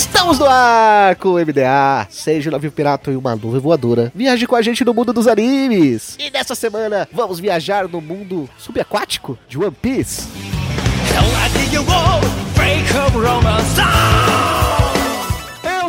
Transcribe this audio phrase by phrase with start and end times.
[0.00, 4.10] Estamos no ar com o MDA, seja um navio pirata e uma nuvem voadora.
[4.14, 6.16] Viaje com a gente no mundo dos animes.
[6.18, 10.26] E nessa semana vamos viajar no mundo subaquático de One Piece.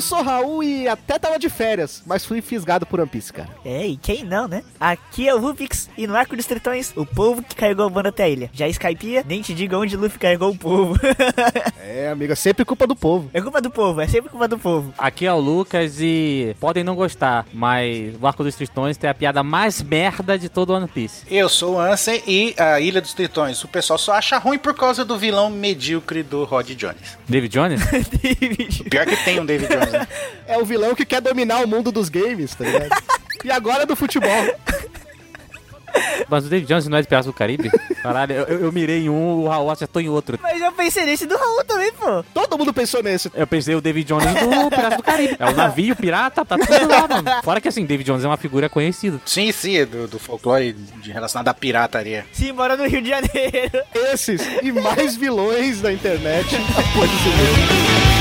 [0.02, 3.50] Eu sou Raul e até tava de férias, mas fui fisgado por One Piece, cara.
[3.64, 4.64] É, e quem não, né?
[4.80, 8.10] Aqui é o Rubix e no Arco dos Tritões, o povo que carregou o bando
[8.10, 8.50] até a ilha.
[8.52, 11.00] Já Skypia, nem te diga onde Luffy carregou o povo.
[11.84, 13.30] É, amiga, sempre culpa do povo.
[13.34, 14.94] é culpa do povo, é sempre culpa do povo.
[14.98, 19.14] Aqui é o Lucas e podem não gostar, mas o Arco dos Tritões tem a
[19.14, 21.26] piada mais merda de todo One Piece.
[21.30, 23.62] Eu sou o Ansem e a Ilha dos Tritões.
[23.64, 27.18] O pessoal só acha ruim por causa do vilão medíocre do Rod Jones.
[27.28, 27.82] David Jones?
[28.82, 29.91] O pior que tem um David Jones?
[30.48, 32.90] É o vilão que quer dominar o mundo dos games, tá ligado?
[33.44, 34.30] e agora do futebol.
[36.30, 37.70] mas o David Jones não é de Piratas do Caribe?
[38.02, 40.40] Caralho, eu, eu mirei em um, o Raul acertou em outro.
[40.42, 42.24] Mas eu pensei nesse do Raul também, pô.
[42.34, 43.32] Todo mundo pensou nesse.
[43.34, 45.36] Eu pensei o David Jones do Piratas do Caribe.
[45.40, 47.44] É o navio, pirata, tá tudo lá, mano.
[47.44, 49.20] Fora que assim, David Jones é uma figura conhecida.
[49.26, 52.26] Sim, sim, é do, do folclore de relacionado à pirataria.
[52.32, 53.84] Sim, mora no Rio de Janeiro.
[54.14, 58.21] Esses e mais vilões da internet após esse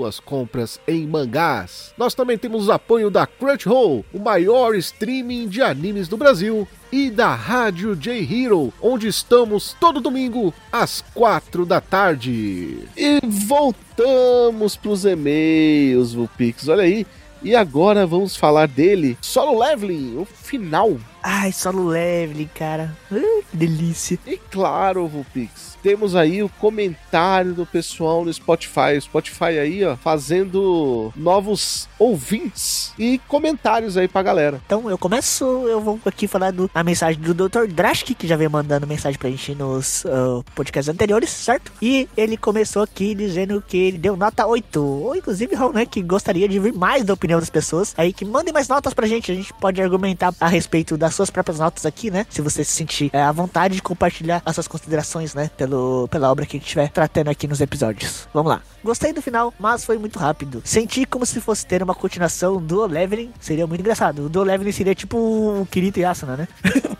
[0.00, 1.92] suas compras em mangás.
[1.98, 7.10] Nós também temos o apoio da Crunchyroll, o maior streaming de animes do Brasil, e
[7.10, 12.88] da Rádio J Hero, onde estamos todo domingo às quatro da tarde.
[12.96, 17.06] E voltamos pros e-mails, Vulpix, olha aí.
[17.42, 20.98] E agora vamos falar dele, Solo Leveling, o final.
[21.22, 22.96] Ai, solo leve, cara.
[23.10, 24.18] Uh, que delícia.
[24.26, 28.96] E claro, Vulpix, temos aí o comentário do pessoal no Spotify.
[28.96, 34.60] O Spotify aí, ó, fazendo novos ouvintes e comentários aí pra galera.
[34.64, 37.66] Então eu começo, eu vou aqui falar do, a mensagem do Dr.
[37.66, 41.72] Drashk, que já veio mandando mensagem pra gente nos ah, podcasts anteriores, certo?
[41.82, 44.80] E ele começou aqui dizendo que ele deu nota 8.
[44.80, 47.94] Ou inclusive, Raul, né, que gostaria de ver mais da opinião das pessoas.
[47.96, 51.28] Aí que mandem mais notas pra gente, a gente pode argumentar a respeito das suas
[51.28, 52.24] próprias notas aqui, né?
[52.30, 56.30] Se você se sentir é, à vontade de compartilhar as suas considerações, né, pelo, pela
[56.30, 58.28] obra que a gente estiver tratando aqui nos episódios.
[58.32, 58.62] Vamos lá.
[58.82, 60.62] Gostei do final, mas foi muito rápido.
[60.64, 63.32] Senti como se fosse ter uma continuação do Leveling.
[63.40, 64.26] Seria muito engraçado.
[64.26, 66.48] O do Leveling seria tipo o Kirito e Asuna, né?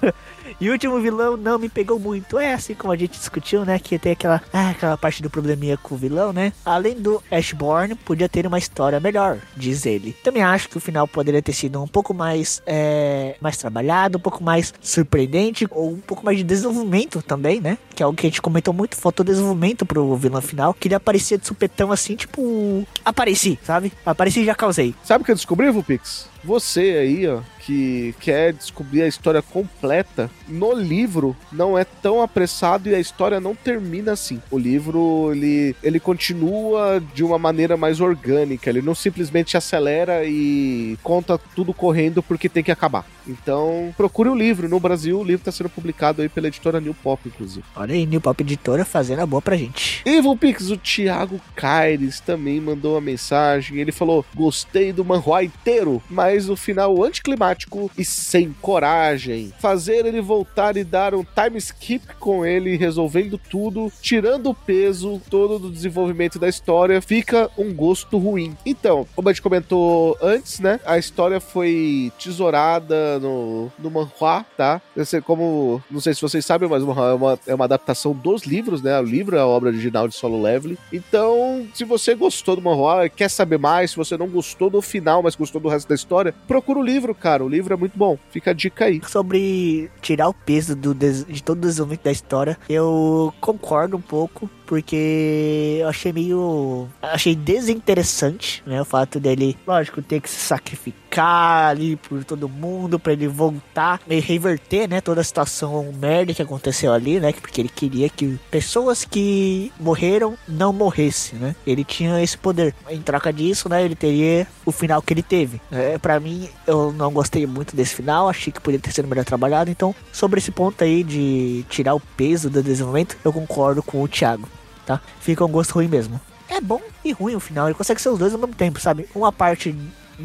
[0.61, 2.39] E o último vilão não me pegou muito.
[2.39, 3.79] É assim como a gente discutiu, né?
[3.79, 6.53] Que tem aquela, ah, aquela parte do probleminha com o vilão, né?
[6.65, 10.15] Além do Ashborn, podia ter uma história melhor, diz ele.
[10.23, 14.21] Também acho que o final poderia ter sido um pouco mais, é, mais trabalhado, um
[14.21, 17.79] pouco mais surpreendente, ou um pouco mais de desenvolvimento também, né?
[17.95, 20.75] Que é algo que a gente comentou muito, faltou desenvolvimento pro vilão final.
[20.75, 22.87] Que ele aparecia de supetão assim, tipo.
[23.03, 23.93] Apareci, sabe?
[24.05, 24.95] Apareci e já causei.
[25.05, 26.29] Sabe o que eu descobri, Vulpix?
[26.45, 32.89] Você aí, ó, que quer descobrir a história completa, no livro não é tão apressado
[32.89, 34.41] e a história não termina assim.
[34.51, 40.99] O livro, ele, ele continua de uma maneira mais orgânica, ele não simplesmente acelera e
[41.03, 43.05] conta tudo correndo porque tem que acabar.
[43.27, 44.69] Então, procure o livro.
[44.69, 47.65] No Brasil, o livro está sendo publicado aí pela editora New Pop, inclusive.
[47.77, 50.03] Olha aí, New Pop Editora fazendo a boa pra gente.
[50.05, 53.79] Evil Pix, o Thiago Caires também mandou uma mensagem.
[53.79, 57.50] Ele falou: Gostei do manhua inteiro, mas mas o final anticlimático
[57.97, 59.53] e sem coragem.
[59.59, 65.21] Fazer ele voltar e dar um time skip com ele, resolvendo tudo, tirando o peso
[65.31, 68.57] todo do desenvolvimento da história, fica um gosto ruim.
[68.65, 70.81] Então, como a gente comentou antes, né?
[70.85, 74.81] A história foi tesourada no, no manhua, tá?
[74.97, 78.13] Esse, como, não sei se vocês sabem, mas o manhua é uma, é uma adaptação
[78.13, 78.99] dos livros, né?
[78.99, 80.79] O livro é a obra original de Solo Leveling.
[80.93, 85.23] Então, se você gostou do manhua, quer saber mais, se você não gostou do final,
[85.23, 87.40] mas gostou do resto da história, procura o livro, cara.
[87.45, 88.19] O livro é muito bom.
[88.31, 89.01] Fica a dica aí.
[89.09, 94.51] Sobre tirar o peso do de todo o desenvolvimento da história, eu concordo um pouco,
[94.71, 96.87] porque eu achei meio.
[97.03, 98.81] Achei desinteressante, né?
[98.81, 104.01] O fato dele, lógico, ter que se sacrificar ali por todo mundo pra ele voltar
[104.09, 105.01] e reverter, né?
[105.01, 107.33] Toda a situação merda que aconteceu ali, né?
[107.33, 111.57] Porque ele queria que pessoas que morreram não morressem, né?
[111.67, 112.73] Ele tinha esse poder.
[112.89, 113.85] Em troca disso, né?
[113.85, 115.61] Ele teria o final que ele teve.
[115.73, 118.29] É, para mim, eu não gostei muito desse final.
[118.29, 119.69] Achei que poderia ter sido melhor trabalhado.
[119.69, 124.07] Então, sobre esse ponto aí de tirar o peso do desenvolvimento, eu concordo com o
[124.07, 124.49] Thiago,
[124.91, 125.01] tá?
[125.21, 126.21] Fica um gosto ruim mesmo.
[126.49, 127.69] É bom e ruim o final.
[127.69, 129.07] Ele consegue ser os dois ao mesmo tempo, sabe?
[129.15, 129.75] Uma parte,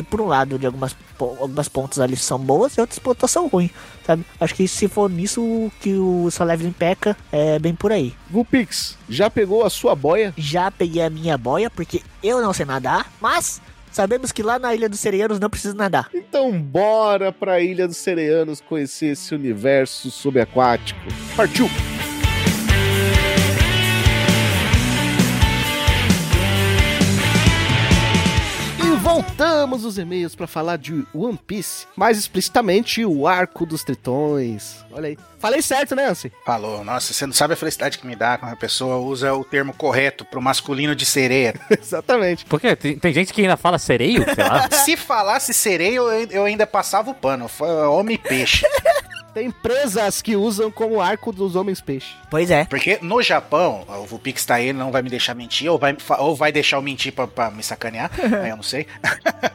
[0.09, 3.69] por um lado, de algumas, algumas pontos ali são boas e outras pontos são ruins,
[4.03, 4.25] sabe?
[4.39, 8.15] Acho que se for nisso que o Soleveling peca, é bem por aí.
[8.27, 10.33] Vulpix, já pegou a sua boia?
[10.35, 14.73] Já peguei a minha boia, porque eu não sei nadar, mas sabemos que lá na
[14.73, 16.09] Ilha dos Sereianos não precisa nadar.
[16.11, 20.99] Então bora pra Ilha dos Sereanos conhecer esse universo subaquático.
[21.37, 21.69] Partiu!
[29.15, 34.83] Voltamos os e-mails pra falar de One Piece, mais explicitamente o Arco dos Tritões.
[34.91, 35.17] Olha aí.
[35.45, 36.31] Falei certo, né, Ansem?
[36.43, 39.43] Falou, nossa, você não sabe a felicidade que me dá quando a pessoa usa o
[39.43, 41.53] termo correto pro masculino de sereia.
[41.69, 42.45] Exatamente.
[42.45, 42.75] Por quê?
[42.75, 44.67] Tem, tem gente que ainda fala sereio, sei lá.
[44.83, 47.47] Se falasse sereia, eu, eu ainda passava o pano.
[47.47, 48.65] Foi homem peixe.
[49.35, 52.15] Tem empresas que usam como arco dos homens peixe.
[52.31, 52.63] Pois é.
[52.63, 55.93] Porque no Japão, o Vupix tá aí, ele não vai me deixar mentir, ou vai,
[56.19, 58.09] ou vai deixar eu mentir pra, pra me sacanear,
[58.41, 58.87] aí eu não sei.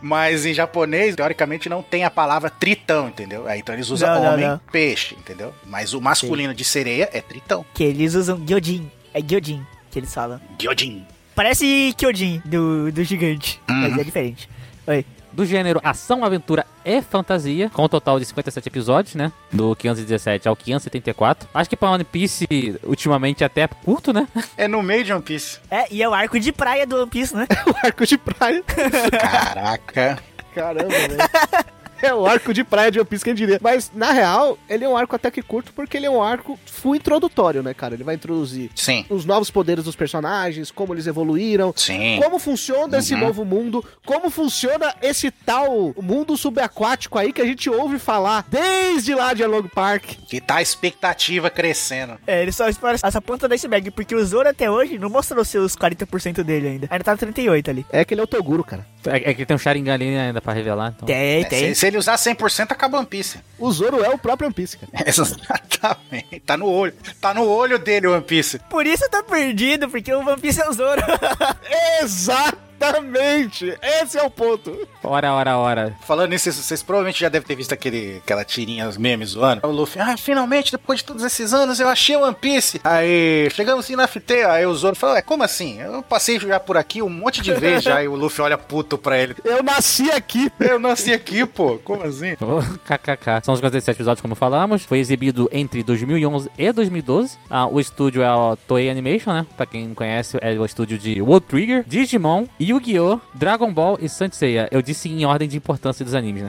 [0.02, 3.48] Mas em japonês, teoricamente, não tem a palavra tritão, entendeu?
[3.48, 4.60] Aí, então eles usam Não, não, homem não.
[4.70, 5.54] peixe, entendeu?
[5.64, 7.64] Mas o masculino de sereia é tritão.
[7.74, 8.90] Que eles usam Gyojin.
[9.12, 10.40] É Gyojin que eles falam.
[10.58, 11.04] Gyojin.
[11.34, 14.48] Parece Kyojin do, do gigante, mas é diferente.
[14.86, 15.04] Oi.
[15.32, 19.30] Do gênero ação, aventura e fantasia, com um total de 57 episódios, né?
[19.52, 21.48] Do 517 ao 574.
[21.54, 22.48] Acho que pra One Piece,
[22.82, 24.26] ultimamente, até é curto, né?
[24.56, 25.60] É no meio de One Piece.
[25.70, 27.46] É, e é o arco de praia do One Piece, né?
[27.64, 28.62] O arco de praia.
[28.64, 30.18] Caraca.
[30.52, 31.70] Caramba, velho.
[32.10, 33.58] É o arco de praia de One Piece, quem diria.
[33.62, 36.58] Mas, na real, ele é um arco até que curto, porque ele é um arco
[36.66, 37.94] full introdutório, né, cara?
[37.94, 39.04] Ele vai introduzir Sim.
[39.10, 42.18] os novos poderes dos personagens, como eles evoluíram, Sim.
[42.22, 43.20] como funciona esse Uhum.
[43.20, 49.14] novo mundo, como funciona esse tal mundo subaquático aí que a gente ouve falar desde
[49.14, 50.04] lá de Along Park.
[50.28, 52.18] Que tá a expectativa crescendo.
[52.26, 55.44] É, ele só espera essa ponta do iceberg, porque o Zoro até hoje não mostrou
[55.44, 56.86] seus 40% dele ainda.
[56.90, 57.86] Ainda tá no 38 ali.
[57.92, 58.86] É que ele é o Toguro, cara.
[59.06, 60.92] É, é que tem um Sharingan ali ainda pra revelar.
[60.94, 61.06] Então.
[61.06, 61.74] Tem, É, tem.
[61.90, 63.38] Ele usar 100%, acaba One Piece.
[63.58, 64.90] O Zoro é o próprio One Piece, cara.
[65.06, 66.40] Exatamente.
[66.40, 66.94] Tá no olho.
[67.20, 68.58] Tá no olho dele o One Piece.
[68.70, 71.02] Por isso tá perdido, porque o One Piece é o Zoro.
[72.02, 73.76] Exatamente!
[73.82, 74.88] Esse é o ponto.
[75.02, 75.96] Ora, ora, ora.
[76.00, 79.66] Falando nisso, vocês, provavelmente já devem ter visto aquele, aquela tirinha, os memes zoando.
[79.66, 82.80] O Luffy, ah, finalmente, depois de todos esses anos, eu achei o One Piece.
[82.84, 85.80] Aí, chegamos em Nafté, aí o Zoro falou, é, como assim?
[85.80, 88.98] Eu passei já por aqui um monte de vezes já, e o Luffy olha puto
[88.98, 89.36] pra ele.
[89.44, 90.50] Eu nasci aqui.
[90.60, 92.36] Eu nasci aqui, pô, como assim?
[92.40, 93.44] Oh, KKK.
[93.44, 94.84] São os 57 episódios, como falamos.
[94.84, 97.38] Foi exibido entre 2011 e 2012.
[97.48, 99.46] Ah, o estúdio é o Toei Animation, né?
[99.56, 104.08] Pra quem não conhece, é o estúdio de World Trigger, Digimon, Yu-Gi-Oh!, Dragon Ball e
[104.08, 104.68] Saint Seiya.
[104.70, 106.48] Eu disse em ordem de importância dos animes, né?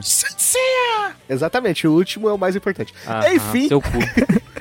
[1.28, 2.92] Exatamente, o último é o mais importante.
[3.06, 3.88] Ah, Enfim, ah, seu cu.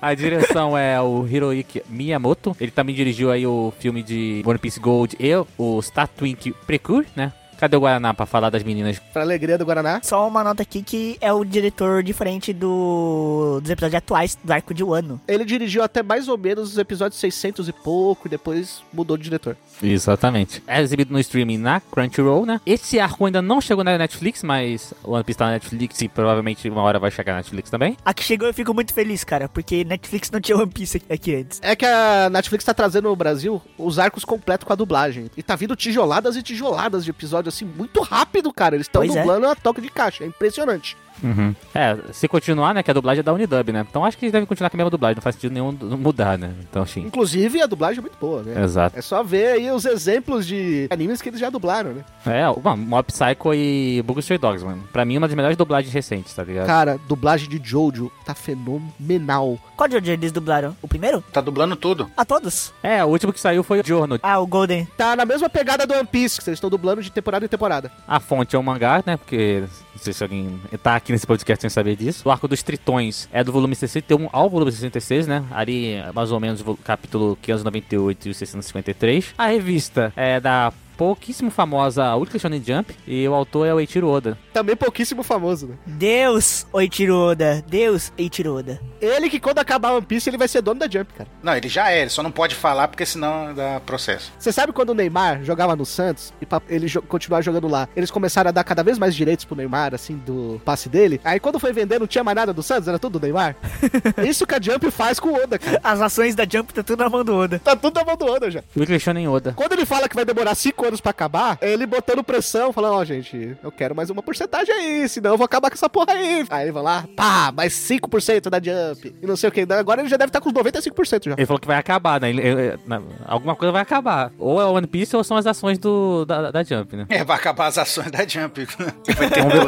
[0.00, 2.54] A direção é o Hiroyuki Miyamoto.
[2.60, 7.06] Ele também dirigiu aí o filme de One Piece Gold e o Star Twink Precure,
[7.16, 7.32] né?
[7.60, 8.98] Cadê o Guaraná pra falar das meninas?
[9.12, 10.00] pra alegria do Guaraná.
[10.02, 14.72] Só uma nota aqui que é o diretor diferente do, dos episódios atuais do arco
[14.72, 15.20] de Wano.
[15.28, 19.24] Ele dirigiu até mais ou menos os episódios 600 e pouco, e depois mudou de
[19.24, 19.56] diretor.
[19.82, 20.62] Exatamente.
[20.66, 22.60] É exibido no streaming na Crunchyroll, né?
[22.64, 26.08] Esse arco ainda não chegou na Netflix, mas o One Piece tá na Netflix e
[26.08, 27.96] provavelmente uma hora vai chegar na Netflix também.
[28.04, 31.60] Aqui chegou eu fico muito feliz, cara, porque Netflix não tinha One Piece aqui- antes.
[31.62, 35.30] É que a Netflix tá trazendo no Brasil os arcos completos com a dublagem.
[35.36, 38.74] E tá vindo tijoladas e tijoladas de episódio, assim, muito rápido, cara.
[38.74, 39.06] Eles estão é.
[39.06, 40.24] dublando a toque de caixa.
[40.24, 40.96] É impressionante.
[41.22, 41.54] Uhum.
[41.74, 43.86] É, se continuar, né, que a dublagem é da Unidub, né?
[43.88, 46.54] Então acho que deve continuar com a mesma dublagem, não faz sentido nenhum mudar, né?
[46.68, 47.00] Então, sim.
[47.00, 48.62] Inclusive, a dublagem é muito boa, né?
[48.62, 48.98] Exato.
[48.98, 52.04] É só ver aí os exemplos de animes que eles já dublaram, né?
[52.26, 54.82] É, mano, Mob Psycho e Bug Stray Dogs, mano.
[54.92, 56.66] Pra mim, uma das melhores dublagens recentes, tá ligado?
[56.66, 59.58] Cara, dublagem de Jojo tá fenomenal.
[59.76, 60.76] Qual de eles dublaram?
[60.82, 61.22] O primeiro?
[61.32, 62.10] Tá dublando tudo.
[62.16, 62.72] A todos?
[62.82, 64.18] É, o último que saiu foi o Giorno.
[64.22, 64.86] Ah, o Golden.
[64.96, 67.90] Tá na mesma pegada do One Piece, que vocês estão dublando de temporada em temporada.
[68.06, 69.16] A fonte é o mangá, né?
[69.16, 69.64] Porque
[70.00, 72.26] não sei se alguém tá aqui nesse podcast sem saber disso.
[72.26, 75.44] O Arco dos Tritões é do volume 61 ao volume 66, né?
[75.50, 79.34] Ali, mais ou menos, capítulo 598 e 653.
[79.36, 84.06] A revista é da pouquíssimo famosa Ultra Shonen Jump e o autor é o Eiichiro
[84.06, 84.36] Oda.
[84.52, 85.74] Também pouquíssimo famoso, né?
[85.86, 87.64] Deus, Eiichiro Oda.
[87.66, 88.78] Deus, Eiichiro Oda.
[89.00, 91.30] Ele que quando acabar One Piece, ele vai ser dono da Jump, cara.
[91.42, 94.30] Não, ele já é, ele só não pode falar porque senão dá processo.
[94.38, 97.88] Você sabe quando o Neymar jogava no Santos e pra ele jo continuar jogando lá,
[97.96, 101.18] eles começaram a dar cada vez mais direitos pro Neymar, assim, do passe dele.
[101.24, 103.56] Aí quando foi vender, não tinha mais nada do Santos, era tudo do Neymar.
[104.28, 105.80] Isso que a Jump faz com o Oda, cara.
[105.82, 107.58] As ações da Jump tá tudo na mão do Oda.
[107.58, 108.62] Tá tudo na mão do Oda já.
[108.76, 109.54] Ultra Shonen Oda.
[109.56, 112.94] Quando ele fala que vai demorar 5 anos pra acabar, é ele botando pressão, falando,
[112.94, 115.90] ó, oh, gente, eu quero mais uma porcentagem aí, senão eu vou acabar com essa
[115.90, 116.46] porra aí.
[116.48, 119.14] Aí ele vai lá, pá, mais 5% da Jump.
[119.22, 119.60] E não sei o que.
[119.70, 121.34] Agora ele já deve estar com 95% já.
[121.36, 122.30] Ele falou que vai acabar, né?
[122.30, 122.78] Ele, ele,
[123.26, 124.32] alguma coisa vai acabar.
[124.38, 127.06] Ou é o One Piece ou são as ações do, da, da Jump, né?
[127.08, 128.66] É, vai acabar as ações da Jump.
[129.30, 129.60] ter um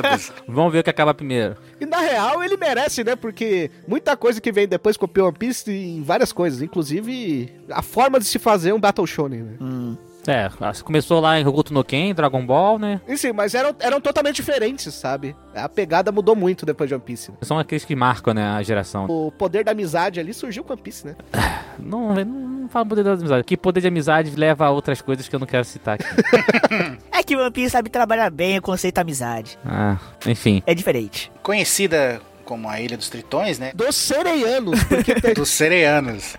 [0.48, 1.56] Vamos ver o que acaba primeiro.
[1.80, 3.16] E na real ele merece, né?
[3.16, 8.18] Porque muita coisa que vem depois copiou One Piece em várias coisas, inclusive a forma
[8.18, 9.56] de se fazer um Battle Shonen, né?
[9.60, 9.96] Hum.
[10.26, 10.48] É,
[10.82, 13.00] começou lá em Hokuto no Ken, Dragon Ball, né?
[13.16, 15.34] Sim, mas eram, eram totalmente diferentes, sabe?
[15.54, 17.30] A pegada mudou muito depois de One Piece.
[17.30, 17.38] Né?
[17.42, 19.06] São aqueles que marcam, né, a geração.
[19.06, 21.16] O poder da amizade ali surgiu com One Piece, né?
[21.78, 23.44] Não, não, não fala poder da amizade.
[23.44, 26.04] Que poder de amizade leva a outras coisas que eu não quero citar aqui.
[27.10, 29.58] é que o One Piece sabe trabalhar bem o conceito amizade.
[29.64, 30.62] Ah, enfim.
[30.66, 31.32] É diferente.
[31.42, 33.72] Conhecida como a Ilha dos Tritões, né?
[33.74, 34.84] Dos Sereianos.
[34.84, 35.32] Porque tem...
[35.32, 36.36] dos Sereianos.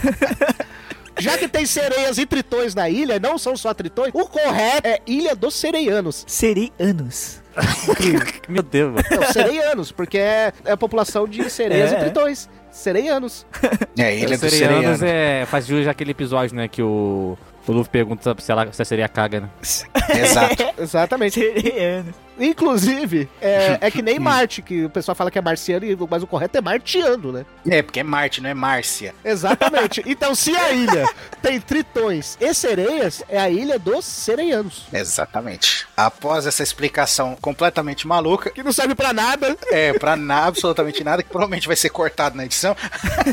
[1.18, 5.00] Já que tem sereias e tritões na ilha, não são só tritões, o correto é
[5.06, 6.24] Ilha dos Sereianos.
[6.26, 7.40] Sereianos.
[8.48, 9.06] Meu Deus, mano.
[9.10, 11.96] Não, sereianos, porque é, é a população de sereias é.
[11.96, 12.50] e tritões.
[12.70, 13.46] Sereianos.
[13.96, 15.02] É, Ilha dos Sereianos.
[15.02, 18.84] É, faz jus aquele episódio, né, que o o Luffy pergunta se, ela, se a
[18.84, 19.50] sereia caga, né?
[19.60, 20.64] Exato.
[20.78, 21.40] Exatamente.
[21.40, 22.14] Sereiano.
[22.38, 26.26] Inclusive, é, é que nem Marte, que o pessoal fala que é marciano, mas o
[26.26, 27.46] correto é martiano, né?
[27.68, 29.14] É, porque é Marte, não é Márcia.
[29.24, 30.02] Exatamente.
[30.16, 31.04] Então, se a ilha
[31.42, 34.86] tem tritões e sereias, é a ilha dos sereianos.
[34.92, 35.86] Exatamente.
[35.96, 38.50] Após essa explicação completamente maluca.
[38.50, 39.56] Que não serve para nada.
[39.70, 42.74] É, pra nada, absolutamente nada, que provavelmente vai ser cortado na edição.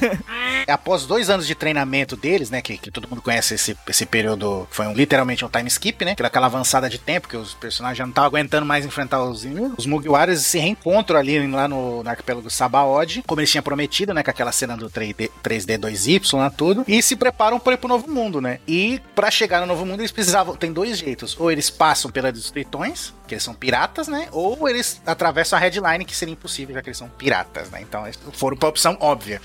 [0.67, 4.67] Após dois anos de treinamento deles, né, que, que todo mundo conhece esse, esse período,
[4.71, 6.15] foi um, literalmente um time skip, né?
[6.23, 9.45] Aquela avançada de tempo, que os personagens já não estavam aguentando mais enfrentar os,
[9.77, 14.23] os Mugiwaras se reencontram ali lá no, no arquipélago Sabaody, como eles tinham prometido, né?
[14.23, 17.89] Com aquela cena do 3D, 3D 2Y lá tudo, e se preparam para ir pro
[17.89, 18.59] novo mundo, né?
[18.67, 22.31] E para chegar no novo mundo eles precisavam, tem dois jeitos, ou eles passam pela
[22.31, 24.27] dos tritões, que eles são piratas, né?
[24.31, 27.81] Ou eles atravessam a headline, que seria impossível, já que eles são piratas, né?
[27.81, 29.41] Então eles foram pra opção óbvia.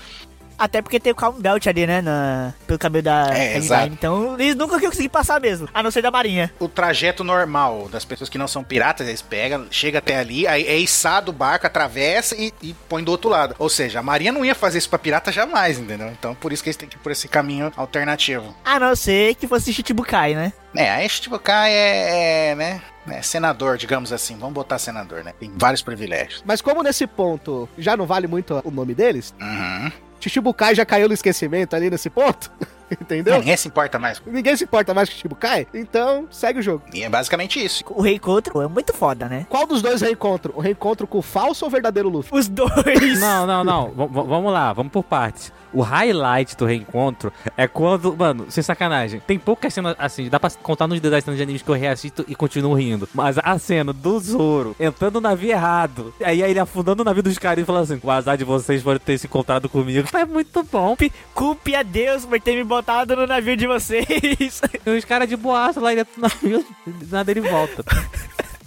[0.59, 2.01] Até porque tem o Calm Belt ali, né?
[2.01, 3.93] Na, pelo caminho da é, exato.
[3.93, 6.51] Então eles nunca iam conseguir passar mesmo, a não ser da marinha.
[6.59, 10.67] O trajeto normal das pessoas que não são piratas, eles pegam, chega até ali, aí
[10.67, 13.55] é içado o barco, atravessa e, e, põe do outro lado.
[13.57, 16.09] Ou seja, a marinha não ia fazer isso pra pirata jamais, entendeu?
[16.09, 18.53] Então por isso que eles têm que ir por esse caminho alternativo.
[18.65, 20.51] A não ser que fosse Chichibukai, né?
[20.75, 22.81] É, a Chichibukai é, é né?
[23.07, 25.33] É, senador, digamos assim, vamos botar senador, né?
[25.39, 26.43] Tem vários privilégios.
[26.45, 29.91] Mas como nesse ponto já não vale muito o nome deles, uhum.
[30.19, 32.51] Chichibukai já caiu no esquecimento ali nesse ponto.
[32.99, 33.37] Entendeu?
[33.37, 34.21] ninguém se importa mais.
[34.25, 35.67] Ninguém se importa mais com o Chichibukai.
[35.73, 36.83] Então, segue o jogo.
[36.93, 37.83] E é basicamente isso.
[37.89, 39.45] O reencontro é muito foda, né?
[39.49, 40.53] Qual dos dois reencontro?
[40.55, 42.37] O reencontro com o falso ou o verdadeiro Luffy?
[42.37, 42.69] Os dois.
[43.19, 43.89] Não, não, não.
[43.89, 45.51] v vamos lá, vamos por partes.
[45.71, 50.49] O highlight do reencontro é quando, mano, sem sacanagem, tem poucas cenas assim, dá pra
[50.49, 53.07] contar nos dedos das cenas de animes que eu reassisto e continuo rindo.
[53.13, 57.37] Mas a cena do Zoro entrando no navio errado, aí ele afundando o navio dos
[57.37, 60.07] caras e falando assim: o azar de vocês por ter se encontrado comigo.
[60.17, 60.97] É muito bom.
[61.33, 62.78] Culpe a Deus por ter me botado
[63.15, 64.61] no navio de vocês.
[64.85, 66.65] E os caras de boaço lá dentro do navio,
[67.09, 67.83] nada ele volta.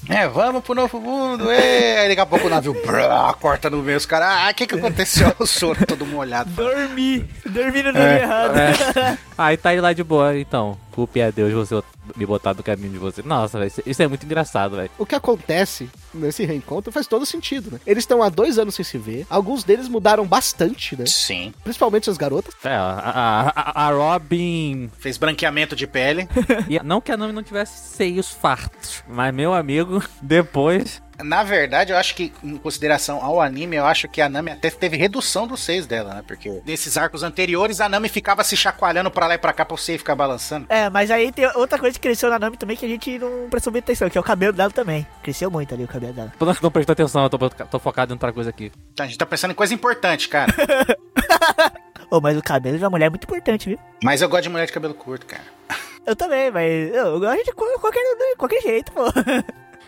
[0.08, 2.00] É, vamos pro novo mundo, é.
[2.00, 4.66] Aí daqui a pouco o navio brá, corta no meio, os caras, ah, o que
[4.66, 5.32] que aconteceu?
[5.38, 6.50] O soro todo molhado.
[6.50, 8.56] Dormi, dormi no navio é, errado.
[8.58, 9.18] É.
[9.38, 10.76] Aí tá ele lá de boa, então.
[10.92, 11.82] Culpe a Deus você
[12.16, 13.22] me botar no caminho de você.
[13.22, 14.90] Nossa, véio, isso é muito engraçado, velho.
[14.98, 17.80] O que acontece nesse reencontro faz todo sentido, né?
[17.86, 19.26] Eles estão há dois anos sem se ver.
[19.28, 21.06] Alguns deles mudaram bastante, né?
[21.06, 21.52] Sim.
[21.64, 22.54] Principalmente as garotas.
[22.64, 24.90] É, a, a, a Robin.
[24.98, 26.28] Fez branqueamento de pele.
[26.68, 31.92] e não que a Nami não tivesse seios fartos, mas meu amigo, depois Na verdade,
[31.92, 35.46] eu acho que, em consideração ao anime, eu acho que a Nami até teve redução
[35.46, 36.24] dos seios dela, né?
[36.26, 39.76] Porque nesses arcos anteriores, a Nami ficava se chacoalhando pra lá e pra cá pra
[39.76, 40.66] você ficar balançando.
[40.68, 43.48] É, mas aí tem outra coisa que cresceu na Nami também que a gente não
[43.50, 45.06] prestou muita atenção, que é o cabelo dela também.
[45.22, 46.32] Cresceu muito ali o cabelo dela.
[46.38, 48.72] Tô não prestando atenção, eu tô, tô focado em outra coisa aqui.
[48.98, 50.52] A gente tá pensando em coisa importante, cara.
[52.10, 53.78] Ô, mas o cabelo de uma mulher é muito importante, viu?
[54.02, 55.44] Mas eu gosto de mulher de cabelo curto, cara.
[56.04, 58.02] Eu também, mas eu gosto de qualquer,
[58.36, 59.04] qualquer jeito, pô.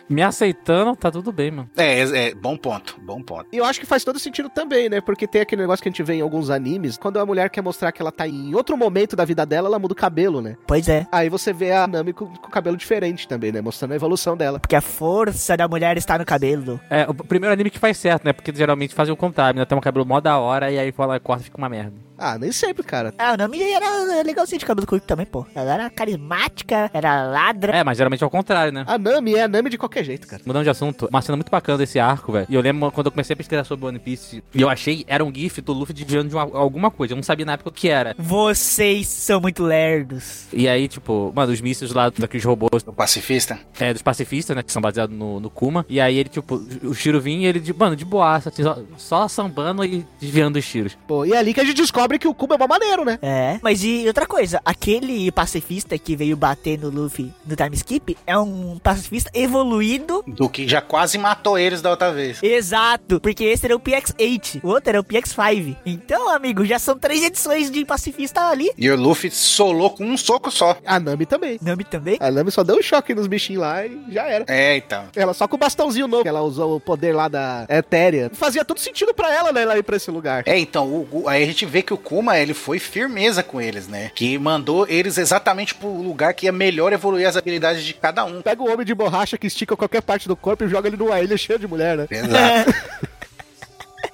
[0.09, 1.71] Me aceitando, tá tudo bem, mano.
[1.77, 3.47] É, é, bom ponto, bom ponto.
[3.53, 5.01] E eu acho que faz todo sentido também, né?
[5.01, 7.63] Porque tem aquele negócio que a gente vê em alguns animes, quando a mulher quer
[7.63, 10.57] mostrar que ela tá em outro momento da vida dela, ela muda o cabelo, né?
[10.67, 11.07] Pois é.
[11.11, 13.61] Aí você vê a Nami com, com o cabelo diferente também, né?
[13.61, 14.61] Mostrando a evolução dela.
[14.61, 16.81] Porque a força da mulher está no cabelo.
[16.91, 18.33] É, o primeiro anime que faz certo, né?
[18.33, 19.65] Porque geralmente fazem o contrário, né?
[19.65, 21.95] Tem um cabelo mó da hora e aí fala, corta e fica uma merda.
[22.19, 23.13] Ah, nem sempre, cara.
[23.19, 25.47] Ah, a Nami era legalzinha de cabelo curto também, pô.
[25.55, 27.77] Ela era carismática, era ladra.
[27.77, 28.85] É, mas geralmente é o contrário, né?
[28.87, 30.43] A Nami é a Nami de qualquer jeito, cara.
[30.47, 32.47] Mudando de assunto, uma cena muito bacana desse arco, velho.
[32.49, 35.25] E eu lembro quando eu comecei a pesquisar sobre One Piece, e eu achei, era
[35.25, 37.13] um gif do Luffy desviando de uma, alguma coisa.
[37.13, 38.15] Eu não sabia na época o que era.
[38.19, 40.47] Vocês são muito lerdos.
[40.53, 42.83] E aí, tipo, mano, os mísseis lá daqueles robôs.
[42.83, 43.59] Do pacifista?
[43.79, 44.63] É, dos pacifistas, né?
[44.63, 45.85] Que são baseados no, no Kuma.
[45.89, 48.79] E aí ele, tipo, o Shiro vinha e ele, de, mano, de boaça, assim, só,
[48.97, 50.97] só sambando e desviando os tiros.
[51.07, 53.19] Pô, e é ali que a gente descobre que o Kuma é uma maneiro, né?
[53.23, 53.59] É.
[53.63, 58.39] Mas e outra coisa, aquele pacifista que veio bater no Luffy no time skip é
[58.39, 60.23] um pacifista evoluído.
[60.27, 62.43] Do que já quase matou eles da outra vez.
[62.43, 65.77] Exato, porque esse era o PX8, o outro era o PX5.
[65.87, 68.71] Então, amigo, já são três edições de pacifista ali.
[68.77, 70.77] E o Luffy solou com um soco só.
[70.85, 71.59] A Nami também.
[71.63, 72.17] Nami também?
[72.21, 74.45] A Nami só deu um choque nos bichinhos lá e já era.
[74.49, 75.05] É, então.
[75.15, 78.31] Ela só com o bastãozinho novo, que ela usou o poder lá da Etérea.
[78.33, 80.43] Fazia todo sentido pra ela, né, ela ir pra esse lugar.
[80.47, 83.61] É, então, o, o, aí a gente vê que o Kuma, ele foi firmeza com
[83.61, 84.11] eles, né?
[84.15, 88.43] Que mandou eles exatamente pro lugar que ia melhor evoluir as habilidades de cada um.
[88.43, 91.21] Pega o homem de borracha que estica qualquer parte do corpo e joga ele numa
[91.21, 92.07] ilha cheia de mulher, né?
[92.11, 92.75] Exato.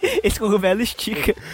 [0.22, 1.34] Esse cogumelo estica.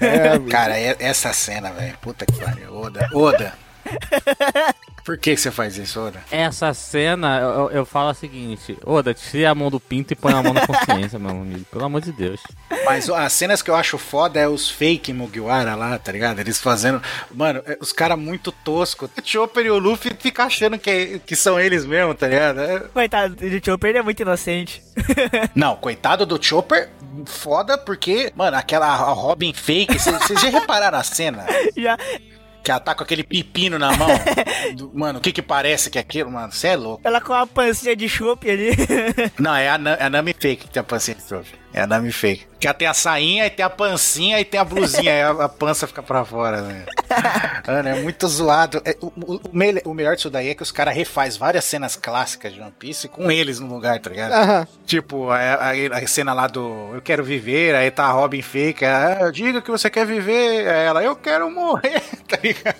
[0.00, 1.96] É, cara, é- essa cena, velho.
[2.02, 2.74] Puta que pariu.
[2.74, 3.08] Oda.
[3.14, 3.54] Oda.
[5.10, 6.22] Por que, você faz isso, Oda?
[6.30, 10.32] Essa cena, eu, eu falo o seguinte: Oda, tira a mão do pinto e põe
[10.32, 11.64] a mão na consciência, meu amigo.
[11.64, 12.40] Pelo amor de Deus.
[12.84, 16.38] Mas as cenas que eu acho foda é os fake Mugiwara lá, tá ligado?
[16.38, 17.02] Eles fazendo.
[17.34, 19.10] Mano, é- os caras muito toscos.
[19.18, 22.60] O Chopper e o Luffy ficam achando que, que são eles mesmo, tá ligado?
[22.60, 24.80] É- Coitado, o Chopper ele é muito inocente.
[25.56, 26.88] Não, coitado do Chopper,
[27.26, 31.44] foda, porque, mano, aquela Robin fake, vocês vocês já repararam a cena?
[31.76, 31.98] Já.
[32.62, 34.08] Que ela tá com aquele pepino na mão.
[34.76, 36.52] Do- mano, o que que parece que é aquilo, mano?
[36.52, 37.00] Você é louco.
[37.04, 38.70] Ela com a pancinha de chope ali.
[39.38, 41.58] Não, é a, é a Nami fake que tem a pancinha de Chopper.
[41.72, 42.46] É a Nami fake.
[42.58, 45.30] Que ela tem a sainha, e tem a pancinha, e tem a blusinha, aí a,
[45.30, 46.84] a pança fica pra fora, né?
[47.66, 48.82] Mano, é muito zoado.
[48.84, 49.40] É, o, o-
[49.84, 53.08] o melhor disso daí é que os caras refaz várias cenas clássicas de One Piece
[53.08, 54.32] com eles no lugar, tá ligado?
[54.32, 54.66] Aham.
[54.84, 58.84] Tipo, a, a- a cena lá do Eu Quero Viver, aí tá a Robin fake,
[58.84, 62.76] ah, diga que você quer viver, aí ela, eu quero morrer, tá ligado?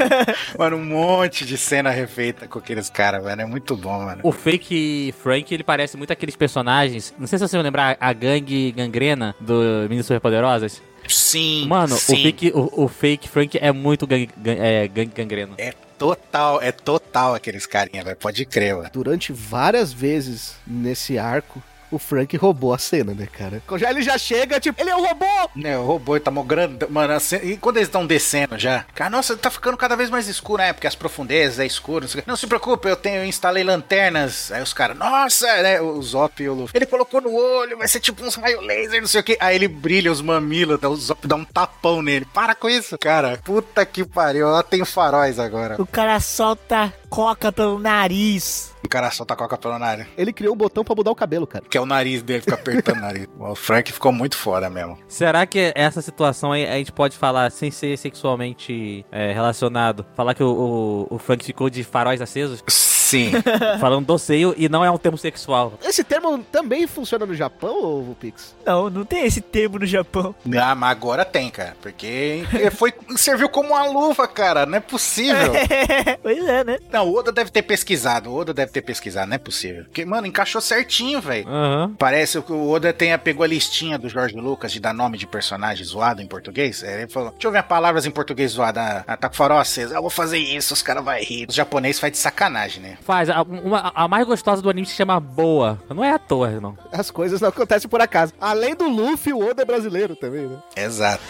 [0.58, 4.20] mano, um monte de cena refeita com aqueles caras, velho, é muito bom, mano.
[4.24, 7.14] O fake Frank, ele parece muito aqueles personagens.
[7.18, 10.80] Não sei se você vai lembrar a gangue gangrena do Meninas Superpoderosas.
[11.08, 12.12] Sim, Mano, sim.
[12.14, 15.54] o fake, o, o fake Frank é muito gangue, gan- é, gangue gangrena.
[15.58, 18.88] É total, é total aqueles carinha, velho, pode crer, mano.
[18.92, 23.62] Durante várias vezes nesse arco, o Frank roubou a cena, né, cara?
[23.78, 25.50] Já ele já chega, tipo, ele é um robô!
[25.54, 28.84] Né, o robô tá mó grande, mano, assim, e quando eles estão descendo já?
[28.94, 30.72] Cara, nossa, tá ficando cada vez mais escuro, né?
[30.72, 32.06] Porque as profundezas é escuro.
[32.14, 32.24] Não, o.
[32.26, 34.50] Não se preocupe, eu tenho, eu instalei lanternas.
[34.52, 35.80] Aí os caras, nossa, né?
[35.80, 36.76] O Zop e o Luffy.
[36.76, 39.36] Ele colocou no olho, vai ser tipo uns raio laser, não sei o que.
[39.40, 42.26] Aí ele brilha os mamilos, o Zop dá um tapão nele.
[42.32, 43.38] Para com isso, cara.
[43.44, 45.80] Puta que pariu, ó, tem faróis agora.
[45.80, 48.72] O cara solta coca pelo nariz.
[48.84, 50.06] O cara solta a coca pelo nariz.
[50.16, 51.64] Ele criou um botão pra mudar o cabelo, cara.
[51.68, 53.26] Que é o nariz dele, fica apertando o nariz.
[53.38, 54.96] O Frank ficou muito foda mesmo.
[55.08, 60.06] Será que essa situação aí a gente pode falar sem ser sexualmente é, relacionado?
[60.14, 62.62] Falar que o, o, o Frank ficou de faróis acesos?
[62.68, 62.89] Sim.
[63.80, 65.74] falando do seio e não é um termo sexual.
[65.82, 68.54] Esse termo também funciona no Japão, ou Pix?
[68.64, 70.34] Não, não tem esse termo no Japão.
[70.60, 71.76] ah, mas agora tem, cara.
[71.80, 72.42] Porque
[72.72, 74.66] foi, serviu como uma luva, cara.
[74.66, 75.52] Não é possível.
[76.22, 76.78] pois é, né?
[76.92, 78.30] Não, o Oda deve ter pesquisado.
[78.30, 79.84] O Oda deve ter pesquisado, não é possível.
[79.84, 81.48] Porque, mano, encaixou certinho, velho.
[81.48, 81.94] Aham.
[81.98, 85.26] Parece que o Oda tenha, pegou a listinha do Jorge Lucas de dar nome de
[85.26, 86.82] personagem zoado em português.
[86.84, 88.80] Aí Ele falou: Deixa eu ver palavras em português zoado.
[88.80, 89.94] Ah, tá com farol aceso.
[89.94, 91.46] Eu vou fazer isso, os caras vão rir.
[91.48, 92.98] Os japoneses faz de sacanagem, né?
[93.02, 93.28] Faz.
[93.30, 95.78] A, uma- a mais gostosa do anime se chama Boa.
[95.88, 96.76] Não é à toa, irmão.
[96.92, 98.32] As coisas não acontecem por acaso.
[98.40, 100.56] Além do Luffy, o Oda é brasileiro também, né?
[100.76, 101.22] Exato.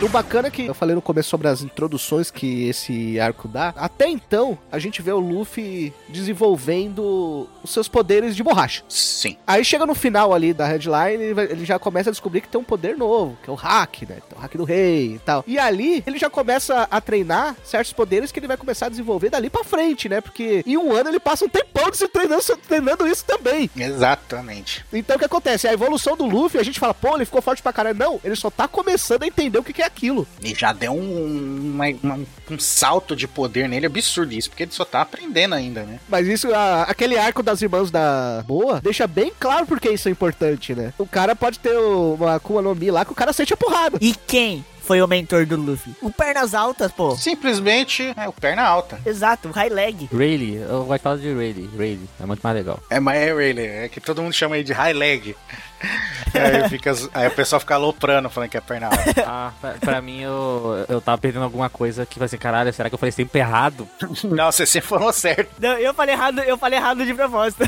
[0.00, 3.74] O bacana é que eu falei no começo sobre as introduções que esse arco dá.
[3.76, 8.84] Até então, a gente vê o Luffy desenvolvendo os seus poderes de borracha.
[8.88, 9.36] Sim.
[9.44, 12.64] Aí chega no final ali da headline, ele já começa a descobrir que tem um
[12.64, 14.18] poder novo, que é o hack, né?
[14.28, 15.42] Tem o hack do rei e tal.
[15.48, 19.30] E ali ele já começa a treinar certos poderes que ele vai começar a desenvolver
[19.30, 20.20] dali pra frente, né?
[20.20, 23.68] Porque em um ano ele passa um tempão se treinando, se treinando isso também.
[23.76, 24.86] Exatamente.
[24.92, 25.66] Então o que acontece?
[25.66, 27.98] A evolução do Luffy, a gente fala, pô, ele ficou forte pra caralho.
[27.98, 30.26] Não, ele só tá começando a entender o que é aquilo.
[30.42, 34.72] E já deu um, uma- uma- um salto de poder nele absurdo isso, porque ele
[34.72, 35.98] só tá aprendendo ainda, né?
[36.08, 40.12] Mas isso, a- aquele arco das irmãs da Boa, deixa bem claro porque isso é
[40.12, 40.92] importante, né?
[40.98, 43.98] O cara pode ter uma Akuma no Mi lá que o cara sente a porrada.
[44.00, 45.92] E quem foi o mentor do Luffy?
[46.00, 47.14] O Pernas Altas, pô.
[47.16, 48.98] Simplesmente é o perna alta.
[49.04, 50.08] Exato, o High Leg.
[50.12, 51.68] Rayleigh, eu gosto de falar de Rayleigh.
[51.76, 52.80] Rayleigh, é muito mais legal.
[52.90, 55.36] É, mas é Rayleigh, é que todo mundo chama ele de high leg.
[56.34, 58.98] aí, fica, aí o pessoal fica aloprando falando que é perna alta.
[59.30, 62.88] Ah, pra, pra mim eu, eu tava perdendo alguma coisa que vai assim, caralho, será
[62.88, 63.86] que eu falei sempre errado?
[64.24, 65.50] Não, você sempre falou certo.
[65.60, 67.62] Não, eu falei errado, eu falei errado de propósito.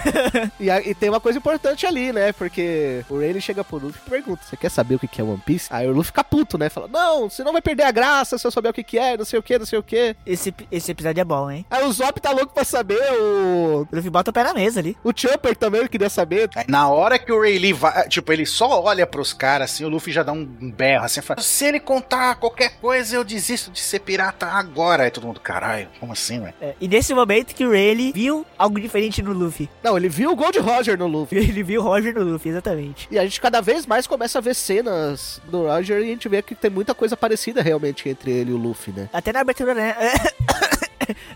[0.59, 2.33] E, a- e tem uma coisa importante ali, né?
[2.33, 5.25] Porque o Rayleigh chega pro Luffy e pergunta: Você quer saber o que que é
[5.25, 5.67] One Piece?
[5.71, 6.69] Aí o Luffy fica puto, né?
[6.69, 9.17] Fala: Não, você não vai perder a graça se eu souber o que que é,
[9.17, 10.17] não sei o que, não sei o que.
[10.27, 11.67] esse, esse episódio é bom, hein?
[11.71, 13.87] Aí o Zop tá louco pra saber, o.
[13.91, 14.97] O Luffy bota o pé na mesa ali.
[15.05, 16.49] O Chopper também queria saber.
[16.69, 20.13] Na hora que o Rayleigh vai, tipo, ele só olha pros caras assim, o Luffy
[20.13, 24.01] já dá um berro assim, fala, se ele contar qualquer coisa, eu desisto de ser
[24.01, 25.05] pirata agora.
[25.05, 26.55] Aí todo mundo, caralho, como assim, velho?
[26.61, 29.69] É, e nesse momento que o Rayleigh viu algo diferente no Luffy.
[29.83, 31.39] Não, ele viu o Gold Roger no Luffy.
[31.51, 33.09] Ele viu o Roger no Luffy, exatamente.
[33.11, 36.29] E a gente cada vez mais começa a ver cenas do Roger e a gente
[36.29, 39.09] vê que tem muita coisa parecida realmente entre ele e o Luffy, né?
[39.13, 39.95] Até na abertura, né?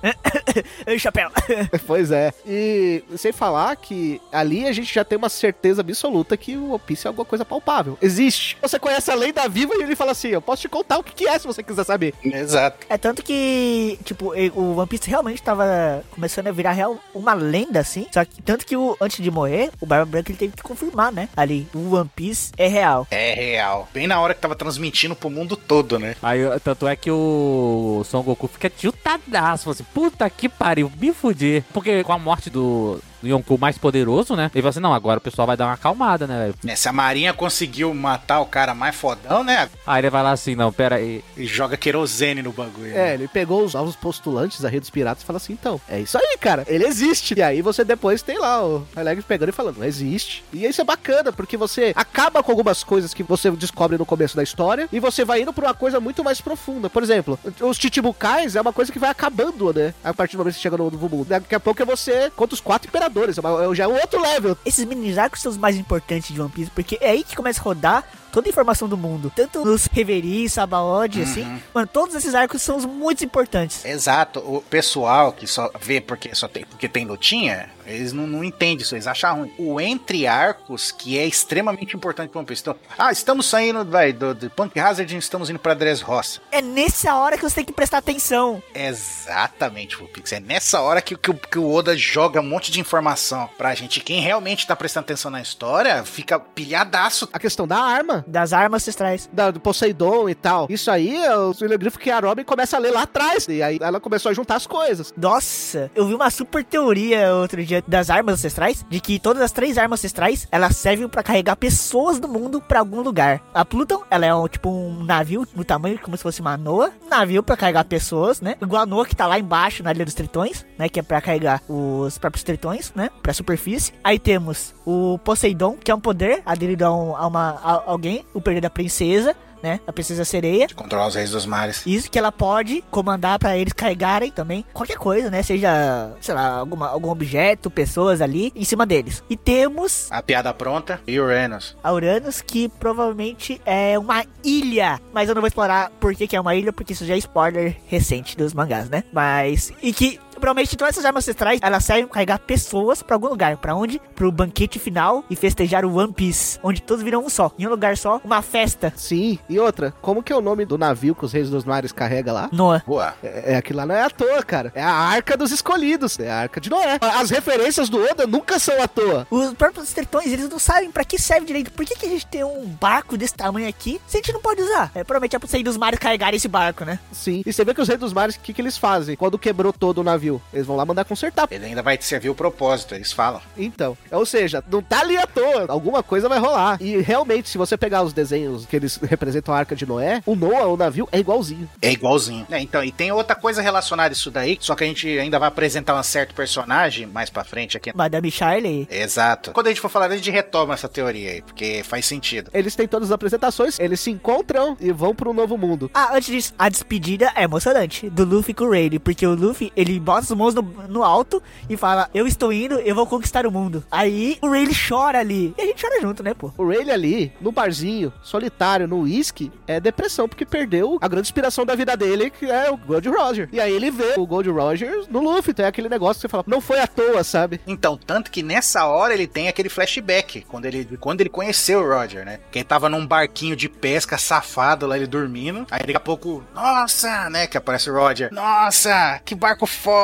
[0.99, 1.31] Chapéu.
[1.87, 2.33] pois é.
[2.47, 6.81] E sem falar que ali a gente já tem uma certeza absoluta que o One
[6.87, 7.99] Piece é alguma coisa palpável.
[8.01, 8.57] Existe.
[8.63, 11.27] Você conhece a lenda viva e ele fala assim: Eu posso te contar o que
[11.27, 12.15] é se você quiser saber.
[12.23, 12.87] Exato.
[12.89, 17.81] É tanto que, tipo, o One Piece realmente tava começando a virar real uma lenda,
[17.81, 18.07] assim.
[18.13, 21.13] Só que, tanto que o, antes de morrer, o Barba Branca ele teve que confirmar,
[21.13, 21.29] né?
[21.37, 23.07] Ali, o One Piece é real.
[23.11, 23.89] É real.
[23.93, 26.17] Bem na hora que tava transmitindo pro mundo todo, né?
[26.23, 31.13] Aí, tanto é que o Son Goku fica tiltadaço, fala assim, puta que pariu, me
[31.13, 31.65] fudi.
[31.73, 34.51] Porque com a morte do Yonkou mais poderoso, né?
[34.55, 36.55] Ele fala assim, não, agora o pessoal vai dar uma acalmada, né, velho?
[36.63, 39.69] Né, Se a Marinha conseguiu matar o cara mais fodão, né?
[39.87, 41.23] Aí ele vai lá assim, não, pera aí.
[41.37, 42.91] E joga querosene no bagulho.
[42.91, 43.15] É, né?
[43.15, 46.17] ele pegou os novos postulantes da rede dos piratas e fala assim: então, é isso
[46.19, 47.35] aí, cara, ele existe.
[47.37, 50.45] E aí você depois tem lá o Alex pegando e falando: não existe.
[50.53, 54.37] E isso é bacana, porque você acaba com algumas coisas que você descobre no começo
[54.37, 56.91] da história e você vai indo pra uma coisa muito mais profunda.
[56.91, 59.95] Por exemplo, os Chichibukais é uma coisa que vai acabando, né?
[60.03, 61.29] A partir do momento que você chega no novo mundo.
[61.29, 64.21] Daqui a pouco é você contra os quatro imperadores, é uma- já é um outro
[64.21, 64.57] level.
[64.65, 67.61] Esses mini arcos são os mais importantes de One Piece, porque é aí que começa
[67.61, 69.33] a rodar toda a informação do mundo.
[69.35, 71.61] Tanto nos Reverie, Sabaody, assim.
[71.73, 73.85] Mano, todos esses arcos são os muito importantes.
[73.85, 74.41] Exato.
[74.41, 78.79] O pessoal que só vê porque só tem, porque tem lutinha, eles não, não entendem
[78.79, 79.53] isso, eles acham ruim.
[79.59, 82.63] O entre arcos, que é extremamente importante para One Piece.
[82.63, 86.41] Então, ah, estamos saindo vai, do, do Punk Hazard e estamos indo pra Dressrosa.
[86.51, 88.63] É nessa hora que você tem que prestar atenção.
[88.75, 90.33] Exatamente, Pupix.
[90.33, 93.75] É nessa hora que, que, o- que o Oda joga um monte de informação pra
[93.75, 94.01] gente.
[94.01, 97.29] Quem realmente tá prestando atenção na história fica pilhadaço.
[97.33, 98.24] A questão da arma.
[98.27, 99.29] Das armas ancestrais.
[99.33, 100.67] Da, do Poseidon e tal.
[100.69, 103.47] Isso aí, é o Grifo que a Robin começa a ler lá atrás.
[103.49, 105.13] E aí ela começou a juntar as coisas.
[105.17, 109.53] Nossa, eu vi uma super teoria outro dia das armas ancestrais, de que todas as
[109.53, 113.43] três armas ancestrais, elas servem pra carregar pessoas do mundo pra algum lugar.
[113.53, 116.93] A Pluton, ela é um, tipo um navio no tamanho como se fosse uma Noa,
[117.09, 118.57] navio pra carregar pessoas, né?
[118.61, 121.21] Igual a Noa que tá lá embaixo na Ilha dos Tritões, né, que é pra
[121.21, 123.93] carregar os próprios tritões, né, pra superfície.
[124.03, 128.25] Aí temos o Poseidon, que é um poder aderido a, um- a uma a alguém,
[128.35, 130.67] o poder da princesa, né, a princesa sereia.
[130.67, 131.83] De controlar os reis dos mares.
[131.87, 135.43] Isso que ela pode comandar pra eles carregarem também qualquer coisa, né?
[135.43, 139.25] Seja, sei lá, alguma, algum objeto, pessoas ali em cima deles.
[139.31, 141.75] E temos A piada pronta e Uranus.
[141.83, 145.01] a Uranus, que provavelmente é uma ilha.
[145.15, 147.19] Mas eu não vou explorar por que, que é uma ilha, porque isso já é
[147.19, 149.03] spoiler recente dos mangás, né?
[149.15, 149.73] Mas.
[149.83, 150.21] E que.
[150.35, 153.57] Provavelmente todas essas armas ancestrais, elas servem pra carregar pessoas pra algum lugar.
[153.57, 154.01] Pra onde?
[154.15, 156.59] Pro banquete final e festejar o One Piece.
[156.63, 157.53] Onde todos viram um só.
[157.59, 158.93] Em um lugar só, uma festa.
[158.97, 159.39] Sim.
[159.49, 162.33] E outra, como que é o nome do navio que os Reis dos Mares carrega
[162.33, 162.49] lá?
[162.53, 162.83] Noah.
[162.87, 163.15] Boa.
[163.23, 164.73] É, é aquilo lá não é à toa, cara.
[164.75, 166.19] É a Arca dos Escolhidos.
[166.19, 166.99] É a Arca de Noé.
[167.01, 169.27] As referências do Oda nunca são à toa.
[169.31, 171.73] Os próprios tritões, eles não sabem pra que serve direito.
[171.73, 174.41] Por que, que a gente tem um barco desse tamanho aqui se a gente não
[174.41, 174.91] pode usar?
[174.95, 176.99] É, provavelmente é pra sair dos mares carregar esse barco, né?
[177.13, 177.43] Sim.
[177.45, 179.17] E você vê que os Reis dos Mares, o que, que eles fazem?
[179.17, 180.34] Quando quebrou todo o navio?
[180.35, 180.43] Navio.
[180.53, 181.49] Eles vão lá mandar consertar.
[181.51, 183.41] Ele ainda vai te servir o propósito, eles falam.
[183.57, 185.67] Então, ou seja, não tá ali à toa.
[185.69, 186.79] Alguma coisa vai rolar.
[186.81, 190.35] E realmente, se você pegar os desenhos que eles representam a Arca de Noé, o
[190.35, 191.69] Noah, o navio, é igualzinho.
[191.81, 192.47] É igualzinho.
[192.51, 195.39] É, então, e tem outra coisa relacionada a isso daí, só que a gente ainda
[195.39, 197.93] vai apresentar um certo personagem mais pra frente aqui.
[197.95, 198.87] Madame Charlie.
[198.91, 199.53] Exato.
[199.53, 202.51] Quando a gente for falar, a gente retoma essa teoria aí, porque faz sentido.
[202.53, 205.91] Eles têm todas as apresentações, eles se encontram e vão para um novo mundo.
[205.95, 209.73] Ah, antes disso, a despedida é emocionante do Luffy com o Rayleigh, porque o Luffy,
[209.77, 213.47] ele bota as mãos no, no alto e fala, eu estou indo, eu vou conquistar
[213.47, 213.85] o mundo.
[213.91, 216.53] Aí o Rayleigh chora ali, e a gente chora junto, né, pô?
[216.57, 221.65] O Rayleigh ali, no barzinho, solitário, no uísque, é depressão, porque perdeu a grande inspiração
[221.65, 223.49] da vida dele, que é o Gold Roger.
[223.53, 226.29] E aí ele vê o Gold Roger no Luffy, então é aquele negócio que você
[226.29, 227.61] fala, não foi à toa, sabe?
[227.67, 231.89] Então, tanto que nessa hora ele tem aquele flashback, quando ele, quando ele conheceu o
[231.89, 232.41] Roger, né?
[232.51, 235.67] Que ele tava num barquinho de pesca safado lá, ele dormindo.
[235.71, 237.47] Aí daqui a pouco, nossa, né?
[237.47, 238.33] Que aparece o Roger.
[238.33, 240.04] Nossa, que barco foda,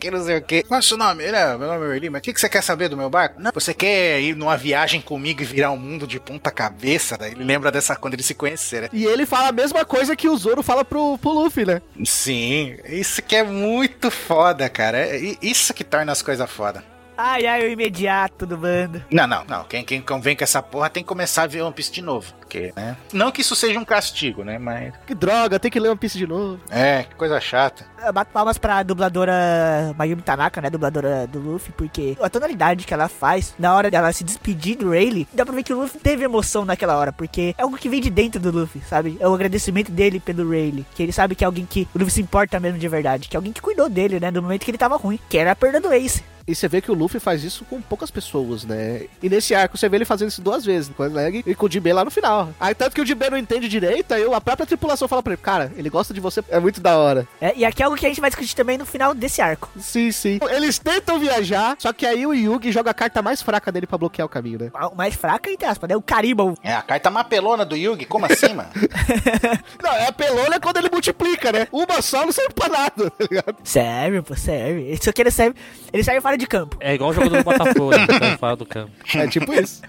[0.00, 0.62] que não sei o que.
[0.62, 1.24] Qual é o seu nome?
[1.24, 3.10] Ele é, meu nome é Erli, mas o que, que você quer saber do meu
[3.10, 3.40] barco?
[3.40, 7.16] Não, você quer ir numa viagem comigo e virar o um mundo de ponta cabeça?
[7.16, 8.88] Daí ele lembra dessa quando eles se conheceram.
[8.92, 11.80] E ele fala a mesma coisa que o Zoro fala pro, pro Luffy, né?
[12.04, 14.98] Sim, isso que é muito foda, cara.
[14.98, 16.82] É isso que torna as coisas foda.
[17.22, 19.04] Ai, ai, o imediato do bando.
[19.10, 19.64] Não, não, não.
[19.64, 22.32] Quem, quem vem com essa porra tem que começar a ver One Piece de novo.
[22.40, 22.96] Porque, né?
[23.12, 24.58] Não que isso seja um castigo, né?
[24.58, 24.94] Mas.
[25.06, 26.58] Que droga, tem que ler One Piece de novo.
[26.70, 27.84] É, que coisa chata.
[28.02, 30.70] Eu bato palmas pra dubladora Mayumi Tanaka, né?
[30.70, 34.88] Dubladora do Luffy, porque a tonalidade que ela faz na hora dela se despedir do
[34.88, 37.90] Rayleigh, dá pra ver que o Luffy teve emoção naquela hora, porque é algo que
[37.90, 39.18] vem de dentro do Luffy, sabe?
[39.20, 42.14] É o agradecimento dele pelo Rayleigh, que ele sabe que é alguém que o Luffy
[42.14, 44.30] se importa mesmo de verdade, que é alguém que cuidou dele, né?
[44.30, 46.24] No momento que ele tava ruim, que era a perda do Ace.
[46.50, 49.02] E você vê que o Luffy faz isso com poucas pessoas, né?
[49.22, 51.66] E nesse arco você vê ele fazendo isso duas vezes, com o Leg e com
[51.66, 52.48] o Jinbei lá no final.
[52.58, 55.40] Aí tanto que o Jinbei não entende direito, aí a própria tripulação fala pra ele,
[55.40, 57.28] cara, ele gosta de você, é muito da hora.
[57.40, 59.70] É, e aqui é algo que a gente vai discutir também no final desse arco.
[59.78, 60.40] Sim, sim.
[60.50, 63.96] Eles tentam viajar, só que aí o Yugi joga a carta mais fraca dele pra
[63.96, 64.70] bloquear o caminho, né?
[64.90, 65.94] O mais fraca, entre aspas, né?
[65.94, 66.58] O Caribou.
[66.64, 68.70] É, a carta mapelona do Yugi, como assim, mano?
[69.80, 71.68] não, é a pelona quando ele multiplica, né?
[71.70, 73.56] Uma só não serve pra nada, tá ligado?
[73.62, 74.90] Serve, pô, serve.
[74.90, 75.54] Isso aqui ele serve,
[75.92, 76.76] ele serve fora de campo.
[76.80, 78.36] É igual o jogo do Botafogo, né?
[78.38, 78.90] Fora do campo.
[79.14, 79.82] É tipo isso.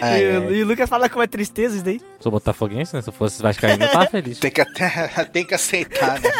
[0.00, 0.52] Ai, e, ai.
[0.54, 2.00] e, o Lucas fala com uma tristeza isso daí.
[2.20, 3.02] Sou botafoguense, né?
[3.02, 4.38] Se eu fosse vascaíno, eu tava feliz.
[4.38, 6.30] tem, que até, tem que aceitar, né?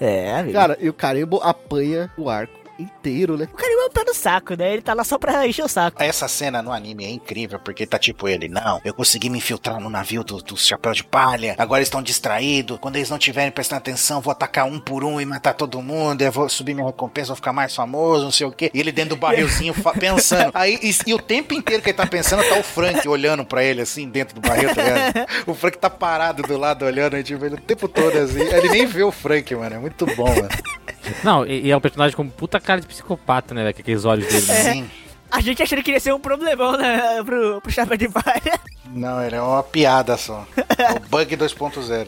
[0.00, 0.52] é, amigo.
[0.52, 3.48] Cara, e o Carimbo apanha o arco inteiro, né?
[3.52, 4.72] O Carimão tá no saco, né?
[4.72, 6.02] Ele tá lá só pra encher o saco.
[6.02, 9.80] Essa cena no anime é incrível, porque tá tipo ele, não, eu consegui me infiltrar
[9.80, 13.50] no navio do, do chapéu de palha, agora eles estão distraídos, quando eles não tiverem
[13.50, 16.86] prestando atenção, vou atacar um por um e matar todo mundo, eu vou subir minha
[16.86, 18.70] recompensa, vou ficar mais famoso, não sei o quê.
[18.72, 20.50] E ele dentro do barrilzinho pensando.
[20.54, 23.62] Aí, e, e, o tempo inteiro que ele tá pensando, tá o Frank olhando pra
[23.64, 25.28] ele assim, dentro do barril, tá ligado?
[25.46, 28.40] O Frank tá parado do lado olhando, tipo, ele, o tempo todo assim.
[28.40, 29.76] Ele nem vê o Frank, mano.
[29.76, 30.48] É muito bom, mano.
[31.22, 33.72] Não, e, e é um personagem com puta cara de psicopata, né?
[33.72, 34.46] Com aqueles olhos dele.
[34.46, 34.72] Né?
[34.72, 34.90] Sim.
[35.30, 38.58] A gente achando que ia ser um problemão né, pro, pro Chapéu de Palha.
[38.90, 40.46] Não, ele é uma piada só.
[40.78, 42.06] É o bug 2.0.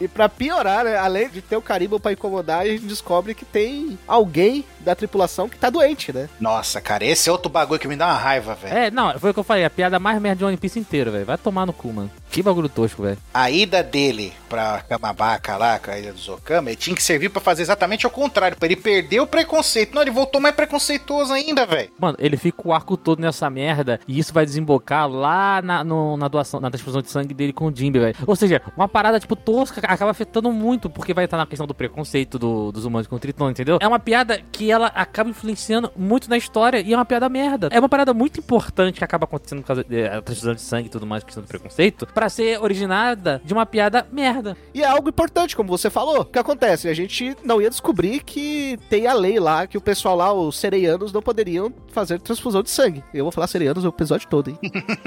[0.00, 3.44] e pra piorar, né, além de ter o carimbo pra incomodar, a gente descobre que
[3.44, 6.28] tem alguém da tripulação que tá doente, né?
[6.38, 8.76] Nossa, cara, esse é outro bagulho que me dá uma raiva, velho.
[8.76, 11.10] É, não, foi o que eu falei, a piada mais merda de One Piece inteiro,
[11.10, 11.24] velho.
[11.24, 12.10] Vai tomar no cu, mano.
[12.30, 13.18] Que bagulho tosco, velho.
[13.34, 17.28] A ida dele pra Kamabaka lá, com a ilha do Zokama, ele tinha que servir
[17.28, 19.94] para fazer exatamente o contrário, pra ele perder o preconceito.
[19.94, 21.90] Não, ele voltou mais preconceituoso ainda, velho.
[21.98, 26.16] Mano, ele fica o arco todo nessa merda e isso vai desembocar lá na, no,
[26.16, 28.16] na doação, na transfusão de sangue dele com o Jimbe, velho.
[28.26, 31.74] Ou seja, uma parada, tipo, tosca, acaba afetando muito, porque vai estar na questão do
[31.74, 33.78] preconceito do, dos humanos com o Triton, entendeu?
[33.80, 37.68] É uma piada que ela acaba influenciando muito na história e é uma piada merda.
[37.72, 40.90] É uma parada muito importante que acaba acontecendo por causa da transfusão de sangue e
[40.90, 44.54] tudo mais, questão do preconceito, para ser originada de uma piada merda.
[44.74, 46.20] E é algo importante, como você falou.
[46.20, 46.86] O que acontece?
[46.86, 50.58] A gente não ia descobrir que tem a lei lá, que o pessoal lá, os
[50.58, 53.02] sereianos, não poderiam fazer transfusão de sangue.
[53.14, 54.58] Eu vou falar sereianos o episódio todo, hein?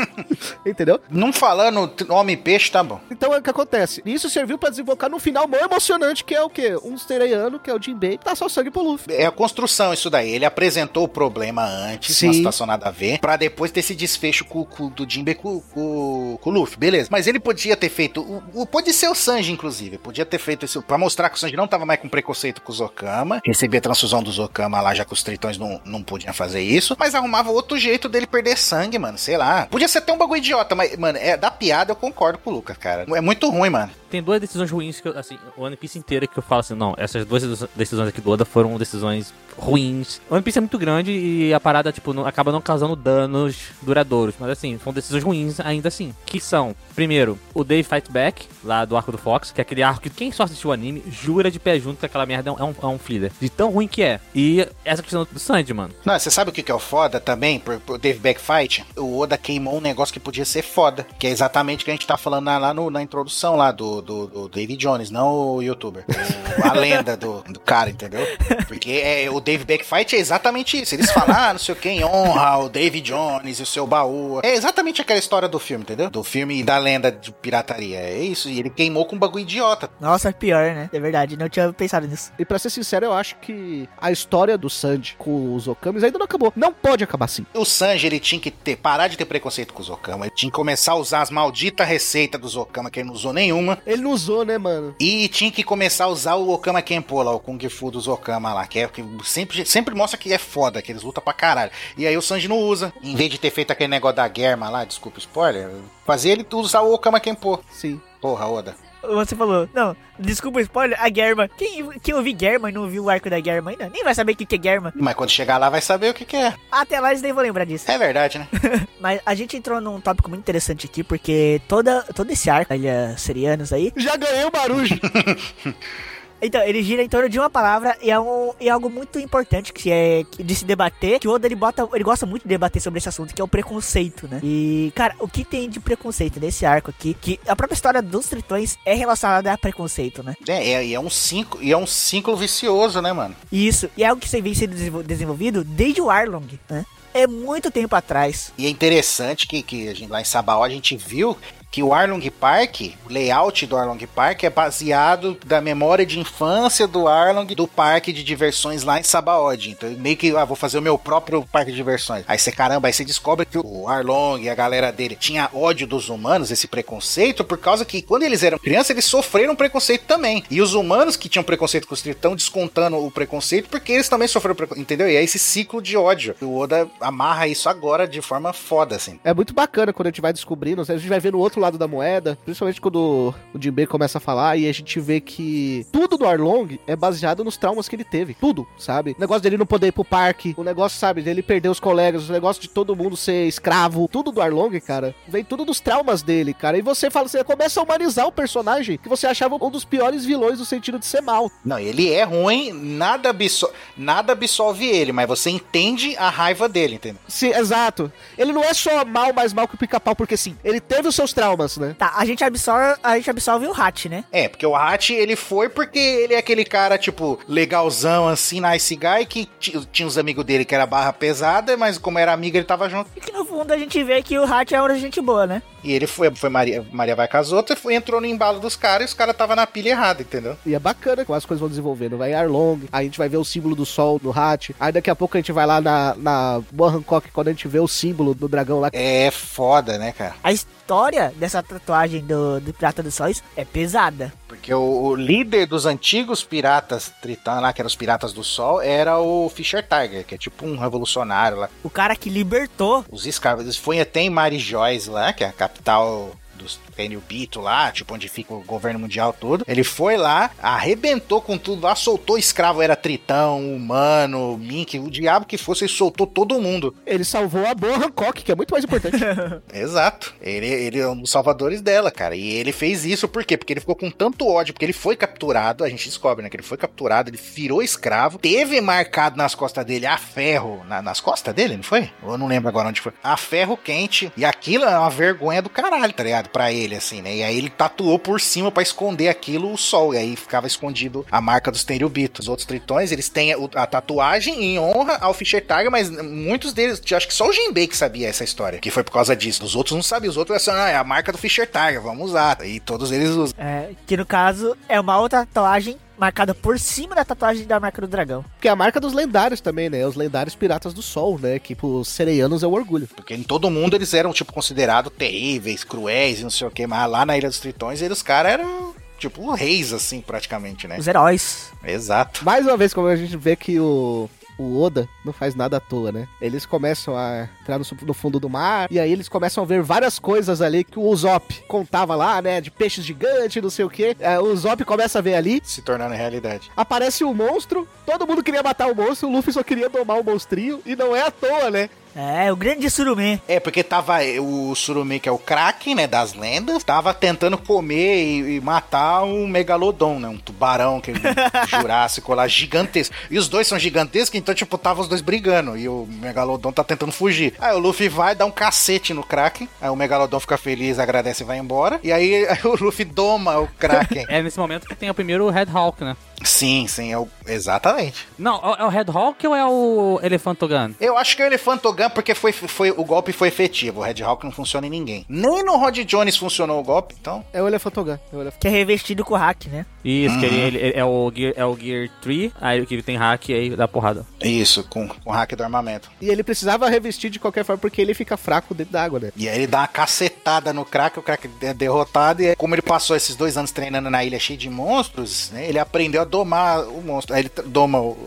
[0.65, 0.99] Entendeu?
[1.07, 2.99] Não falando homem-peixe, tá bom.
[3.11, 4.01] Então é o que acontece.
[4.07, 6.75] Isso serviu para desembocar no final mó emocionante, que é o quê?
[6.83, 9.13] Um sereiano, que é o Jinbei, que dá só sangue pro Luffy.
[9.13, 10.31] É a construção isso daí.
[10.33, 12.25] Ele apresentou o problema antes, Sim.
[12.25, 15.61] uma situação nada a ver, pra depois ter esse desfecho com, com, do Jinbei com,
[15.61, 16.79] com, com o Luffy.
[16.79, 17.02] Beleza.
[17.09, 18.21] Mas ele podia ter feito.
[18.21, 19.97] O, o, pode ser o Sanji, inclusive.
[19.97, 22.71] Podia ter feito isso pra mostrar que o Sanji não tava mais com preconceito com
[22.71, 23.41] o Zokama.
[23.45, 26.95] Recebia transfusão do Zokama lá, já que os tritões não, não podiam fazer isso.
[26.99, 29.17] Mas arrumava outro jeito dele perder sangue, mano.
[29.17, 29.67] Sei lá.
[29.67, 32.53] Podia ser até um bagulho idiota, mas, mano, é, da piada eu concordo com o
[32.53, 33.05] Lucas, cara.
[33.15, 33.91] É muito ruim, mano.
[34.09, 36.75] Tem duas decisões ruins que eu, assim, o One Piece inteiro que eu falo assim,
[36.75, 37.43] não, essas duas
[37.75, 40.21] decisões aqui do Oda foram decisões ruins.
[40.29, 43.55] O One Piece é muito grande e a parada, tipo, não, acaba não causando danos
[43.81, 44.35] duradouros.
[44.39, 46.13] Mas assim, são decisões ruins ainda assim.
[46.27, 49.81] Que são Primeiro, o Dave Fight Back, lá do arco do Fox, que é aquele
[49.83, 52.53] arco que quem só assistiu o anime jura de pé junto que aquela merda é
[52.63, 53.31] um, é um filler.
[53.39, 54.19] De tão ruim que é.
[54.35, 55.93] E essa questão do Sandy, mano.
[56.05, 58.85] Não, você sabe o que é o foda também, pro, pro Dave Back Fight?
[58.95, 61.93] O Oda queimou um negócio que podia ser foda, que é exatamente o que a
[61.93, 65.61] gente tá falando lá no- na introdução lá do, do, do David Jones, não o
[65.61, 66.05] youtuber.
[66.53, 68.21] O- a lenda do, do cara, entendeu?
[68.67, 70.93] Porque é, o Dave Back Fight é exatamente isso.
[70.93, 74.39] Eles falam, ah, não sei o que, honra o David Jones e o seu baú.
[74.43, 76.11] É exatamente aquela história do filme, entendeu?
[76.11, 77.99] Do filme da lenda de pirataria.
[77.99, 79.89] É isso, e ele queimou com um bagulho idiota.
[79.99, 80.89] Nossa, pior, né?
[80.91, 82.31] É verdade, não tinha pensado nisso.
[82.37, 86.17] E pra ser sincero, eu acho que a história do Sanji com os Okamis ainda
[86.17, 86.51] não acabou.
[86.55, 87.45] Não pode acabar assim.
[87.53, 90.25] O Sanji, ele tinha que ter, parar de ter preconceito com os Okama.
[90.25, 93.33] Ele tinha que começar a usar as malditas receitas dos Okama, que ele não usou
[93.33, 93.79] nenhuma.
[93.85, 94.95] Ele não usou, né, mano?
[94.99, 98.53] E tinha que começar a usar o Okama Kenpo lá, o Kung Fu dos Okama
[98.53, 101.71] lá, que é que sempre, sempre mostra que é foda, que eles lutam pra caralho.
[101.97, 102.93] E aí o Sanji não usa.
[103.01, 105.69] Em vez de ter feito aquele negócio da Germa lá, desculpa o spoiler,
[106.05, 107.63] fazer ele usar o Okama Kenpo.
[107.71, 107.99] Sim.
[108.21, 108.75] Porra, Oda.
[109.03, 111.49] Você falou, não, desculpa o spoiler, a Germa.
[111.49, 114.31] Quem, quem ouviu Germa e não viu o arco da Germa ainda, nem vai saber
[114.31, 114.93] o que que é Germa.
[114.95, 116.53] Mas quando chegar lá vai saber o que, que é.
[116.71, 117.91] Até lá eles nem vão lembrar disso.
[117.91, 118.47] É verdade, né?
[119.01, 123.15] Mas a gente entrou num tópico muito interessante aqui, porque toda, todo esse arco, Ilha
[123.17, 124.95] Serianos aí, Já ganhei o Marujo.
[126.43, 129.17] Então, ele gira em torno de uma palavra e é, um, e é algo muito
[129.17, 131.19] importante que é de se debater.
[131.19, 133.43] Que o Oda ele, bota, ele gosta muito de debater sobre esse assunto, que é
[133.43, 134.39] o preconceito, né?
[134.43, 137.15] E, cara, o que tem de preconceito nesse arco aqui?
[137.19, 140.35] Que a própria história dos tritões é relacionada a preconceito, né?
[140.47, 143.35] É, é, e é um ciclo, e é um ciclo vicioso, né, mano?
[143.51, 146.85] Isso, e é algo que vem sendo desenvol- desenvolvido desde o Arlong, né?
[147.13, 148.51] É muito tempo atrás.
[148.57, 151.37] E é interessante que, que a gente, lá em Sabaó a gente viu
[151.73, 156.85] que o Arlong Park, o layout do Arlong Park é baseado da memória de infância
[156.85, 159.71] do Arlong do parque de diversões lá em Sabaody.
[159.71, 162.25] Então, meio que, ah, vou fazer o meu próprio parque de diversões.
[162.27, 165.87] Aí você, caramba, aí você descobre que o Arlong e a galera dele tinha ódio
[165.87, 170.43] dos humanos, esse preconceito, por causa que quando eles eram crianças, eles sofreram preconceito também.
[170.51, 174.27] E os humanos que tinham preconceito com os tritão descontando o preconceito porque eles também
[174.27, 175.09] sofreram preconceito, entendeu?
[175.09, 176.35] E é esse ciclo de ódio.
[176.39, 179.19] O Oda amarra isso agora de forma foda, assim.
[179.23, 181.87] É muito bacana quando a gente vai descobrindo, a gente vai vendo outro lado da
[181.87, 186.27] moeda, principalmente quando o Jinbei começa a falar e a gente vê que tudo do
[186.27, 188.35] Arlong é baseado nos traumas que ele teve.
[188.35, 189.15] Tudo, sabe?
[189.17, 192.29] O negócio dele não poder ir pro parque, o negócio, sabe, dele perder os colegas,
[192.29, 196.21] o negócio de todo mundo ser escravo, tudo do Arlong, cara, vem tudo dos traumas
[196.21, 196.77] dele, cara.
[196.77, 200.25] E você fala, você começa a humanizar o personagem que você achava um dos piores
[200.25, 201.49] vilões no sentido de ser mal.
[201.63, 206.95] Não, ele é ruim, nada, absol nada absolve ele, mas você entende a raiva dele,
[206.95, 207.21] entendeu?
[207.27, 208.11] Sim, exato.
[208.37, 211.15] Ele não é só mal, mais mal que o pica-pau, porque sim, ele teve os
[211.15, 211.95] seus traumas, né?
[211.97, 214.23] Tá, a gente absorve, a gente absorve o Hat, né?
[214.31, 218.95] É, porque o Hachi, ele foi porque ele é aquele cara, tipo, legalzão, assim, nice
[218.95, 222.57] guy, que ti- tinha os amigos dele que era barra pesada, mas como era amigo,
[222.57, 223.09] ele tava junto.
[223.15, 225.61] E que no fundo a gente vê que o Hat é uma gente boa, né?
[225.83, 228.75] E ele foi, foi Maria, Maria vai com as outras, foi, entrou no embalo dos
[228.75, 230.55] caras e os caras tava na pilha errada, entendeu?
[230.65, 232.17] E é bacana como as coisas vão desenvolvendo.
[232.17, 234.73] Vai Arlong, a gente vai ver o símbolo do sol no Hat.
[234.79, 237.67] Aí daqui a pouco a gente vai lá na, na Boa Hancock, quando a gente
[237.67, 238.89] vê o símbolo do dragão lá.
[238.93, 240.35] É foda, né, cara?
[240.41, 244.31] A história dessa tatuagem do, do Pirata dos Sóis é pesada.
[244.47, 248.81] Porque o, o líder dos antigos piratas Tritã lá, que eram os piratas do sol,
[248.81, 251.69] era o Fisher Tiger, que é tipo um revolucionário lá.
[251.83, 253.03] O cara que libertou.
[253.11, 257.91] Os escravos, foi até em Mary Joyce lá, que é a capital dos Tenryubito lá,
[257.91, 259.63] tipo onde fica o governo mundial todo.
[259.67, 265.45] Ele foi lá, arrebentou com tudo lá, soltou escravo, era tritão, humano, mink, o diabo
[265.45, 266.95] que fosse, ele soltou todo mundo.
[267.05, 269.17] Ele salvou a Boa Hancock, que é muito mais importante.
[269.73, 270.33] Exato.
[270.41, 272.35] Ele, ele é um dos salvadores dela, cara.
[272.35, 273.57] E ele fez isso por quê?
[273.57, 276.49] Porque ele ficou com tanto ódio, porque ele foi capturado, a gente descobre, né?
[276.49, 280.83] Que ele foi capturado, ele virou escravo, teve marcado nas costas dele a ferro.
[280.87, 282.09] na- nas costas dele, não foi?
[282.23, 283.11] Eu não lembro agora onde foi.
[283.23, 284.31] A ferro quente.
[284.35, 286.49] E aquilo é uma vergonha do caralho, tá ligado?
[286.49, 287.35] Pra ele, assim, né?
[287.35, 290.13] E aí ele tatuou por cima pra esconder aquilo o sol.
[290.13, 292.41] E aí ficava escondido a marca dos Tenryubito.
[292.41, 297.01] Os outros tritões, eles têm a tatuagem em honra ao Fischer Tiger, mas muitos deles,
[297.13, 298.79] acho que só o Jinbei que sabia essa história.
[298.79, 299.63] Que foi por causa disso.
[299.63, 300.31] Os outros não sabiam.
[300.31, 302.65] Os outros assim, ah, é a marca do Fischer Tiger, vamos usar.
[302.65, 303.53] E todos eles usam.
[303.57, 308.01] É, que no caso é uma outra tatuagem marcada por cima da tatuagem da marca
[308.01, 308.45] do dragão.
[308.61, 310.05] que é a marca dos lendários também, né?
[310.05, 311.59] Os lendários piratas do sol, né?
[311.59, 313.07] Que pros sereianos é o orgulho.
[313.15, 316.87] Porque em todo mundo eles eram, tipo, considerados terríveis, cruéis e não sei o que.
[316.87, 320.97] Mas lá na Ilha dos Tritões, eles, os caras eram, tipo, reis, assim, praticamente, né?
[320.97, 321.71] Os heróis.
[321.83, 322.45] Exato.
[322.45, 324.29] Mais uma vez, como a gente vê que o,
[324.63, 326.27] o Oda não faz nada à toa, né?
[326.41, 329.81] Eles começam a entrar no, no fundo do mar, e aí eles começam a ver
[329.81, 332.61] várias coisas ali que o Usopp contava lá, né?
[332.61, 334.15] De peixes gigantes, não sei o quê.
[334.19, 336.71] É, o Usopp começa a ver ali, Se tornando realidade.
[336.75, 340.23] aparece o monstro, todo mundo queria matar o monstro, o Luffy só queria domar o
[340.23, 341.89] monstrinho, e não é à toa, né?
[342.15, 343.39] É, o grande surumê.
[343.47, 348.23] É, porque tava o Surumê, que é o Kraken, né, das lendas, tava tentando comer
[348.23, 351.11] e, e matar um Megalodon, né, um tubarão que
[351.69, 353.15] jurássico lá, gigantesco.
[353.29, 356.83] E os dois são gigantescos, então, tipo, tava os dois brigando, e o Megalodon tá
[356.83, 357.53] tentando fugir.
[357.59, 361.43] Aí o Luffy vai dar um cacete no Kraken, aí o Megalodon fica feliz, agradece
[361.43, 364.25] e vai embora, e aí, aí o Luffy doma o Kraken.
[364.27, 366.15] É nesse momento que tem o primeiro Red Hawk, né?
[366.43, 367.27] Sim, sim, é o...
[367.47, 368.27] exatamente.
[368.37, 370.93] Não, é o Red Hawk ou é o Elefantogun?
[370.99, 373.99] Eu acho que é o Elefantogun porque foi, foi, o golpe foi efetivo.
[374.01, 375.25] O Red Hawk não funciona em ninguém.
[375.29, 377.43] Nem no Rod Jones funcionou o golpe, então.
[377.53, 378.17] É o Elefantogun.
[378.31, 378.51] É o.
[378.59, 379.85] Que é revestido com hack, né?
[380.03, 383.03] Isso, que ele, ele- ele é, o Gear, é o Gear 3, aí que ele
[383.03, 384.25] tem hack e aí dá porrada.
[384.41, 386.11] Isso, com, com o hack do armamento.
[386.19, 389.31] E ele precisava revestir de qualquer forma porque ele fica fraco dentro da água, né?
[389.35, 392.41] E aí ele dá uma cacetada no crack, o crack é derrotado.
[392.41, 395.67] E aí, como ele passou esses dois anos treinando na ilha cheia de monstros, né,
[395.69, 397.35] ele aprendeu a domar o monstro.
[397.35, 398.17] Aí ele doma o,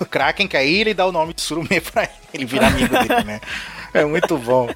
[0.00, 2.12] o Kraken, que é a ilha, e dá o nome de Surumê pra ele.
[2.32, 3.40] Ele vira amigo dele, né?
[3.94, 4.68] É muito bom.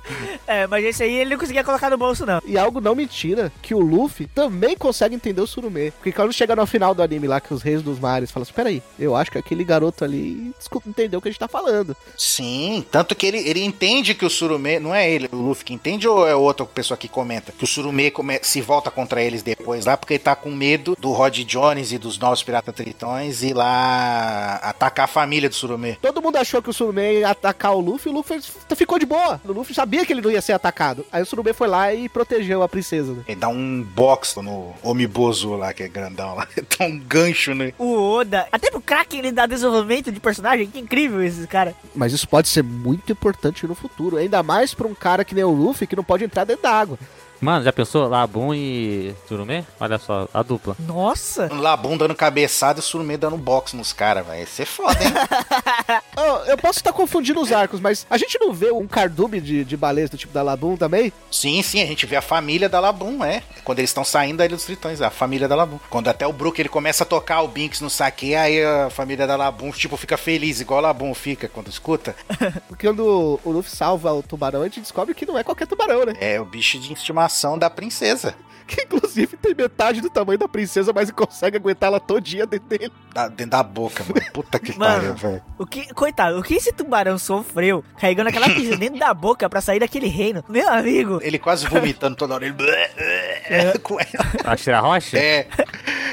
[0.46, 2.40] É, mas esse aí ele não conseguia colocar no bolso, não.
[2.44, 5.90] E algo não me tira que o Luffy também consegue entender o Surumê.
[5.92, 8.52] Porque quando chega no final do anime lá, que os reis dos mares falam assim,
[8.52, 11.96] peraí, eu acho que aquele garoto ali desculpa, entendeu o que a gente tá falando.
[12.16, 15.74] Sim, tanto que ele, ele entende que o Surumê, não é ele, o Luffy que
[15.74, 17.52] entende ou é outra pessoa que comenta?
[17.52, 20.96] Que o Surumê come- se volta contra eles depois lá, porque ele tá com medo
[20.98, 25.96] do Rod Jones e dos novos Piratas Tritões ir lá atacar a família do Surumê.
[26.00, 28.40] Todo mundo achou que o Surumê ia atacar o Luffy e o Luffy
[28.76, 29.40] ficou de boa.
[29.44, 31.04] O Luffy sabia que ele não ia ser atacado.
[31.12, 33.12] Aí o Surumê foi lá e protegeu a princesa.
[33.12, 33.24] né?
[33.26, 36.46] Ele dá um box no Omibozo lá, que é grandão lá.
[36.78, 37.72] Dá um gancho, né?
[37.78, 41.74] O Oda, até pro Kraken ele dá desenvolvimento de personagem, que incrível esse cara.
[41.94, 44.16] Mas isso pode ser muito importante no futuro.
[44.16, 46.70] Ainda mais pra um cara que nem o Luffy que não pode entrar dentro da
[46.70, 46.98] água.
[47.42, 48.06] Mano, já pensou?
[48.06, 49.64] Labum e Surumê?
[49.80, 50.76] Olha só, a dupla.
[50.78, 51.52] Nossa.
[51.52, 55.10] Labum dando cabeçada e o Surumê dando box nos caras, vai ser foda, hein?
[56.14, 59.64] Oh, eu posso estar confundindo os arcos, mas a gente não vê um cardume de,
[59.64, 61.12] de baleias do tipo da Labum também?
[61.30, 63.42] sim, sim, a gente vê a família da Labum, é.
[63.64, 65.80] Quando eles estão saindo da Ilha dos Tritões, a família da Labum.
[65.90, 69.26] Quando até o Brook ele começa a tocar o Binks no saque, aí a família
[69.26, 72.14] da Labum, tipo, fica feliz, igual a Labum fica quando escuta.
[72.68, 76.04] Porque quando o Luffy salva o tubarão, a gente descobre que não é qualquer tubarão,
[76.04, 76.14] né?
[76.20, 78.34] É o bicho de estimação da princesa.
[78.64, 82.92] Que inclusive tem metade do tamanho da princesa, mas consegue aguentar ela todinha dentro dele.
[83.12, 84.24] Da- dentro da boca, mano.
[84.32, 85.42] Puta que pariu, velho.
[85.58, 89.60] O que, coitado, o que esse tubarão sofreu carregando aquela pizza dentro da boca pra
[89.60, 90.44] sair daquele reino?
[90.48, 91.18] Meu amigo.
[91.22, 92.46] Ele quase vomitando toda hora.
[92.46, 92.54] Ele...
[93.82, 94.26] com ela.
[94.44, 95.18] A Shira Rocha?
[95.18, 95.46] É.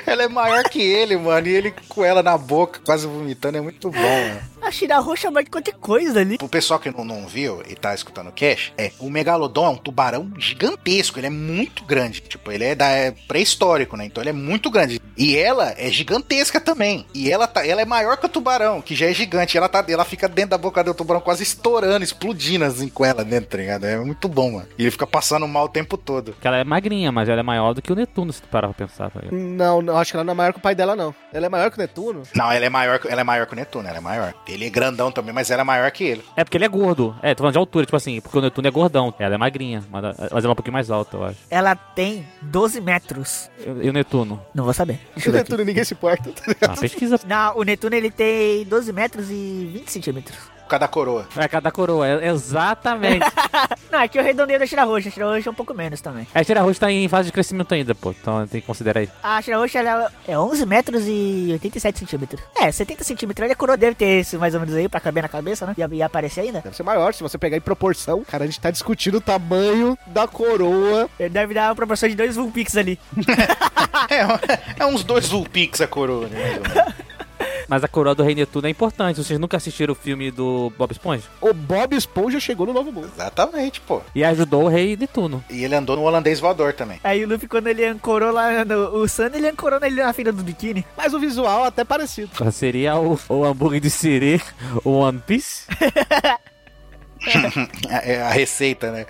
[0.10, 1.48] Ela é maior que ele, mano.
[1.48, 4.42] E ele com ela na boca, quase vomitando, é muito bom, mano.
[4.62, 6.38] A Shira Roxa mais de qualquer coisa ali.
[6.38, 9.70] Pro pessoal que não, não viu e tá escutando o cast, é, o Megalodon é
[9.70, 12.22] um tubarão gigantesco, ele é muito grande.
[12.22, 14.06] Tipo, ele é, da, é pré-histórico, né?
[14.06, 15.00] Então ele é muito grande.
[15.16, 17.06] E ela é gigantesca também.
[17.14, 19.58] E ela, tá, ela é maior que o tubarão, que já é gigante.
[19.58, 23.24] Ela, tá, ela fica dentro da boca do tubarão quase estourando, explodindo assim com ela
[23.24, 23.86] dentro, tá ligado?
[23.86, 24.68] É muito bom, mano.
[24.78, 26.36] E ele fica passando mal o tempo todo.
[26.40, 28.70] Que ela é magrinha, mas ela é maior do que o Netuno, se tu parar
[28.70, 29.12] pra pensar.
[29.12, 29.22] Tá?
[29.32, 31.14] Não, não, acho que ela não é maior que o pai dela, não.
[31.34, 32.24] Ela é maior que o Netuno.
[32.36, 34.34] Não, ela é maior, que- ela é maior que o Netuno, ela é maior.
[34.48, 36.24] Ele é grandão também, mas ela é maior que ele.
[36.36, 37.16] É porque ele é gordo.
[37.22, 39.14] É, tô falando de altura, tipo assim, porque o Netuno é gordão.
[39.20, 41.38] Ela é magrinha, mas mas ela é um pouquinho mais alta, eu acho.
[41.50, 43.50] Ela tem 12 metros.
[43.60, 44.42] E e o Netuno?
[44.54, 45.00] Não vou saber.
[45.16, 45.34] Deixa O.
[45.34, 46.32] Netuno ninguém se importa.
[46.32, 46.78] tá ligado?
[46.78, 47.20] Ah, pesquisa.
[47.28, 50.38] Não, o Netuno ele tem 12 metros e 20 centímetros.
[50.70, 51.28] Por causa da coroa.
[51.36, 53.26] É cada coroa, é- exatamente.
[53.92, 55.10] Não, aqui eu arredondei da Shira Roxa.
[55.10, 56.28] A Shira Roxa é um pouco menos também.
[56.34, 58.12] a Shira Rocha tá em fase de crescimento ainda, pô.
[58.12, 59.10] Então tem que considerar aí.
[59.24, 62.40] A Shira Roxa ela é 11 metros e 87 centímetros.
[62.56, 63.50] É, 70 centímetros.
[63.50, 65.74] A coroa deve ter esse mais ou menos aí pra caber na cabeça, né?
[65.76, 66.62] E, e aparecer ainda.
[66.62, 68.24] Deve ser maior, se você pegar em proporção.
[68.24, 71.10] Cara, a gente tá discutindo o tamanho da coroa.
[71.20, 73.00] Ele deve dar uma proporção de dois Vulpix ali.
[74.10, 76.60] É, é uns dois Vulpix a coroa, né?
[77.70, 79.24] Mas a coroa do Rei Netuno é importante.
[79.24, 81.24] Vocês nunca assistiram o filme do Bob Esponja?
[81.40, 83.10] O Bob Esponja chegou no Novo Mundo.
[83.16, 84.02] Exatamente, pô.
[84.16, 85.44] E ajudou o Rei Netuno.
[85.50, 87.00] E ele andou no holandês voador também.
[87.04, 90.32] Aí o Luffy, quando ele ancorou lá no o Sun, ele ancorou ele na fila
[90.32, 90.84] do biquíni.
[90.98, 92.32] Mas o visual até parecido.
[92.52, 94.42] Seria o, o hambúrguer de siri,
[94.84, 95.66] o One Piece.
[97.90, 99.06] É a receita, né?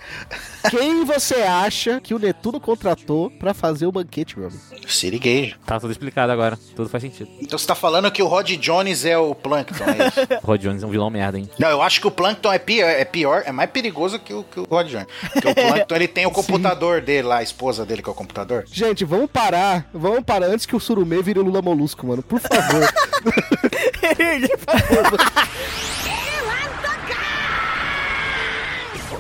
[0.69, 4.61] Quem você acha que o Netuno contratou pra fazer o banquete, meu amigo?
[4.87, 5.57] Sirigueijo.
[5.65, 6.57] Tá tudo explicado agora.
[6.75, 7.29] Tudo faz sentido.
[7.39, 10.19] Então você tá falando que o Rod Jones é o Plankton, é isso?
[10.43, 11.49] O Rod Jones é um vilão merda, hein?
[11.59, 14.43] Não, eu acho que o Plankton é pior, é pior, é mais perigoso que o,
[14.43, 15.07] que o Rod Jones.
[15.31, 18.15] Porque o Plankton, ele tem o computador dele lá, a esposa dele que é o
[18.15, 18.65] computador.
[18.71, 19.87] Gente, vamos parar.
[19.93, 22.23] Vamos parar antes que o Surumê vire o Lula Molusco, mano.
[22.23, 22.89] Por favor.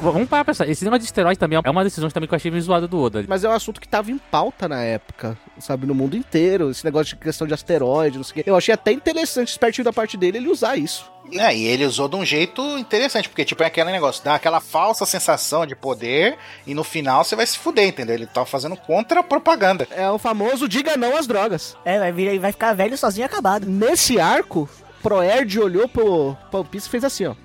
[0.01, 0.67] vamos parar pra pensar.
[0.67, 2.99] Esse negócio de esteroide também é uma decisão também que eu achei meio zoada do
[2.99, 3.23] Oda.
[3.27, 6.69] Mas é um assunto que tava em pauta na época, sabe, no mundo inteiro.
[6.69, 8.49] Esse negócio de questão de asteroide, não sei o quê.
[8.49, 11.09] Eu achei até interessante, espertinho da parte dele, ele usar isso.
[11.31, 14.59] É, e ele usou de um jeito interessante, porque, tipo, é aquele negócio, dá aquela
[14.59, 18.15] falsa sensação de poder e no final você vai se fuder, entendeu?
[18.15, 19.87] Ele tá fazendo contra-propaganda.
[19.91, 21.77] É o famoso diga não às drogas.
[21.85, 23.67] É, vai, vir, vai ficar velho sozinho e acabado.
[23.67, 24.67] Nesse arco,
[25.03, 27.35] Proerd olhou pro One Piece e fez assim, ó.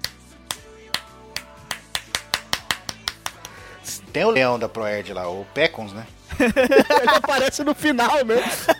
[4.15, 6.07] Tem o leão da Proerd lá, o Pecons, né?
[6.39, 8.37] ele aparece no final, né?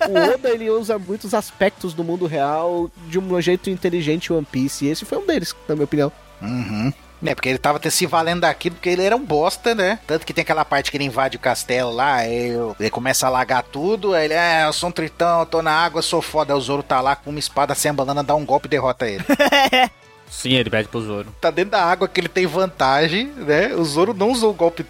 [0.09, 4.85] O Oda, ele usa muitos aspectos do mundo real de um jeito inteligente One Piece.
[4.85, 6.13] E esse foi um deles, na minha opinião.
[6.41, 6.93] Uhum.
[7.25, 9.99] É, porque ele tava até se valendo daquilo, porque ele era um bosta, né?
[10.07, 13.29] Tanto que tem aquela parte que ele invade o castelo lá, aí ele começa a
[13.29, 16.23] alagar tudo, aí ele, é, eu sou um tritão, eu tô na água, eu sou
[16.23, 16.53] foda.
[16.53, 18.71] Aí o Zoro tá lá com uma espada sem a banana, dá um golpe e
[18.71, 19.25] derrota ele.
[20.31, 21.35] Sim, ele pede pro Zoro.
[21.41, 23.75] tá dentro da água que ele tem vantagem, né?
[23.75, 24.85] O Zoro não usou o golpe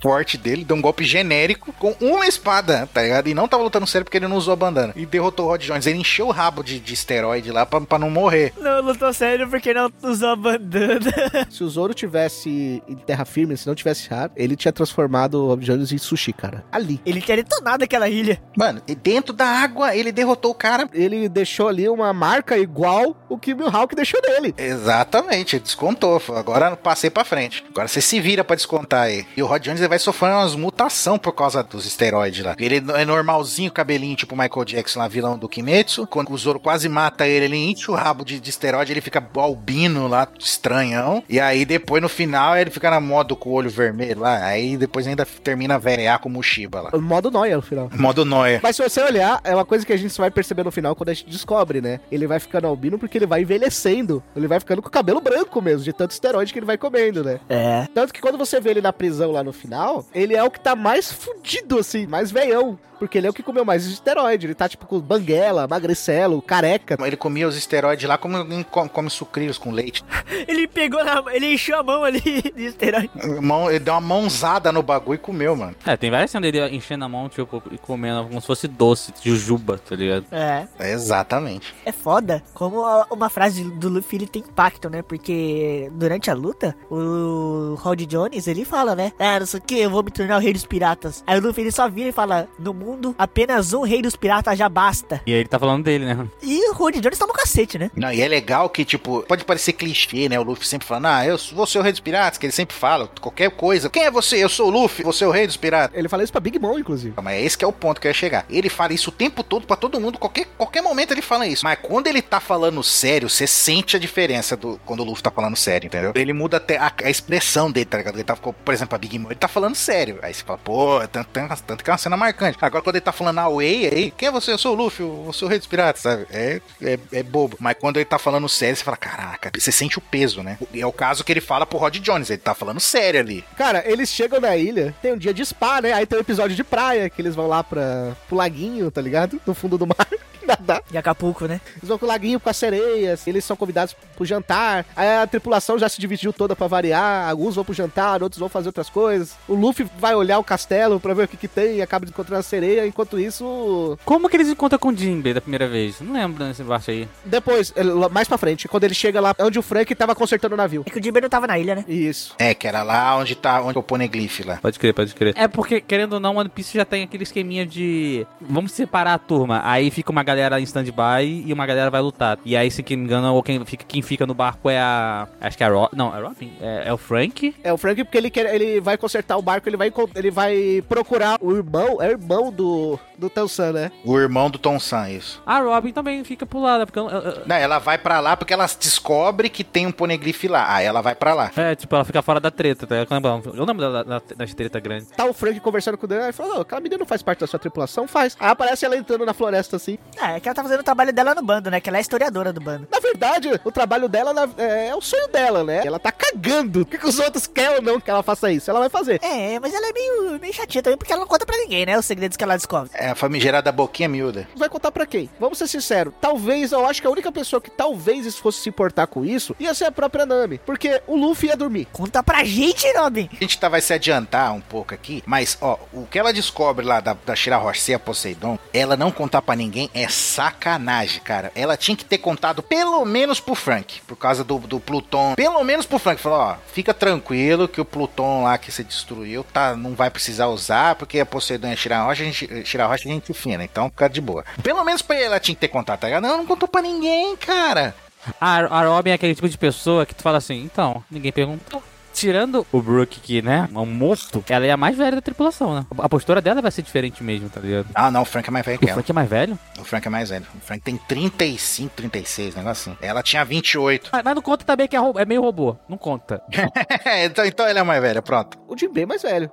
[0.00, 3.28] forte dele, deu um golpe genérico com uma espada, tá ligado?
[3.28, 4.92] E não tava lutando sério porque ele não usou a bandana.
[4.96, 5.86] E derrotou o Rod Jones.
[5.86, 8.52] Ele encheu o rabo de, de esteroide lá pra, pra não morrer.
[8.58, 11.00] Não, lutou sério porque não usou a bandana.
[11.50, 15.48] Se o Zoro tivesse em terra firme, se não tivesse raro, ele tinha transformado o
[15.48, 16.64] Rob Jones em sushi, cara.
[16.70, 17.00] Ali.
[17.04, 18.40] Ele tinha detonado aquela ilha.
[18.56, 20.88] Mano, e dentro da água ele derrotou o cara.
[20.92, 24.54] Ele deixou ali uma marca igual o que o Mihawk deixou nele.
[24.56, 26.20] Exatamente, descontou.
[26.34, 27.64] Agora passei pra frente.
[27.70, 29.26] Agora você se vira pra descontar aí.
[29.36, 32.54] E o Rod Jones vai sofrendo umas mutação por causa dos esteroides lá.
[32.58, 36.06] Ele é normalzinho, cabelinho, tipo o Michael Jackson lá, vilão do Kimetsu.
[36.06, 39.22] Quando o Zoro quase mata ele, ele enche o rabo de, de esteroide, ele fica
[39.34, 41.24] albino lá, estranhão.
[41.28, 44.44] E aí depois no final ele fica na modo com o olho vermelho lá.
[44.44, 46.90] Aí depois ainda termina a verear com o Shiba lá.
[46.98, 47.90] Modo nóia no final.
[47.92, 48.60] Modo noia.
[48.62, 50.94] Mas se você olhar, é uma coisa que a gente só vai perceber no final
[50.94, 51.98] quando a gente descobre, né?
[52.12, 54.22] Ele vai ficando albino porque ele vai envelhecendo.
[54.36, 57.24] Ele vai ficando com o cabelo branco mesmo, de tanto esteroide que ele vai comendo,
[57.24, 57.40] né?
[57.48, 57.88] É.
[57.92, 59.79] Tanto que quando você vê ele na prisão lá no final,
[60.14, 62.78] ele é o que tá mais fudido, assim, mais veião.
[63.00, 64.46] Porque ele é o que comeu mais esteroide.
[64.46, 66.96] Ele tá, tipo, com banguela, magricelo, careca.
[67.04, 70.04] Ele comia os esteroides lá como quem come, sucrilhos com leite.
[70.46, 71.24] Ele pegou na.
[71.32, 72.20] Ele encheu a mão ali
[72.54, 73.10] de esteroide.
[73.40, 75.74] Mão- ele deu uma mãozada no bagulho e comeu, mano.
[75.84, 79.12] É, tem várias cenas dele enchendo a mão, tipo, e comendo como se fosse doce,
[79.22, 80.26] jujuba, tá ligado?
[80.30, 80.66] É.
[80.78, 81.74] Exatamente.
[81.84, 85.02] É foda como uma frase do Luffy ele tem impacto, né?
[85.02, 89.12] Porque durante a luta, o Rod Jones ele fala, né?
[89.18, 91.22] Ah, não sei o que, eu vou me tornar o rei dos piratas.
[91.26, 94.58] Aí o Luffy ele só vira e fala: No mundo, apenas um rei dos piratas
[94.58, 95.20] já basta.
[95.26, 96.26] E aí ele tá falando dele, né?
[96.42, 97.90] E o Rod Jones tá no cacete, né?
[97.94, 100.38] Não, e é legal que, tipo, pode parecer clichê, né?
[100.38, 102.74] O Luffy sempre falando, ah, eu vou ser o rei dos piratas, que ele sempre
[102.74, 103.90] fala, qualquer coisa.
[103.90, 104.42] Quem é você?
[104.42, 105.96] Eu sou o Luffy, você é o rei dos piratas.
[105.96, 107.14] Ele fala isso pra Big Mom, inclusive.
[107.22, 108.44] Mas é esse que é o ponto que eu ia chegar.
[108.48, 111.64] Ele fala isso o tempo todo pra todo mundo, qualquer, qualquer momento ele fala isso.
[111.64, 115.30] Mas quando ele tá falando sério, você sente a diferença do quando o Luffy tá
[115.30, 116.12] falando sério, entendeu?
[116.14, 118.14] Ele muda até a, a expressão dele, tá ligado?
[118.16, 120.18] Ele tá, por exemplo, a Big Mom, ele tá falando sério.
[120.22, 122.58] Aí você fala, pô, tanto, tanto, tanto que é uma cena marcante.
[122.60, 124.52] Agora quando ele tá falando away, aí, quem é você?
[124.52, 126.26] Eu sou o Luffy, eu sou o rei dos piratas, sabe?
[126.30, 127.56] É, é, é bobo.
[127.60, 130.58] Mas quando ele tá falando sério, você fala, caraca, você sente o peso, né?
[130.72, 133.44] E é o caso que ele fala pro Rod Jones, ele tá falando sério ali.
[133.56, 135.92] Cara, eles chegam na ilha, tem um dia de spa, né?
[135.92, 139.40] Aí tem um episódio de praia, que eles vão lá pra, pro laguinho, tá ligado?
[139.46, 140.06] No fundo do mar.
[140.46, 140.82] Nadar.
[140.90, 141.60] De Acapulco, né?
[141.76, 144.84] Eles vão pro laguinho com as sereias, eles são convidados pro jantar.
[144.96, 147.28] Aí a tripulação já se dividiu toda pra variar.
[147.28, 149.34] Alguns vão pro jantar, outros vão fazer outras coisas.
[149.48, 152.40] O Luffy vai olhar o castelo pra ver o que que tem e acaba encontrando
[152.40, 152.86] a sereia.
[152.86, 156.00] Enquanto isso, Como que eles encontram com o Jinbei da primeira vez?
[156.00, 157.08] Não lembro desse parte aí.
[157.24, 157.72] depois,
[158.10, 160.82] mais pra frente, quando ele chega lá onde o Frank tava consertando o navio.
[160.86, 161.84] É que o Jimber não tava na ilha, né?
[161.88, 162.34] Isso.
[162.38, 164.56] É, que era lá onde tá onde é o Poneglyph lá.
[164.56, 165.34] Pode crer, pode crer.
[165.36, 168.26] É porque, querendo ou não, One Piece já tem aquele esqueminha de.
[168.40, 169.60] Vamos separar a turma.
[169.64, 172.38] Aí fica uma galera em stand-by e uma galera vai lutar.
[172.44, 175.26] E aí, se quem me engana, ou quem fica, quem fica no barco é a.
[175.40, 175.96] Acho que é a Robin.
[175.96, 176.52] Não, é a Robin?
[176.60, 177.54] É, é o Frank.
[177.62, 180.82] É o Frank porque ele quer, ele vai consertar o barco, ele vai ele vai
[180.88, 183.92] procurar o irmão, é o irmão do do Tansan, né?
[184.02, 185.42] O irmão do Tom San, isso.
[185.44, 186.98] A Robin também fica pro lado, porque.
[186.98, 190.44] eu- eu- eu- Não, ela vai pra lá porque ela descobre que tem um Poneglyph
[190.44, 190.74] lá.
[190.74, 191.50] Aí ela vai pra lá.
[191.56, 192.96] É, tipo, ela fica fora da treta, tá?
[192.96, 195.08] Eu lembro, eu lembro da, da, das treta grandes.
[195.10, 197.40] Tá o Frank conversando com o Dan e falou: "Não, aquela menina não faz parte
[197.40, 198.36] da sua tripulação, faz".
[198.40, 199.98] Aí aparece ela entrando na floresta assim.
[200.22, 201.80] É, é que ela tá fazendo o trabalho dela no bando, né?
[201.80, 202.86] Que ela é historiadora do bando.
[202.90, 205.82] Na verdade, o trabalho dela na- é, é o sonho dela, né?
[205.84, 206.82] Ela tá cagando.
[206.82, 208.70] O que, que os outros querem ou não que ela faça isso?
[208.70, 209.20] Ela vai fazer.
[209.22, 211.98] É, mas ela é meio, meio chatinha também, porque ela não conta pra ninguém, né?
[211.98, 212.90] Os segredos que ela descobre.
[212.94, 214.48] É, a famigerada boquinha miúda.
[214.56, 215.30] Vai contar pra quem?
[215.38, 216.12] Vamos ser sinceros.
[216.20, 219.72] Talvez, eu acho que a única pessoa que talvez fosse se importar com isso ia
[219.74, 220.58] ser a própria Nami.
[220.66, 221.86] Porque o Luffy ia dormir.
[221.92, 223.28] Conta pra gente, Robin.
[223.32, 226.84] A gente tá, vai se adiantar um pouco aqui, mas, ó, o que ela descobre
[226.84, 231.52] lá da, da Shirahoshi ser a Poseidon, ela não contar pra ninguém é sacanagem, cara.
[231.54, 235.34] Ela tinha que ter contado pelo menos pro Frank, por causa do, do Pluton.
[235.34, 236.20] Pelo menos pro Frank.
[236.20, 240.48] Falou, ó, fica tranquilo que o Pluton lá que você destruiu, tá, não vai precisar
[240.48, 244.08] usar, porque a Poseidon e a Shirahoshi, a gente, Shirahoshi a gente fina, então fica
[244.08, 244.44] de boa.
[244.62, 246.22] Pelo menos pra ela tinha que ter contado, tá ligado?
[246.22, 247.94] Não, não contou pra ninguém, cara.
[248.40, 251.82] A, a Robin é aquele tipo de pessoa que tu fala assim, então, ninguém perguntou.
[252.12, 255.74] Tirando o Brook, que, né, é um morto, ela é a mais velha da tripulação,
[255.74, 255.86] né?
[255.98, 257.86] A postura dela vai ser diferente mesmo, tá ligado?
[257.94, 258.94] Ah, não, o Frank é mais velho O que ela.
[258.94, 259.58] Frank é mais velho?
[259.78, 260.46] O Frank é mais velho.
[260.54, 262.98] O Frank tem 35, 36, negócio assim.
[263.00, 264.10] Ela tinha 28.
[264.12, 265.76] Mas, mas não conta também que é, é meio robô.
[265.88, 266.42] Não conta.
[267.24, 268.58] então, então ele é mais velho, pronto.
[268.68, 269.50] O Jinbei é mais velho.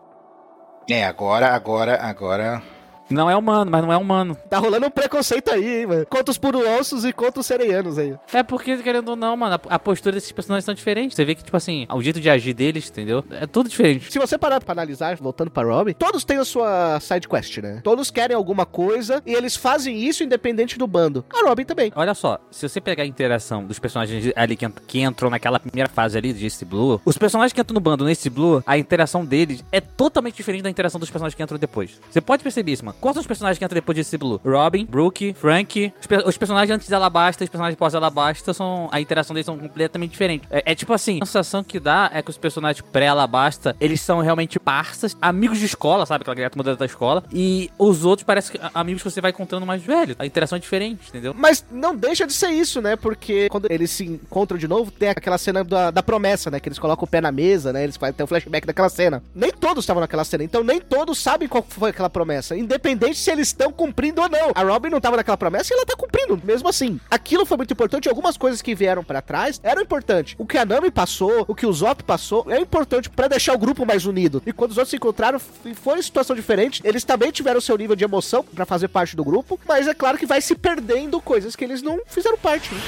[0.89, 2.62] É, agora, agora, agora.
[3.10, 4.36] Não é humano, mas não é humano.
[4.49, 6.05] Tá rolando um preconceito aí, hein, mano.
[6.08, 8.16] Contra os puruossos e contra os sereianos aí.
[8.34, 11.16] É porque, querendo ou não, mano, a, a postura desses personagens são diferentes.
[11.16, 13.24] Você vê que, tipo assim, o jeito de agir deles, entendeu?
[13.32, 14.12] É tudo diferente.
[14.12, 17.82] Se você parar pra analisar, voltando pra Robin, todos têm a sua side quest, né?
[17.84, 21.24] Todos querem alguma coisa e eles fazem isso independente do bando.
[21.34, 21.91] A Robin também.
[21.95, 25.60] Olha só, se você pegar a interação dos personagens ali que, ent- que entram naquela
[25.60, 28.78] primeira fase ali de Ace Blue, os personagens que entram no bando nesse Blue, a
[28.78, 31.99] interação deles é totalmente diferente da interação dos personagens que entram depois.
[32.10, 32.97] Você pode perceber isso, mano.
[33.00, 34.41] Quais são os personagens que entram depois de Blue?
[34.43, 35.93] Robin, Brooke, Frank.
[36.00, 38.89] Os, os personagens antes de Alabasta e os personagens pós Alabasta são.
[38.91, 40.48] A interação deles são completamente diferentes.
[40.52, 44.20] É, é tipo assim, a sensação que dá é que os personagens pré-Alabasta, eles são
[44.20, 46.24] realmente parças, amigos de escola, sabe?
[46.24, 47.24] Aquela galera que da escola.
[47.32, 50.16] E os outros parecem que- amigos que você vai encontrando mais velho.
[50.18, 51.34] A interação é diferente, entendeu?
[51.38, 52.95] Mas não deixa de ser isso, né?
[52.95, 56.60] Porque quando eles se encontram de novo, tem aquela cena da, da promessa, né?
[56.60, 57.84] Que eles colocam o pé na mesa, né?
[57.84, 59.22] Eles fazem tem o flashback daquela cena.
[59.36, 62.56] Nem todos estavam naquela cena, então nem todos sabem qual foi aquela promessa.
[62.58, 64.52] Independente se eles estão cumprindo ou não.
[64.54, 67.00] A Robin não tava naquela promessa e ela tá cumprindo, mesmo assim.
[67.10, 68.08] Aquilo foi muito importante.
[68.08, 70.36] Algumas coisas que vieram pra trás eram importantes.
[70.38, 73.58] O que a Nami passou, o que o Zop passou, é importante pra deixar o
[73.58, 74.42] grupo mais unido.
[74.46, 75.40] E quando os outros se encontraram
[75.76, 79.24] foram em situação diferente, eles também tiveram seu nível de emoção pra fazer parte do
[79.24, 82.74] grupo, mas é claro que vai se perdendo coisas que eles não fizeram parte.
[82.74, 82.82] Né?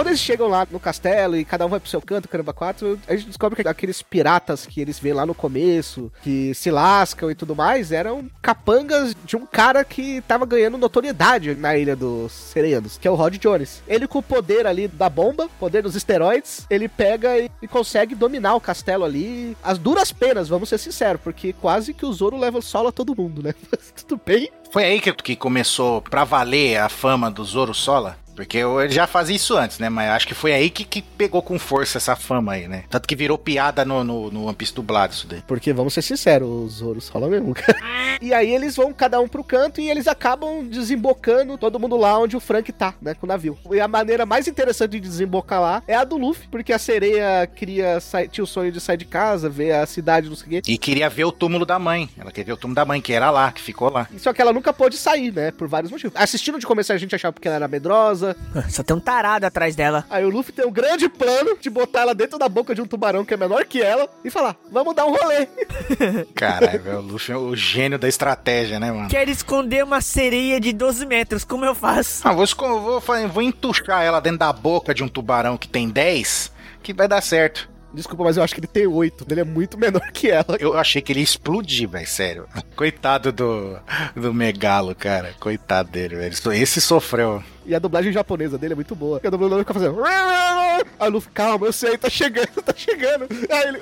[0.00, 2.98] Quando eles chegam lá no castelo e cada um vai pro seu canto, caramba, quatro,
[3.06, 7.30] a gente descobre que aqueles piratas que eles vêem lá no começo, que se lascam
[7.30, 12.32] e tudo mais, eram capangas de um cara que tava ganhando notoriedade na ilha dos
[12.32, 13.82] sereanos, que é o Rod Jones.
[13.86, 18.14] Ele com o poder ali da bomba, poder dos esteroides, ele pega e, e consegue
[18.14, 22.38] dominar o castelo ali, as duras penas, vamos ser sinceros, porque quase que o Zoro
[22.38, 23.52] leva solo a todo mundo, né?
[24.08, 28.16] Tudo bem, Foi aí que, que começou pra valer a fama do Zoro Sola?
[28.40, 29.88] Porque eu- ele já fazia isso antes, né?
[29.90, 32.84] Mas acho que foi aí que, que pegou com força essa fama aí, né?
[32.88, 35.42] Tanto que virou piada no, no, no One Piece dublado isso daí.
[35.46, 37.78] Porque vamos ser sinceros, o Zoro sola mesmo, cara.
[38.22, 42.18] E aí eles vão cada um pro canto e eles acabam desembocando todo mundo lá
[42.18, 43.56] onde o Frank tá, né, com o navio.
[43.72, 47.46] E a maneira mais interessante de desembocar lá é a do Luffy, porque a sereia
[47.46, 50.50] queria sair, tinha o sonho de sair de casa, ver a cidade, não sei o
[50.50, 50.62] quê.
[50.72, 52.10] E queria ver o túmulo da mãe.
[52.18, 54.06] Ela queria ver o túmulo da mãe, que era lá, que ficou lá.
[54.18, 56.14] Só que ela nunca pôde sair, né, por vários motivos.
[56.20, 58.29] Assistindo de começar a gente achava porque ela era medrosa.
[58.70, 60.04] Só tem um tarado atrás dela.
[60.10, 62.86] Aí o Luffy tem um grande plano de botar ela dentro da boca de um
[62.86, 65.46] tubarão que é menor que ela e falar, vamos dar um rolê.
[66.34, 69.08] Caralho, velho, o Luffy é o gênio da estratégia, né, mano?
[69.08, 72.26] Quero esconder uma sereia de 12 metros, como eu faço?
[72.26, 75.88] Ah, vou, esco- vou, vou entuchar ela dentro da boca de um tubarão que tem
[75.88, 76.52] 10,
[76.82, 77.69] que vai dar certo.
[77.92, 79.26] Desculpa, mas eu acho que ele tem oito.
[79.28, 80.56] Ele é muito menor que ela.
[80.58, 82.46] Eu achei que ele ia explodir, velho, sério.
[82.76, 83.78] Coitado do,
[84.14, 85.34] do Megalo, cara.
[85.40, 86.34] Coitado dele, velho.
[86.52, 87.42] Esse sofreu.
[87.66, 89.16] E a dublagem japonesa dele é muito boa.
[89.16, 90.02] Porque a dublagem fica fazendo.
[90.04, 93.26] Aí o Luffy, calma, eu sei, tá chegando, tá chegando.
[93.50, 93.78] Aí ele.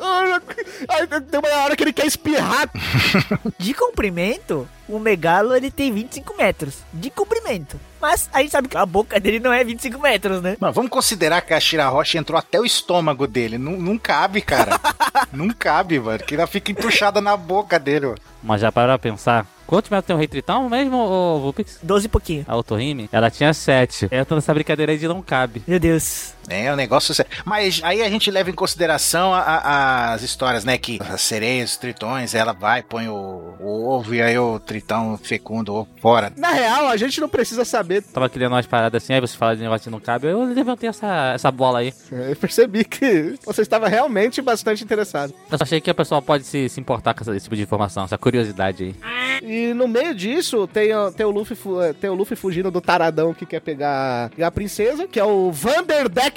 [0.89, 2.71] Aí tem uma hora que ele quer espirrar.
[3.59, 6.79] De comprimento, o megalo ele tem 25 metros.
[6.93, 7.79] De comprimento.
[8.01, 10.57] Mas a gente sabe que a boca dele não é 25 metros, né?
[10.61, 13.59] Mano, vamos considerar que a Shirahoshi entrou até o estômago dele.
[13.59, 14.81] Não, não cabe, cara.
[15.33, 16.19] não cabe, mano.
[16.21, 18.15] Que ela fica entuchada na boca dele.
[18.43, 19.47] Mas já para pra pensar.
[19.67, 21.79] Quantos metros tem o Rei Tritão mesmo, ô Vulpix?
[21.83, 22.45] 12 e pouquinho.
[22.49, 23.09] A Otohime?
[23.13, 24.09] Ela tinha 7.
[24.11, 25.63] Entra nessa brincadeira aí de não cabe.
[25.67, 26.33] Meu Deus.
[26.49, 27.31] É, o negócio sério.
[27.45, 30.79] Mas aí a gente leva em consideração a- a- as histórias, né?
[30.79, 35.19] Que as sereias, os tritões, ela vai, põe o, o ovo e aí o tritão
[35.23, 36.33] fecunda o ovo fora.
[36.37, 38.03] Na real, a gente não precisa saber.
[38.03, 40.27] Tava lendo umas paradas assim, aí você fala de negócio de não cabe.
[40.29, 41.93] Eu levantei essa, essa bola aí.
[42.11, 45.35] Eu percebi que você estava realmente bastante interessado.
[45.51, 48.05] Eu só achei que a pessoa pode se, se importar com esse tipo de informação,
[48.05, 48.95] essa curiosidade aí.
[49.43, 52.81] E no meio disso, tem, o- tem, o Luffy, eh, tem o Luffy fugindo do
[52.81, 55.51] taradão que quer pegar, pegar a princesa, que é o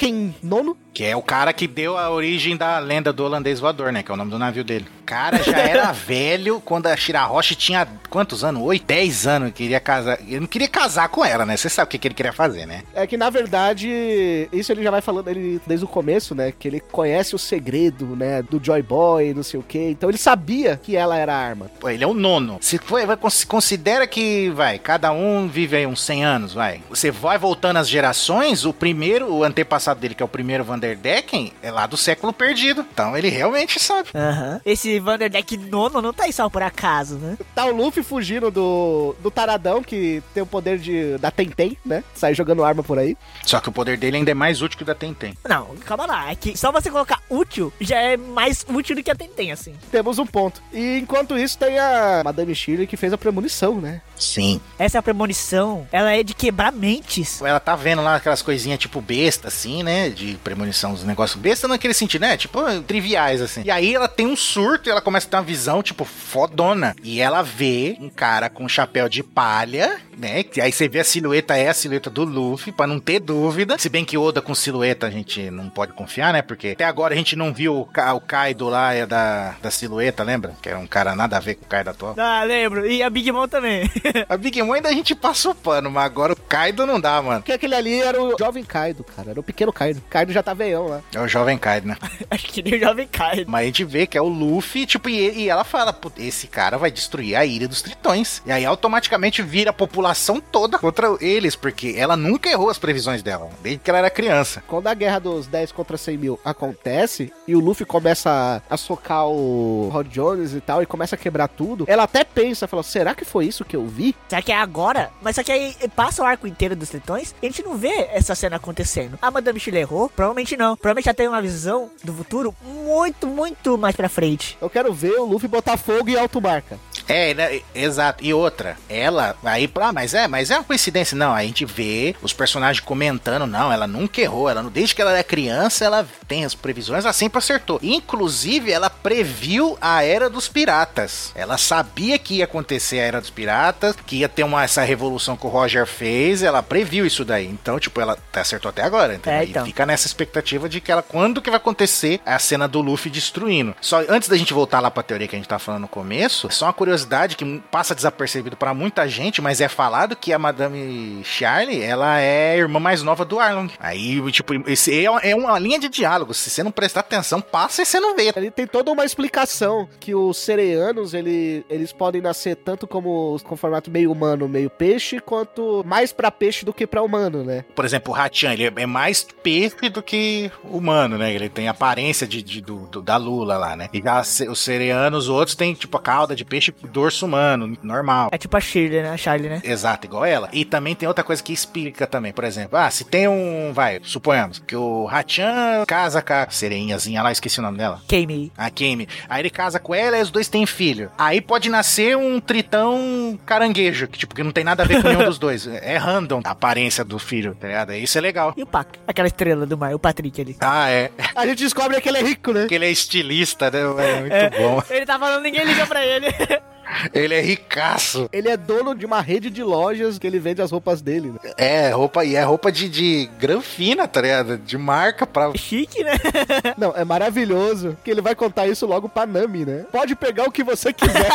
[0.01, 0.77] Vanderdecken nono.
[0.93, 4.03] Que é o cara que deu a origem da lenda do holandês voador, né?
[4.03, 4.85] Que é o nome do navio dele.
[4.99, 8.61] O cara já era velho quando a Shirahoshi tinha quantos anos?
[8.61, 9.51] 8, 10 anos.
[9.53, 10.19] Queria casar.
[10.27, 11.55] Ele não queria casar com ela, né?
[11.55, 12.83] Você sabe o que, que ele queria fazer, né?
[12.93, 16.51] É que na verdade, isso ele já vai falando ele desde o começo, né?
[16.57, 18.41] Que ele conhece o segredo, né?
[18.41, 19.91] Do Joy Boy, não sei o quê.
[19.91, 21.71] Então ele sabia que ela era a arma.
[21.79, 22.57] Pô, ele é o nono.
[22.59, 26.81] Se foi, vai, cons- considera que, vai, cada um vive aí uns 100 anos, vai.
[26.89, 31.53] Você vai voltando as gerações, o primeiro, o antepassado dele, que é o primeiro Vanderdecken,
[31.61, 32.85] é lá do século perdido.
[32.93, 34.09] Então ele realmente sabe.
[34.15, 34.61] Aham.
[34.65, 37.37] Esse Vanderdeck nono não tá aí só por acaso, né?
[37.53, 42.03] Tá o Luffy fugindo do, do Taradão, que tem o poder de da Tentem, né?
[42.13, 43.17] Sai jogando arma por aí.
[43.45, 45.33] Só que o poder dele ainda é mais útil que o da Tenten.
[45.47, 46.31] Não, calma lá.
[46.31, 49.73] É que só você colocar útil já é mais útil do que a Tentem, assim.
[49.91, 50.61] Temos um ponto.
[50.71, 54.01] E enquanto isso, tem a Madame Shirley que fez a premonição, né?
[54.21, 54.61] Sim.
[54.77, 57.41] Essa é premonição, ela é de quebrar mentes.
[57.41, 60.09] Ela tá vendo lá aquelas coisinhas tipo besta, assim, né?
[60.09, 62.37] De premonição dos negócios besta naquele sentido, né?
[62.37, 63.63] Tipo, triviais, assim.
[63.65, 66.95] E aí ela tem um surto e ela começa a ter uma visão, tipo, fodona.
[67.03, 70.43] E ela vê um cara com um chapéu de palha, né?
[70.43, 73.77] Que aí você vê a silhueta, é a silhueta do Luffy, pra não ter dúvida.
[73.77, 76.41] Se bem que Oda com silhueta a gente não pode confiar, né?
[76.41, 79.71] Porque até agora a gente não viu o, Ka- o Kaido lá é da, da
[79.71, 80.53] silhueta, lembra?
[80.61, 82.15] Que era um cara nada a ver com o Kaido atual.
[82.17, 82.85] Ah, lembro.
[82.89, 83.89] E a Big Mom também.
[84.29, 87.39] A Big Mom ainda a gente passou pano, mas agora o Kaido não dá, mano.
[87.41, 89.31] Porque aquele ali era o jovem Kaido, cara.
[89.31, 90.01] Era o pequeno Kaido.
[90.09, 91.01] Kaido já tá veião lá.
[91.13, 91.97] É o jovem Kaido, né?
[92.29, 93.45] Acho que nem o Jovem Kai.
[93.47, 96.47] Mas a gente vê que é o Luffy, tipo, e, e ela fala, "Pô, esse
[96.47, 98.41] cara vai destruir a ilha dos tritões.
[98.45, 103.21] E aí automaticamente vira a população toda contra eles, porque ela nunca errou as previsões
[103.21, 104.63] dela, desde que ela era criança.
[104.67, 109.27] Quando a guerra dos 10 contra 100 mil acontece e o Luffy começa a, socar
[109.27, 113.13] o Rod Jones e tal e começa a quebrar tudo, ela até pensa, fala, será
[113.13, 114.15] que foi isso que eu vi?
[114.27, 115.11] Será que é agora?
[115.21, 118.09] Mas só que aí passa o arco inteiro dos tritões e a gente não vê
[118.11, 119.19] essa cena acontecendo.
[119.21, 120.09] A Madame Chile errou?
[120.09, 120.75] Provavelmente não.
[120.75, 124.57] Provavelmente já tem uma visão do futuro muito, muito mais pra frente.
[124.59, 126.79] Eu quero ver o Luffy botar fogo em alto marca.
[127.07, 128.23] É, né, exato.
[128.23, 131.15] E outra, ela aí, ah, mas é, mas é uma coincidência.
[131.17, 134.49] Não, a gente vê os personagens comentando, não, ela nunca errou.
[134.49, 137.79] Ela, desde que ela era criança, ela tem as previsões, ela sempre acertou.
[137.83, 141.31] Inclusive, ela previu a era dos piratas.
[141.35, 145.35] Ela sabia que ia acontecer a era dos piratas, que ia ter uma, essa revolução
[145.35, 147.47] que o Roger fez, ela previu isso daí.
[147.47, 149.39] Então, tipo, ela acertou até agora, entendeu?
[149.41, 149.65] É, E então.
[149.65, 153.75] fica nessa expectativa de que ela, quando que vai acontecer a cena do Luffy destruindo.
[153.81, 156.47] Só antes da gente voltar lá pra teoria que a gente tá falando no começo,
[156.51, 161.21] só uma curiosidade que passa desapercebido pra muita gente, mas é falado que a Madame
[161.23, 163.67] Charlie, ela é a irmã mais nova do Arlong.
[163.79, 166.35] Aí, tipo, esse é uma- é uma linha de diálogo.
[166.35, 168.31] Se você não prestar atenção, passa e você não vê.
[168.35, 173.57] Ele tem toda uma explicação que os sereianos, ele, eles podem nascer tanto como com
[173.57, 177.65] formato meio humano, meio peixe, quanto mais pra peixe do que pra humano, né?
[177.73, 181.33] Por exemplo, o Hachan, ele é mais peixe do que humano, né?
[181.33, 183.89] Ele tem aparência de, de- do, do- da Lula lá, né?
[183.91, 187.75] E já os sereanos, os outros têm, tipo, a cauda de peixe e dorso humano,
[187.81, 188.29] normal.
[188.31, 189.09] É tipo a Shirley, né?
[189.09, 189.59] A Charlie, né?
[189.71, 190.49] Exato, igual ela.
[190.51, 192.33] E também tem outra coisa que explica também.
[192.33, 193.71] Por exemplo, ah, se tem um.
[193.73, 198.01] Vai, suponhamos que o Hachan casa com a sereinhazinha lá, esqueci o nome dela.
[198.07, 198.51] Kame.
[198.57, 199.07] A Kimi.
[199.29, 201.11] Aí ele casa com ela e os dois têm filho.
[201.17, 205.07] Aí pode nascer um tritão caranguejo, que tipo, que não tem nada a ver com
[205.07, 205.67] nenhum dos dois.
[205.81, 207.93] É random a aparência do filho, tá ligado?
[207.93, 208.53] Isso é legal.
[208.55, 208.87] E o Pac?
[209.07, 210.55] Aquela estrela do mar, o Patrick ali.
[210.59, 211.09] Ah, é.
[211.35, 212.61] A gente descobre que ele é rico, né?
[212.61, 213.79] Porque ele é estilista, né?
[213.79, 214.83] É muito bom.
[214.89, 216.27] Ele tá falando, ninguém liga pra ele.
[217.13, 218.29] Ele é ricaço.
[218.31, 221.51] Ele é dono de uma rede de lojas que ele vende as roupas dele, né?
[221.57, 224.57] É, roupa, e é roupa de, de granfina, tá ligado?
[224.57, 225.51] De marca pra.
[225.55, 226.13] Chique, né?
[226.77, 229.85] Não, é maravilhoso que ele vai contar isso logo pra Nami, né?
[229.91, 231.29] Pode pegar o que você quiser.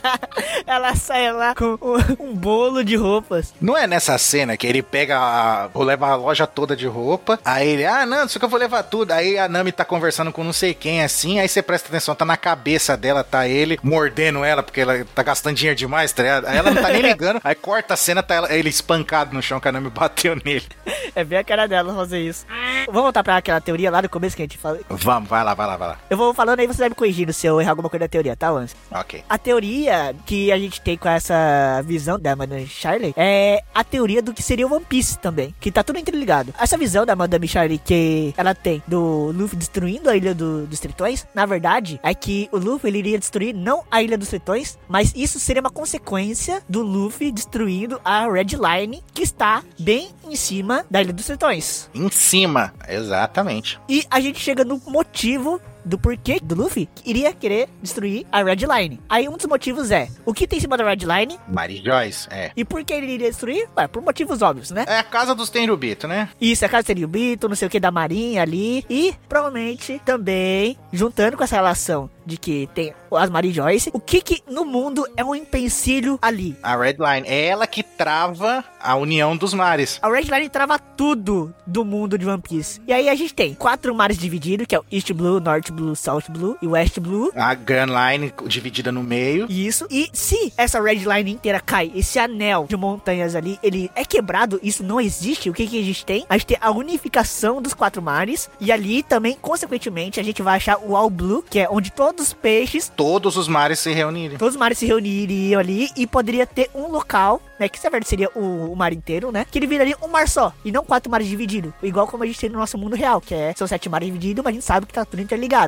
[0.66, 3.52] Ela sai lá com um, um bolo de roupas.
[3.60, 5.70] Não é nessa cena que ele pega a.
[5.74, 7.38] ou leva a loja toda de roupa.
[7.44, 9.12] Aí ele, ah, não, isso que eu vou levar tudo.
[9.12, 11.38] Aí a Nami tá conversando com não sei quem assim.
[11.38, 15.22] Aí você presta atenção, tá na cabeça dela, tá ele mordendo ela, porque ela tá
[15.22, 16.46] gastando dinheiro demais, tá ligado?
[16.46, 17.40] Aí ela não tá nem ligando.
[17.44, 20.66] Aí corta a cena, tá ela- ele espancado no chão, que a Nami bateu nele.
[21.14, 22.46] É bem a cara dela fazer isso.
[22.86, 24.80] Vamos voltar pra aquela teoria lá do começo que a gente falou.
[24.88, 25.98] Vamos, vai lá, vai lá, vai lá.
[26.08, 28.34] Eu vou falando aí, você vai me corrigindo se eu errar alguma coisa da teoria,
[28.34, 28.74] tá, Lance?
[28.90, 29.22] Ok.
[29.28, 34.22] A teoria que a gente tem com essa visão da Madame Charlie é a teoria
[34.22, 36.54] do que seria o One Piece também, que tá tudo interligado.
[36.58, 40.80] Essa visão da Madame Charlie que ela tem do Luffy destruindo a Ilha do- dos
[40.80, 44.61] Tritões, na verdade, é que o Luffy ele iria destruir não a Ilha dos Tritões,
[44.88, 50.36] mas isso seria uma consequência do Luffy destruindo a Red Line, que está bem em
[50.36, 51.88] cima da Ilha dos Tritões.
[51.94, 53.80] Em cima, exatamente.
[53.88, 58.66] E a gente chega no motivo do porquê do Luffy iria querer destruir a Red
[58.66, 59.00] Line.
[59.08, 62.28] Aí um dos motivos é, o que tem em cima da Red Line Mary Joyce,
[62.30, 62.50] é.
[62.56, 63.68] e por que ele iria destruir?
[63.76, 64.84] Ué, por motivos óbvios, né?
[64.86, 66.28] É a casa dos Tenryubito, né?
[66.40, 68.84] Isso, a casa seria o Bito, não sei o que da Marinha ali.
[68.88, 74.20] E provavelmente também, juntando com essa relação de que tem as Mary Joyce, o que
[74.20, 76.56] que no mundo é um empecilho ali?
[76.62, 79.98] A Red Line é ela que trava a união dos mares.
[80.00, 82.80] A Red Line trava tudo do mundo de One Piece.
[82.86, 85.96] E aí a gente tem quatro mares divididos, que é o East Blue, North Blue,
[85.96, 87.30] South Blue e West Blue.
[87.34, 89.46] A Grand Line dividida no meio.
[89.50, 89.86] Isso.
[89.90, 94.60] E se essa Red Line inteira cai, esse anel de montanhas ali, ele é quebrado,
[94.62, 96.24] isso não existe, o que que a gente tem?
[96.28, 98.50] A gente tem a unificação dos quatro mares.
[98.60, 102.28] E ali também, consequentemente, a gente vai achar o All Blue, que é onde todos
[102.28, 104.38] os peixes Todos os mares se reunirem.
[104.38, 107.68] Todos os mares se reuniriam ali e poderia ter um local, né?
[107.68, 109.46] Que na verdade seria o, o mar inteiro, né?
[109.50, 111.72] Que ele viraria um mar só e não quatro mares divididos.
[111.82, 114.44] Igual como a gente tem no nosso mundo real, que é, são sete mares divididos,
[114.44, 115.61] mas a gente sabe que tá tudo interligado.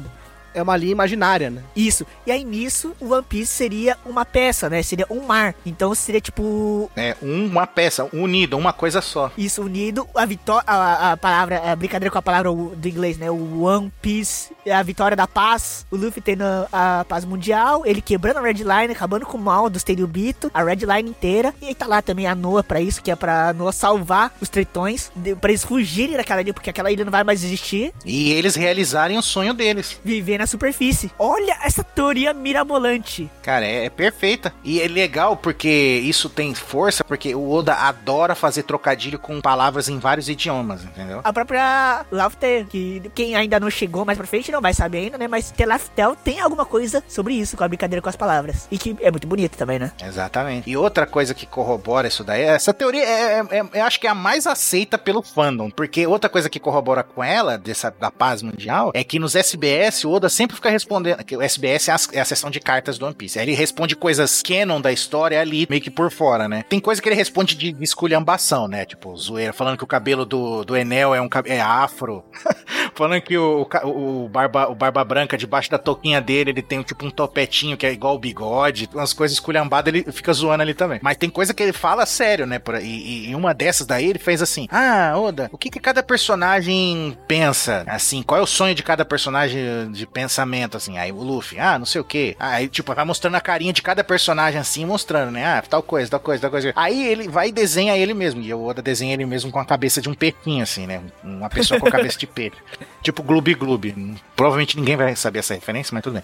[0.55, 1.63] É uma linha imaginária, né?
[1.75, 2.07] Isso.
[2.27, 4.83] E aí nisso, o One Piece seria uma peça, né?
[4.83, 5.55] Seria um mar.
[5.67, 6.91] Então seria tipo.
[6.97, 9.31] É uma peça, unida, uma coisa só.
[9.37, 13.31] Isso unido, a vitória, a, a palavra, a brincadeira com a palavra do inglês, né?
[13.31, 15.85] O One Piece, a vitória da paz.
[15.91, 19.69] O Luffy tendo a paz mundial, ele quebrando a Red Line, acabando com o mal
[19.69, 21.53] dos Tenryubito, a Red Line inteira.
[21.61, 24.49] E aí tá lá também a Noah pra isso, que é pra Noah salvar os
[24.49, 27.93] tritões, de- pra eles fugirem daquela ilha, porque aquela ilha não vai mais existir.
[28.05, 29.99] E eles realizarem o sonho deles.
[30.05, 31.11] Viver na superfície.
[31.19, 33.31] Olha essa teoria mirabolante.
[33.43, 34.53] Cara, é, é perfeita.
[34.63, 35.69] E é legal porque
[36.05, 41.21] isso tem força, porque o Oda adora fazer trocadilho com palavras em vários idiomas, entendeu?
[41.25, 45.19] A própria Laftel, que quem ainda não chegou mais pra frente não vai saber ainda,
[45.19, 45.27] né?
[45.27, 48.69] Mas Telaftel tem alguma coisa sobre isso, com a brincadeira com as palavras.
[48.71, 49.93] E que é muito bonito também, né?
[50.03, 50.69] Exatamente.
[50.69, 54.07] E outra coisa que corrobora isso daí, essa teoria é, é- é- eu acho que
[54.07, 58.11] é a mais aceita pelo fandom, porque outra coisa que corrobora com ela, dessa, da
[58.11, 61.97] paz mundial, é que nos SBS o Oda sempre fica respondendo, o SBS é a,
[62.13, 65.81] é a de cartas do One Piece, ele responde coisas canon da história ali, meio
[65.81, 66.65] que por fora, né?
[66.69, 68.85] Tem coisa que ele responde de esculhambação, né?
[68.85, 72.25] Tipo, zoeira, falando que o cabelo do, do Enel é um é afro,
[72.95, 76.83] falando que o, o o, barba, o Barba Branca, debaixo da touquinha dele, ele tem
[76.83, 80.75] tipo um topetinho que é igual o bigode, umas coisas esculhambadas, ele fica zoando ali
[80.75, 80.99] também.
[81.03, 82.61] Mas tem coisa que ele fala sério, né?
[82.83, 87.17] E, e uma dessas daí ele fez assim: Ah, Oda, o que, que cada personagem
[87.27, 87.85] pensa?
[87.87, 90.77] Assim, qual é o sonho de cada personagem de pensamento?
[90.77, 92.37] Assim, aí o Luffy, ah, não sei o que.
[92.39, 95.45] Aí, tipo, vai mostrando a carinha de cada personagem assim, mostrando, né?
[95.45, 96.73] Ah, tal coisa, tal coisa, tal coisa.
[96.77, 98.43] Aí ele vai e desenha ele mesmo.
[98.43, 101.01] E o Oda desenha ele mesmo com a cabeça de um peitinho, assim, né?
[101.23, 102.57] Uma pessoa com a cabeça de peixe.
[103.03, 103.95] Tipo Gloob Gloob.
[104.35, 106.23] Provavelmente ninguém vai saber essa referência, mas tudo bem.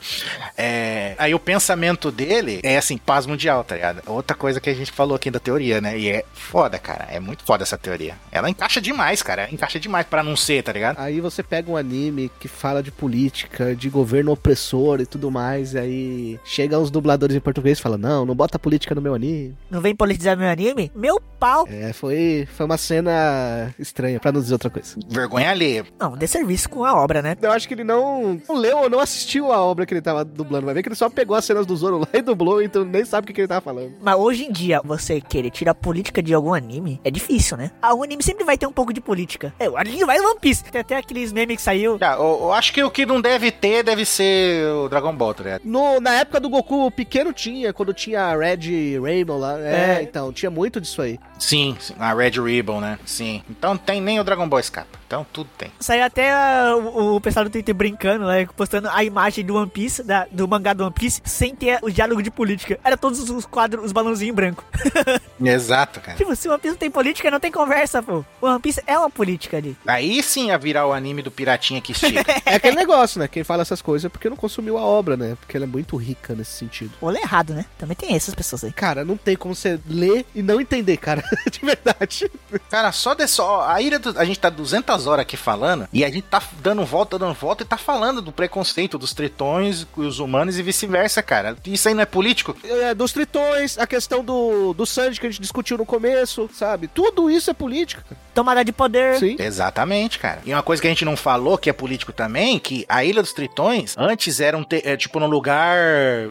[0.57, 4.03] É, aí o pensamento dele é assim, paz mundial, tá ligado?
[4.07, 5.99] Outra coisa que a gente falou aqui da teoria, né?
[5.99, 7.07] E é foda, cara.
[7.11, 8.15] É muito foda essa teoria.
[8.33, 9.49] Ela encaixa demais, cara.
[9.53, 10.99] Encaixa demais pra não ser, tá ligado?
[10.99, 15.75] Aí você pega um anime que fala de política, de governo opressor e tudo mais,
[15.75, 19.15] e aí chegam os dubladores em português e falam, não, não bota política no meu
[19.15, 19.55] anime.
[19.71, 20.91] Não vem politizar meu anime?
[20.95, 21.67] Meu pau!
[21.69, 24.97] É, foi, foi uma cena estranha, pra não dizer outra coisa.
[25.09, 25.85] Vergonha alheia.
[25.99, 27.37] Não, dê serviço com a obra, né?
[27.41, 30.25] Eu acho que ele não, não leu ou não assistiu a obra que ele tava
[30.25, 30.65] dublando.
[30.67, 33.05] Vai ver que ele só pegou as cenas do Zoro lá e dublou, então nem
[33.05, 33.93] sabe o que, que ele tava falando.
[34.01, 37.71] Mas hoje em dia, você querer tirar política de algum anime é difícil, né?
[37.81, 39.55] Algum anime sempre vai ter um pouco de política.
[39.59, 40.65] É, o anime vai One Piece.
[40.65, 41.99] Tem até aqueles memes que saiu.
[42.01, 45.35] Ah, eu, eu acho que o que não deve ter deve ser o Dragon Ball,
[45.35, 45.63] tá ligado?
[45.65, 49.59] No, na época do Goku pequeno tinha, quando tinha a Red Rainbow lá.
[49.61, 50.03] É, É.
[50.03, 51.19] então, tinha muito disso aí.
[51.39, 52.99] Sim, sim, a Red Ribbon, né?
[53.05, 53.43] Sim.
[53.49, 54.99] Então tem nem o Dragon Ball escapa.
[55.07, 55.71] Então tudo tem.
[55.81, 56.40] Saiu até ah,
[56.77, 58.47] o, o pessoal do Twitter brincando, né?
[58.57, 61.91] Postando a imagem do One Piece, da- do mangá do One Piece, sem ter o
[61.91, 62.79] diálogo de política.
[62.85, 64.65] Era todos os quadros, os balãozinhos em branco.
[65.43, 66.17] Exato, cara.
[66.17, 68.25] Tipo, se o One Piece não tem política, não tem conversa, pô.
[68.41, 69.77] O One Piece é uma política ali.
[69.87, 72.21] Aí sim ia virar o anime do piratinha que estica.
[72.51, 73.29] É aquele negócio, né?
[73.29, 75.37] Quem fala essas coisas é porque não consumiu a obra, né?
[75.41, 76.93] Porque ela é muito rica nesse sentido.
[77.01, 77.65] Ou é errado, né?
[77.79, 78.73] Também tem essas pessoas aí.
[78.73, 81.23] Cara, não tem como você ler e não entender, cara.
[81.51, 82.31] De verdade.
[82.71, 83.43] Cara, só dessa.
[83.43, 86.43] ó, A ilha do, a gente tá 200 horas aqui falando e a gente tá
[86.61, 90.63] dando volta, dando volta e tá falando do preconceito dos tritões com os humanos e
[90.63, 91.57] vice-versa, cara.
[91.67, 92.57] Isso aí não é político?
[92.65, 96.87] É, dos tritões, a questão do, do Sanji que a gente discutiu no começo, sabe?
[96.89, 98.05] Tudo isso é política.
[98.35, 99.19] Tomada de poder.
[99.19, 99.37] Sim.
[99.39, 100.41] Exatamente, cara.
[100.47, 103.23] E uma coisa que a gente não falou, que é político também, que a Ilha
[103.23, 105.77] dos Tritões antes era um te- é, tipo num lugar,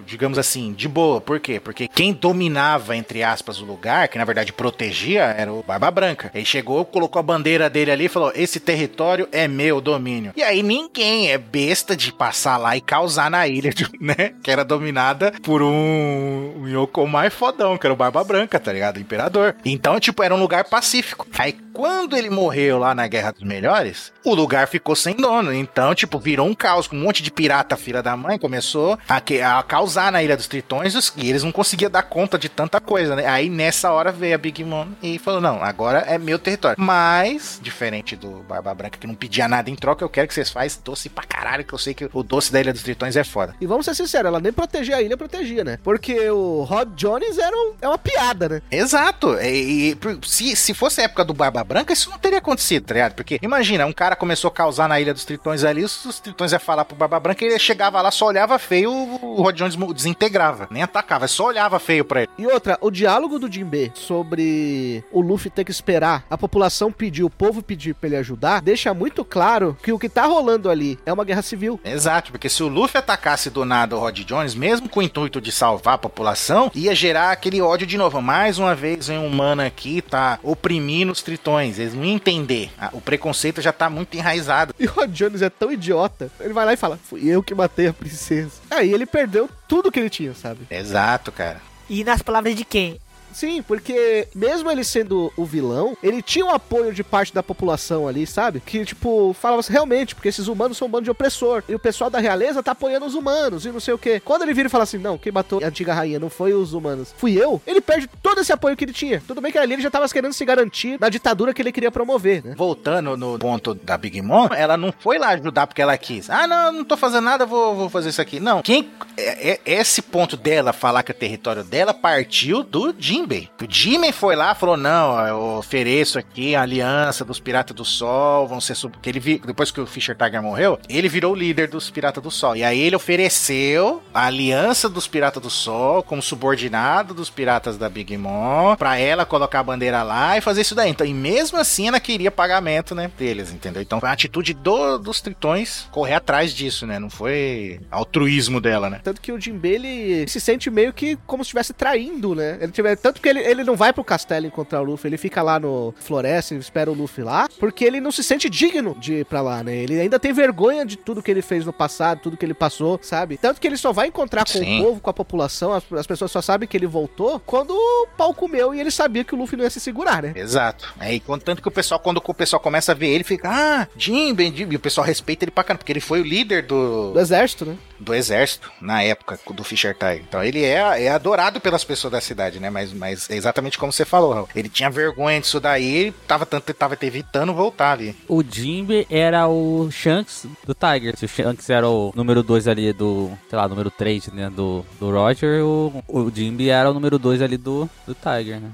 [0.05, 1.19] digamos assim, de boa.
[1.21, 1.59] Por quê?
[1.59, 6.31] Porque quem dominava, entre aspas, o lugar, que na verdade protegia, era o Barba Branca.
[6.33, 10.33] Ele chegou, colocou a bandeira dele ali e falou: Esse território é meu, domínio.
[10.35, 14.33] E aí ninguém é besta de passar lá e causar na ilha, de- né?
[14.43, 18.97] Que era dominada por um, um Yokomai fodão, que era o Barba Branca, tá ligado?
[18.97, 19.55] O Imperador.
[19.65, 21.27] Então, tipo, era um lugar pacífico.
[21.37, 25.53] Aí quando ele morreu lá na Guerra dos Melhores, o lugar ficou sem dono.
[25.53, 29.41] Então, tipo, virou um caos um monte de pirata, filha da mãe, começou a, que-
[29.41, 33.15] a causar na Ilha dos Tritões e eles não conseguiam dar conta de tanta coisa,
[33.15, 33.25] né?
[33.25, 36.81] Aí nessa hora veio a Big Mom e falou: não, agora é meu território.
[36.81, 40.49] Mas, diferente do Barba Branca, que não pedia nada em troca, eu quero que vocês
[40.49, 43.23] façam doce pra caralho, que eu sei que o doce da Ilha dos Tritões é
[43.23, 43.55] foda.
[43.61, 45.79] E vamos ser sinceros, ela nem proteger a ilha protegia, né?
[45.83, 48.61] Porque o Rod Jones era um- é uma piada, né?
[48.71, 49.35] Exato.
[49.41, 52.93] E, e se, se fosse a época do Barba Branca, isso não teria acontecido, tá
[52.93, 53.13] ligado?
[53.13, 56.59] Porque, imagina, um cara começou a causar na Ilha dos Tritões ali, os, Tritões iam
[56.59, 60.67] falar pro Barba Branca, ele chegava lá, só olhava feio, o Rod Jones desintegrava.
[60.71, 62.29] Nem atacava, só olhava feio pra ele.
[62.37, 67.23] E outra, o diálogo do Jinbe sobre o Luffy ter que esperar a população pedir,
[67.23, 70.97] o povo pedir pra ele ajudar, deixa muito claro que o que tá rolando ali
[71.05, 71.79] é uma guerra civil.
[71.83, 75.39] Exato, porque se o Luffy atacasse do nada o Rod Jones, mesmo com o intuito
[75.41, 78.21] de salvar a população, ia gerar aquele ódio de novo.
[78.21, 81.79] Mais uma vez, vem um humano aqui, tá oprimindo os tritões.
[81.79, 82.71] Eles não iam entender.
[82.79, 84.73] Ah, O preconceito já tá muito enraizado.
[84.79, 87.53] E o Rod Jones é tão idiota, ele vai lá e fala: Fui eu que
[87.55, 88.51] matei a princesa.
[88.69, 90.61] Aí ele perdeu tudo que ele tinha, sabe?
[90.69, 91.61] Exato, cara.
[91.89, 92.99] E nas palavras de quem?
[93.33, 98.07] Sim, porque mesmo ele sendo o vilão, ele tinha o apoio de parte da população
[98.07, 98.59] ali, sabe?
[98.65, 101.63] Que, tipo, falava assim, realmente, porque esses humanos são um bando de opressor.
[101.67, 104.21] E o pessoal da realeza tá apoiando os humanos e não sei o quê.
[104.23, 106.73] Quando ele vira e fala assim, não, quem matou a antiga rainha não foi os
[106.73, 109.21] humanos, fui eu, ele perde todo esse apoio que ele tinha.
[109.27, 111.91] Tudo bem que ali ele já tava querendo se garantir na ditadura que ele queria
[111.91, 112.53] promover, né?
[112.57, 116.29] Voltando no ponto da Big Mom, ela não foi lá ajudar porque ela quis.
[116.29, 118.39] Ah, não, não tô fazendo nada, vou, vou fazer isso aqui.
[118.39, 123.49] Não, quem é, é- esse ponto dela falar que é território dela partiu do Jinbei.
[123.61, 128.47] O Jinbei foi lá falou: "Não, eu ofereço aqui a aliança dos Piratas do Sol,
[128.47, 128.95] vão ser sub...
[129.05, 132.31] ele vi- depois que o Fisher Tiger morreu, ele virou o líder dos Piratas do
[132.31, 132.55] Sol.
[132.55, 137.89] E aí ele ofereceu a aliança dos Piratas do Sol como subordinado dos Piratas da
[137.89, 140.89] Big Mom pra ela colocar a bandeira lá e fazer isso daí.
[140.89, 143.81] Então, e mesmo assim ela queria pagamento, né, deles, entendeu?
[143.81, 146.99] Então, foi a atitude do- dos tritões correr atrás disso, né?
[146.99, 149.01] Não foi altruísmo dela, né?
[149.03, 152.57] Tanto que o Jinbe, ele se sente meio que como se estivesse traindo, né?
[152.61, 155.41] Ele tiver, tanto que ele, ele não vai pro castelo encontrar o Luffy, ele fica
[155.41, 159.15] lá no floresta, e espera o Luffy lá, porque ele não se sente digno de
[159.15, 159.75] ir pra lá, né?
[159.75, 162.99] Ele ainda tem vergonha de tudo que ele fez no passado, tudo que ele passou,
[163.01, 163.37] sabe?
[163.37, 164.79] Tanto que ele só vai encontrar com Sim.
[164.79, 168.07] o povo, com a população, as, as pessoas só sabem que ele voltou quando o
[168.15, 170.33] pau comeu e ele sabia que o Luffy não ia se segurar, né?
[170.35, 170.93] Exato.
[170.99, 174.53] Aí, tanto que o pessoal, quando o pessoal começa a ver ele, fica, ah, Jinbei,
[174.55, 174.73] Jinbei.
[174.73, 177.65] E o pessoal respeita ele pra caramba, porque ele foi o líder do, Do exército,
[177.65, 177.75] né?
[177.99, 180.23] do exército na época do Fisher Tiger.
[180.27, 182.69] Então ele é, é adorado pelas pessoas da cidade, né?
[182.69, 184.49] Mas, mas é exatamente como você falou, Raul.
[184.55, 188.15] Ele tinha vergonha disso daí, ele tava tanto tava evitando voltar ali.
[188.27, 191.17] O Jimbe era o Shanks do Tiger.
[191.17, 194.85] Se o Shanks era o número 2 ali do, sei lá, número 3, né, do,
[194.99, 198.71] do Roger, o, o Jimbe era o número 2 ali do, do Tiger, né?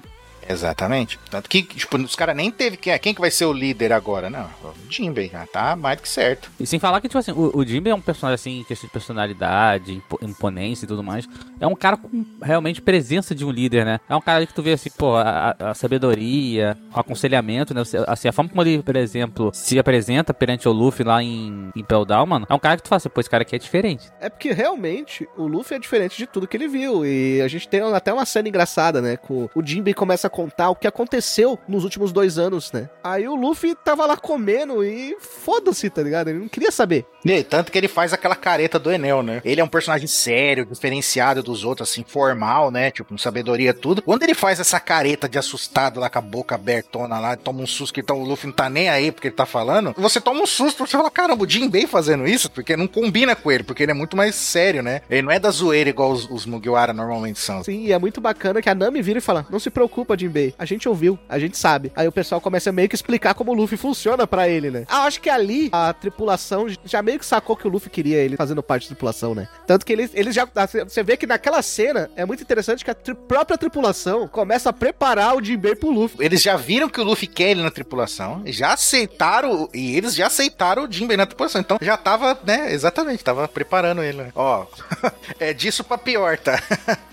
[0.47, 1.19] Exatamente.
[1.29, 4.29] Tanto que, tipo, os caras nem teve quem, quem que vai ser o líder agora,
[4.29, 4.45] não.
[4.63, 6.49] O Jinbei, já tá mais do que certo.
[6.59, 8.87] E sem falar que, tipo assim, o, o Jimbe é um personagem, assim, em questão
[8.87, 11.27] de personalidade, impo- imponência e tudo mais.
[11.59, 13.99] É um cara com realmente presença de um líder, né?
[14.07, 17.81] É um cara que tu vê, assim, pô, a, a sabedoria, o aconselhamento, né?
[18.07, 21.83] Assim, a forma como ele, por exemplo, se apresenta perante o Luffy lá em, em
[21.83, 23.59] Pell Down, mano, é um cara que tu fala assim, pô, esse cara aqui é
[23.59, 24.09] diferente.
[24.19, 27.05] É porque realmente o Luffy é diferente de tudo que ele viu.
[27.05, 29.17] E a gente tem até uma cena engraçada, né?
[29.17, 32.89] Com o Jinbei começa a contar o que aconteceu nos últimos dois anos, né?
[33.01, 36.27] Aí o Luffy tava lá comendo e foda-se, tá ligado?
[36.27, 37.05] Ele não queria saber.
[37.23, 39.41] E, tanto que ele faz aquela careta do Enel, né?
[39.45, 42.91] Ele é um personagem sério, diferenciado dos outros, assim, formal, né?
[42.91, 44.01] Tipo, com sabedoria tudo.
[44.01, 47.67] Quando ele faz essa careta de assustado lá com a boca abertona lá, toma um
[47.67, 50.41] susto que então, o Luffy não tá nem aí porque ele tá falando, você toma
[50.41, 52.51] um susto, você fala, caramba, o Jinbei fazendo isso?
[52.51, 55.01] Porque não combina com ele, porque ele é muito mais sério, né?
[55.09, 57.63] Ele não é da zoeira igual os, os Mugiwara normalmente são.
[57.63, 60.24] Sim, e é muito bacana que a Nami vira e fala: Não se preocupa, Jinbei.
[60.57, 61.91] A gente ouviu, a gente sabe.
[61.95, 64.85] Aí o pessoal começa a meio que explicar como o Luffy funciona pra ele, né?
[64.87, 68.35] Ah, acho que ali a tripulação já meio que sacou que o Luffy queria ele
[68.37, 69.47] fazendo parte da tripulação, né?
[69.67, 70.47] Tanto que eles, eles já.
[70.87, 74.73] Você vê que naquela cena é muito interessante que a tri- própria tripulação começa a
[74.73, 76.23] preparar o Jinbei pro Luffy.
[76.23, 80.27] Eles já viram que o Luffy quer ele na tripulação, já aceitaram, e eles já
[80.27, 81.61] aceitaram o Jinbei na tripulação.
[81.61, 84.31] Então já tava, né, exatamente, tava preparando ele, né?
[84.35, 84.65] Ó,
[85.39, 86.61] é disso pra pior, tá?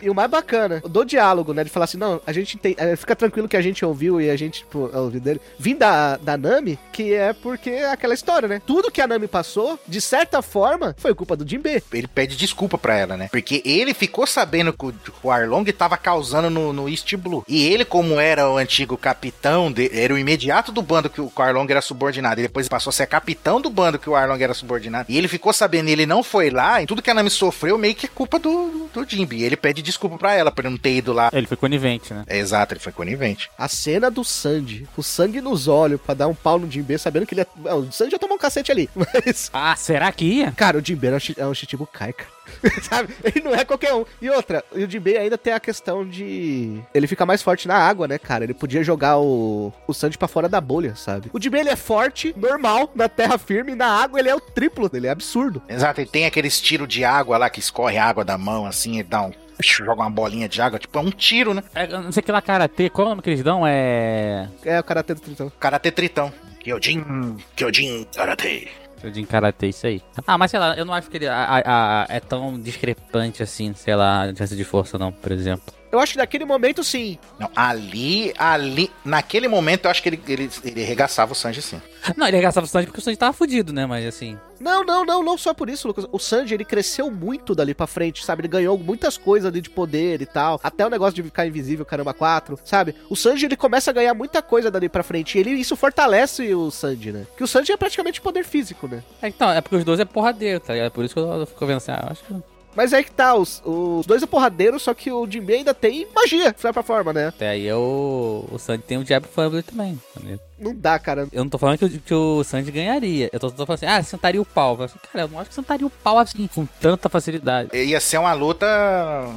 [0.00, 1.64] E o mais bacana, do diálogo, né?
[1.64, 2.74] De falar assim, não, a gente tem.
[3.02, 6.36] Fica tranquilo que a gente ouviu e a gente, tipo, ouviu dele, vim da, da
[6.36, 8.62] Nami, que é porque é aquela história, né?
[8.66, 11.82] Tudo que a Nami passou, de certa forma, foi culpa do Jinbe.
[11.92, 13.28] Ele pede desculpa pra ela, né?
[13.30, 17.44] Porque ele ficou sabendo que o, Arlong tava causando no, no East Blue.
[17.48, 21.30] E ele, como era o antigo capitão, de- era o imediato do bando que o
[21.36, 22.40] Arlong era subordinado.
[22.40, 25.06] E depois passou a ser capitão do bando que o Arlong era subordinado.
[25.10, 27.76] E ele ficou sabendo, e ele não foi lá, e tudo que a Nami sofreu
[27.78, 29.36] meio que é culpa do, do Jinbe.
[29.36, 31.30] E ele pede desculpa pra ela por não ter ido lá.
[31.32, 32.24] Ele foi conivente, né?
[32.26, 33.50] É, exato, ele foi conivente.
[33.58, 37.26] A cena do Sandy, com sangue nos olhos, pra dar um pau no Jinbe, sabendo
[37.26, 37.74] que ele ia...
[37.74, 39.50] O Sandy já tomou um cacete ali, mas...
[39.52, 40.52] Ah, será que ia?
[40.52, 42.30] Cara, o Jinbe é um, chi- é um Shichibukai, cara.
[42.82, 43.14] Sabe?
[43.22, 44.04] Ele não é qualquer um.
[44.20, 46.80] E outra, o Jinbe ainda tem a questão de...
[46.92, 48.44] Ele fica mais forte na água, né, cara?
[48.44, 51.30] Ele podia jogar o, o Sandy pra fora da bolha, sabe?
[51.32, 54.40] O Jinbe, ele é forte, normal, na terra firme, e na água ele é o
[54.40, 54.90] triplo.
[54.92, 55.62] Ele é absurdo.
[55.68, 59.02] Exato, ele tem aqueles tiros de água lá que escorre água da mão, assim, e
[59.02, 59.32] dá um.
[59.62, 61.62] Joga uma bolinha de água, tipo, é um tiro, né?
[61.74, 63.66] É, eu não sei que lá, karatê, qual é o nome que eles dão?
[63.66, 64.48] É.
[64.64, 65.52] É o Karate do Tritão.
[65.58, 66.32] Karate Tritão.
[66.60, 68.68] Kyojin, Kyojin, Karate.
[69.02, 70.00] De karatê, isso aí.
[70.24, 73.42] Ah, mas sei lá, eu não acho que ele a- a- a- é tão discrepante
[73.42, 75.74] assim, sei lá, a diferença de força, não, por exemplo.
[75.92, 77.18] Eu acho que naquele momento, sim.
[77.38, 81.82] Não, ali, ali, naquele momento eu acho que ele, ele, ele arregaçava o Sanji sim.
[82.16, 83.84] Não, ele arregaçava o Sanji porque o Sanji tava fudido, né?
[83.84, 84.38] Mas assim.
[84.58, 86.06] Não, não, não, não só por isso, Lucas.
[86.10, 88.40] O Sanji, ele cresceu muito dali pra frente, sabe?
[88.40, 90.58] Ele ganhou muitas coisas ali de poder e tal.
[90.62, 92.94] Até o negócio de ficar invisível, caramba, 4, sabe?
[93.10, 95.36] O Sanji, ele começa a ganhar muita coisa dali pra frente.
[95.36, 97.26] E ele, isso fortalece o Sanji, né?
[97.36, 99.02] Que o Sanji é praticamente poder físico, né?
[99.20, 100.92] É, então, é porque os dois é porradeiro, tá ligado?
[100.92, 102.51] Por isso que eu, eu fico vendo assim, ah, eu acho que.
[102.74, 106.06] Mas é que tá, os, os dois é porradeiro, só que o Jinbe ainda tem
[106.14, 107.28] magia, de certa forma, né?
[107.28, 110.00] Até aí eu, o Sanji tem o Diablo Family também.
[110.16, 110.40] entendeu?
[110.62, 111.26] Não dá, cara.
[111.32, 113.28] Eu não tô falando que, o- que o Sanji ganharia.
[113.32, 114.70] Eu tô, tô falando assim, ah, sentaria o pau.
[114.72, 117.76] Eu falo assim, cara, eu não acho que sentaria o pau assim, com tanta facilidade.
[117.76, 118.66] Ia ser uma luta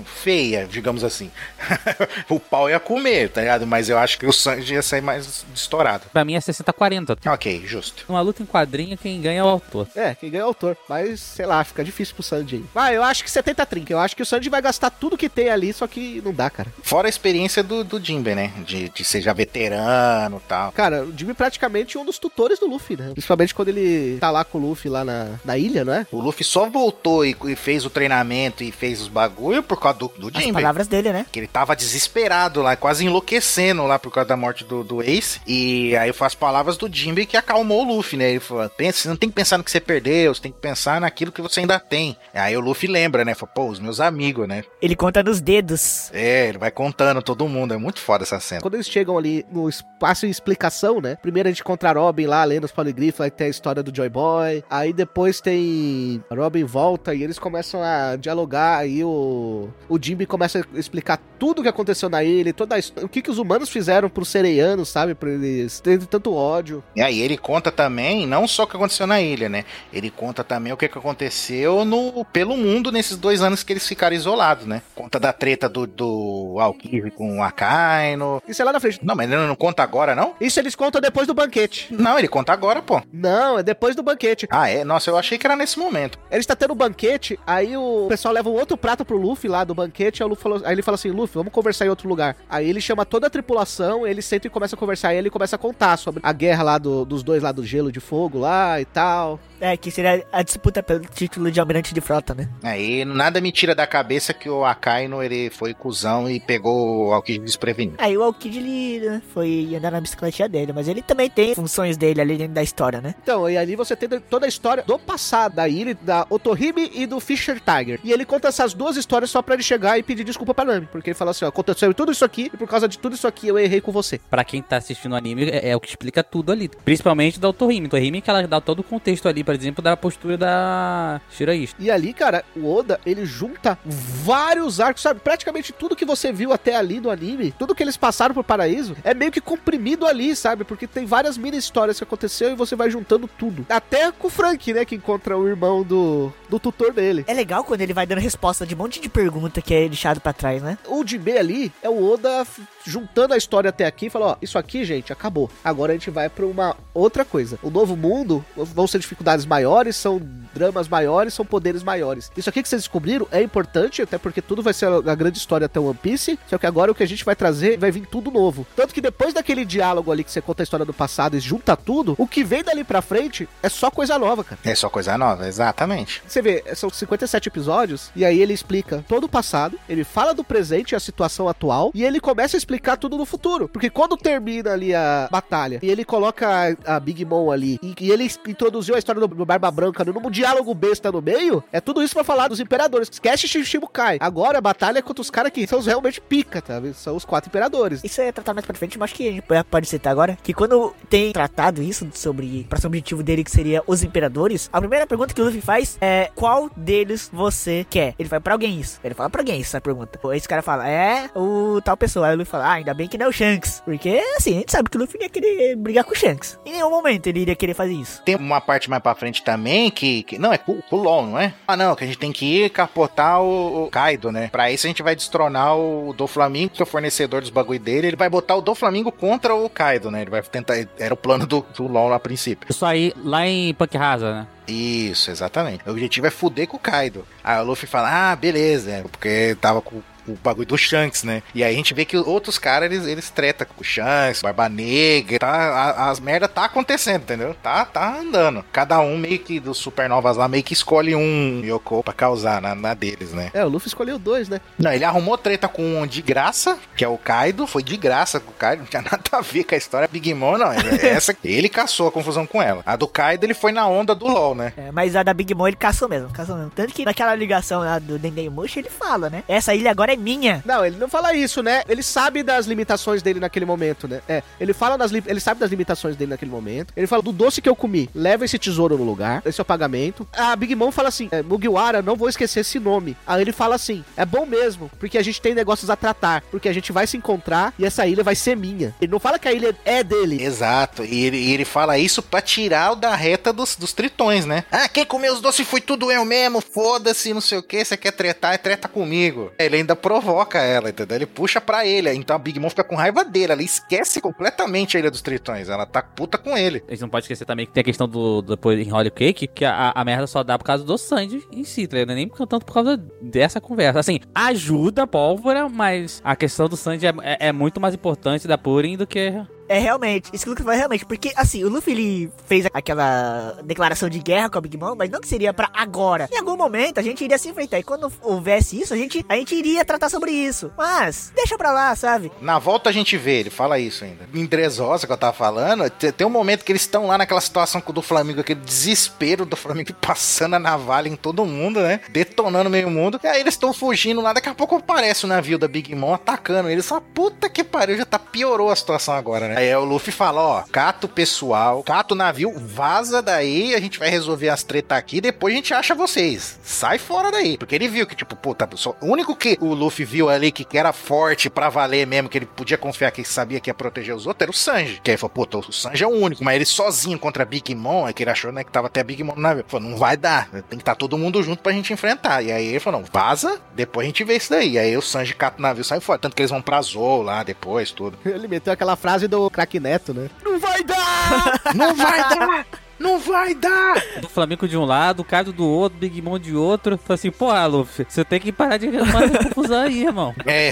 [0.05, 1.31] feia, digamos assim.
[2.29, 3.65] o pau ia comer, tá ligado?
[3.67, 6.05] Mas eu acho que o Sanji ia sair mais estourado.
[6.11, 7.17] Pra mim é 60-40.
[7.27, 8.05] Ok, justo.
[8.07, 9.87] Numa luta em quadrinho, quem ganha é o autor.
[9.95, 10.77] É, quem ganha é o autor.
[10.87, 12.65] Mas, sei lá, fica difícil pro Sanji aí.
[12.75, 13.89] Ah, eu acho que 70-30.
[13.91, 16.49] Eu acho que o Sanji vai gastar tudo que tem ali, só que não dá,
[16.49, 16.71] cara.
[16.83, 18.51] Fora a experiência do, do Jinbe, né?
[18.65, 20.71] De, de ser já veterano e tal.
[20.71, 23.11] Cara, o Jimmy é praticamente um dos tutores do Luffy, né?
[23.13, 26.05] Principalmente quando ele tá lá com o Luffy lá na, na ilha, não é?
[26.11, 29.99] O Luffy só voltou e, e fez o treinamento e fez os bagulho por causa
[29.99, 30.53] do, do As Jinbe.
[30.53, 31.25] palavras dele, né?
[31.31, 35.39] Que ele tava desesperado lá, quase enlouquecendo lá por causa da morte do, do Ace.
[35.47, 38.31] E aí foi as palavras do Jinbe que acalmou o Luffy, né?
[38.31, 40.59] Ele falou: pensa, você não tem que pensar no que você perdeu, você tem que
[40.59, 42.17] pensar naquilo que você ainda tem.
[42.33, 43.33] Aí o Luffy lembra, né?
[43.35, 44.63] Fala, pô, os meus amigos, né?
[44.81, 46.09] Ele conta nos dedos.
[46.13, 47.73] É, ele vai contando todo mundo.
[47.73, 48.61] É muito foda essa cena.
[48.61, 51.17] Quando eles chegam ali no espaço de explicação, né?
[51.21, 53.95] Primeiro a gente encontra a Robin lá, lendo os poligrifos, aí tem a história do
[53.95, 54.63] Joy Boy.
[54.69, 56.23] Aí depois tem.
[56.29, 58.79] A Robin volta e eles começam a dialogar.
[58.79, 59.69] Aí o.
[59.87, 63.21] O Jimmy começa a explicar tudo o que aconteceu na ilha, toda a o que,
[63.21, 65.13] que os humanos fizeram pros sereianos, sabe?
[65.13, 66.83] Pra eles terem tanto ódio.
[66.95, 69.65] E aí ele conta também, não só o que aconteceu na ilha, né?
[69.91, 73.87] Ele conta também o que, que aconteceu no, pelo mundo nesses dois anos que eles
[73.87, 74.81] ficaram isolados, né?
[74.95, 78.41] Conta da treta do, do Alkiri com o Akaino.
[78.47, 78.99] Isso é lá na frente.
[79.03, 80.35] Não, mas ele não conta agora, não?
[80.39, 81.87] Isso eles contam depois do banquete.
[81.93, 83.01] Não, ele conta agora, pô.
[83.11, 84.47] Não, é depois do banquete.
[84.49, 84.83] Ah, é?
[84.83, 86.17] Nossa, eu achei que era nesse momento.
[86.31, 89.63] Ele está tendo um banquete, aí o pessoal leva um outro prato pro Luffy lá
[89.63, 92.35] do banquete, aí, falou- aí ele fala assim, Luffy, vamos conversar em outro lugar.
[92.49, 95.55] Aí ele chama toda a tripulação, ele senta e começa a conversar, aí ele começa
[95.55, 98.79] a contar sobre a guerra lá do- dos dois lá do gelo de fogo lá
[98.79, 99.39] e tal.
[99.65, 102.47] É, que seria a disputa pelo título de almirante de frota, né?
[102.61, 107.13] Aí nada me tira da cabeça que o Akaino ele foi cuzão e pegou o
[107.13, 107.95] Alkiri desprevenido.
[107.97, 111.97] Aí o Alkid, ele né, foi andar na bicicletinha dele, mas ele também tem funções
[111.97, 113.15] dele ali dentro da história, né?
[113.23, 117.07] Então, e ali você tem toda a história do passado da ilha, da Otohime e
[117.07, 117.99] do Fisher Tiger.
[118.03, 120.87] E ele conta essas duas histórias só pra ele chegar e pedir desculpa pra Nami,
[120.91, 123.27] porque ele fala assim, ó, aconteceu tudo isso aqui, e por causa de tudo isso
[123.27, 124.19] aqui eu errei com você.
[124.29, 126.69] Pra quem tá assistindo o anime, é, é o que explica tudo ali.
[126.69, 127.87] Principalmente da Otohime.
[127.87, 131.75] Otohime que ela dá todo o contexto ali, por exemplo, da postura da Shiraishi.
[131.79, 135.19] E ali, cara, o Oda, ele junta vários arcos, sabe?
[135.19, 138.95] Praticamente tudo que você viu até ali no anime, tudo que eles passaram pro paraíso,
[139.03, 140.63] é meio que comprimido ali, sabe?
[140.63, 143.65] Porque tem várias mini histórias que aconteceu e você vai juntando tudo.
[143.69, 144.85] Até com o Frank, né?
[144.85, 147.23] Que encontra o irmão do, do tutor dele.
[147.27, 150.19] É legal quando ele vai dando resposta de um monte de pergunta que é deixado
[150.19, 150.77] pra trás, né?
[150.87, 152.45] O Jinbe ali é o Oda
[152.85, 155.49] juntando a história até aqui e falou, ó, isso aqui, gente, acabou.
[155.63, 157.57] Agora a gente vai pra uma outra coisa.
[157.63, 160.21] O novo mundo, vão ser dificuldades responsabilidades maiores, são
[160.55, 162.31] dramas maiores, são poderes maiores.
[162.35, 165.65] Isso aqui que vocês descobriram é importante, até porque tudo vai ser a grande história
[165.65, 168.31] até One Piece, só que agora o que a gente vai trazer vai vir tudo
[168.31, 168.65] novo.
[168.75, 171.75] Tanto que depois daquele diálogo ali que você conta a história do passado e junta
[171.75, 174.61] tudo, o que vem dali pra frente é só coisa nova, cara.
[174.63, 176.23] É só coisa nova, exatamente.
[176.25, 180.43] Você vê, são 57 episódios, e aí ele explica todo o passado, ele fala do
[180.43, 183.67] presente e a situação atual, e ele começa a explicar tudo no futuro.
[183.67, 186.47] Porque quando termina ali a batalha, e ele coloca
[186.85, 190.03] a, a Big Mom ali, e, e ele introduziu a história do, do Barba Branca
[190.03, 193.09] num diálogo besta no meio, é tudo isso pra falar dos imperadores.
[193.11, 194.17] Esquece Shichibukai.
[194.19, 196.81] Agora a batalha é contra os caras que são os realmente pica, tá?
[196.93, 198.03] São os quatro imperadores.
[198.03, 200.53] Isso é tratado mais pra frente, mas acho que a gente pode citar agora que
[200.53, 205.33] quando tem tratado isso sobre o objetivo dele, que seria os imperadores, a primeira pergunta
[205.33, 208.13] que o Luffy faz é qual deles você quer?
[208.19, 208.99] Ele fala pra alguém isso.
[209.03, 210.19] Ele fala pra alguém essa pergunta.
[210.33, 212.27] Esse cara fala, é o tal pessoa.
[212.27, 213.81] Aí o Luffy fala, ah, ainda bem que não é o Shanks.
[213.85, 216.59] Porque, assim, a gente sabe que o Luffy ia querer brigar com o Shanks.
[216.65, 218.21] Em nenhum momento ele iria querer fazer isso.
[218.23, 220.23] Tem uma parte mais pra frente também que.
[220.23, 220.59] que não, é
[220.91, 221.53] LOL, não é?
[221.67, 224.49] Ah, não, que a gente tem que ir capotar o, o Kaido, né?
[224.51, 227.79] Pra isso a gente vai destronar o do Flamengo, que é o fornecedor dos bagulho
[227.79, 228.07] dele.
[228.07, 230.21] Ele vai botar o do Flamengo contra o Kaido, né?
[230.21, 230.75] Ele vai tentar.
[230.99, 232.67] Era o plano do, do LOL a princípio.
[232.69, 234.47] Isso aí lá em Punk Rasa, né?
[234.67, 235.87] Isso, exatamente.
[235.87, 237.25] O objetivo é fuder com o Kaido.
[237.43, 241.41] Aí o Luffy fala, ah, beleza, porque tava com o bagulho do Shanks, né?
[241.53, 244.69] E aí a gente vê que outros caras, eles, eles tretam com o Shanks, Barba
[244.69, 247.55] Negra, tá, a, as merda tá acontecendo, entendeu?
[247.61, 248.63] Tá, tá andando.
[248.71, 252.75] Cada um meio que dos supernovas lá, meio que escolhe um Yoko pra causar na,
[252.75, 253.51] na deles, né?
[253.53, 254.59] É, o Luffy escolheu dois, né?
[254.77, 258.39] Não, ele arrumou treta com um de graça, que é o Kaido, foi de graça
[258.39, 260.71] com o Kaido, não tinha nada a ver com a história Big Mom, não.
[260.71, 262.81] Essa, ele caçou a confusão com ela.
[262.85, 264.73] A do Kaido, ele foi na onda do LoL, né?
[264.77, 266.71] É, mas a da Big Mom ele caçou mesmo, caçou mesmo.
[266.71, 269.43] Tanto que naquela ligação lá do Dendemushi ele fala, né?
[269.47, 270.63] Essa ilha agora é minha.
[270.65, 271.83] Não, ele não fala isso, né?
[271.87, 274.21] Ele sabe das limitações dele naquele momento, né?
[274.27, 276.93] É, ele fala das ele sabe das limitações dele naquele momento.
[276.95, 279.65] Ele fala do doce que eu comi, leva esse tesouro no lugar, esse é o
[279.65, 280.27] pagamento.
[280.33, 283.15] A Big Mom fala assim: é, Mugiwara, não vou esquecer esse nome.
[283.25, 286.69] Aí ele fala assim: é bom mesmo, porque a gente tem negócios a tratar, porque
[286.69, 288.93] a gente vai se encontrar e essa ilha vai ser minha.
[289.01, 290.43] Ele não fala que a ilha é dele.
[290.43, 294.45] Exato, e ele, e ele fala isso pra tirar o da reta dos, dos tritões,
[294.45, 294.63] né?
[294.71, 297.97] Ah, quem comeu os doces foi tudo eu mesmo, foda-se, não sei o que, você
[297.97, 299.51] quer tretar, é treta comigo.
[299.57, 301.15] Ele ainda provoca ela, entendeu?
[301.17, 304.95] Ele puxa pra ele, então a Big Mom fica com raiva dele, ela esquece completamente
[304.95, 306.83] a Ilha dos Tritões, ela tá puta com ele.
[306.87, 309.47] A gente não pode esquecer também que tem a questão do depois em Holy Cake,
[309.47, 312.67] que a, a merda só dá por causa do Sandy em si, tá nem tanto
[312.67, 313.97] por causa dessa conversa.
[313.97, 318.47] Assim, ajuda a pólvora, mas a questão do Sandy é, é, é muito mais importante
[318.47, 319.33] da Purim do que
[319.67, 320.29] é, realmente.
[320.33, 321.05] Isso que o Luffy faz realmente.
[321.05, 325.09] Porque, assim, o Luffy ele fez aquela declaração de guerra com a Big Mom, mas
[325.09, 326.29] não que seria pra agora.
[326.31, 327.79] Em algum momento a gente iria se enfrentar.
[327.79, 330.71] E quando houvesse isso, a gente, a gente iria tratar sobre isso.
[330.77, 332.31] Mas, deixa pra lá, sabe?
[332.41, 334.27] Na volta a gente vê, ele fala isso ainda.
[334.33, 337.81] Em Dressrosa, que eu tava falando, tem um momento que eles estão lá naquela situação
[337.85, 342.01] do Flamengo, aquele desespero do Flamengo passando a navalha em todo mundo, né?
[342.09, 343.19] Detonando meio mundo.
[343.23, 344.33] E aí eles estão fugindo lá.
[344.33, 346.85] Daqui a pouco aparece o navio da Big Mom atacando eles.
[346.85, 349.54] Só puta que pariu, já tá piorou a situação agora, né?
[349.55, 353.79] Aí é o Luffy fala, ó, cata o pessoal, cata o navio, vaza daí, a
[353.79, 356.59] gente vai resolver as tretas aqui, depois a gente acha vocês.
[356.61, 357.57] Sai fora daí.
[357.57, 360.65] Porque ele viu que, tipo, puta, só, o único que o Luffy viu ali que,
[360.65, 364.13] que era forte pra valer mesmo, que ele podia confiar que sabia que ia proteger
[364.13, 364.99] os outros, era o Sanji.
[365.01, 367.73] Que aí falou, puta, o Sanji é o único, mas ele sozinho contra a Big
[367.73, 369.63] Mom, é que ele achou, né, que tava até a Big Mom no navio.
[369.67, 372.41] Falou, não vai dar, tem que estar tá todo mundo junto pra gente enfrentar.
[372.41, 374.71] E aí ele falou, não, vaza, depois a gente vê isso daí.
[374.71, 376.19] E aí o Sanji cata o navio sai fora.
[376.19, 378.17] Tanto que eles vão pra Zou lá depois, tudo.
[378.25, 380.29] Ele meteu aquela frase do craque Neto, né?
[380.43, 381.61] Não vai dar!
[381.75, 382.65] não vai dar!
[382.97, 384.01] Não vai dar!
[384.21, 386.97] Do Flamengo de um lado, o Cardo do outro, Big Mom de outro.
[386.97, 390.33] Falei assim, pô, Luffy, você tem que parar de arrumar essa confusão aí, irmão.
[390.47, 390.71] É.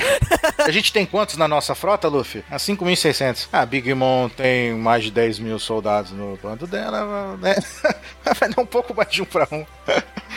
[0.59, 2.43] A gente tem quantos na nossa frota, Luffy?
[2.49, 3.47] A 5.600.
[3.51, 7.55] Ah, Big Mom tem mais de 10 mil soldados no bando dela, né?
[8.39, 9.65] Vai dar um pouco mais de um pra um.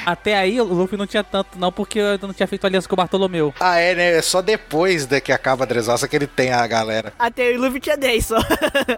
[0.04, 2.94] Até aí o Luffy não tinha tanto, não, porque eu não tinha feito aliança com
[2.94, 3.52] o Bartolomeu.
[3.60, 4.16] Ah, é, né?
[4.16, 7.12] É só depois de que acaba a Dressrosa que ele tem a galera.
[7.18, 8.36] Até aí o Luffy tinha 10 só.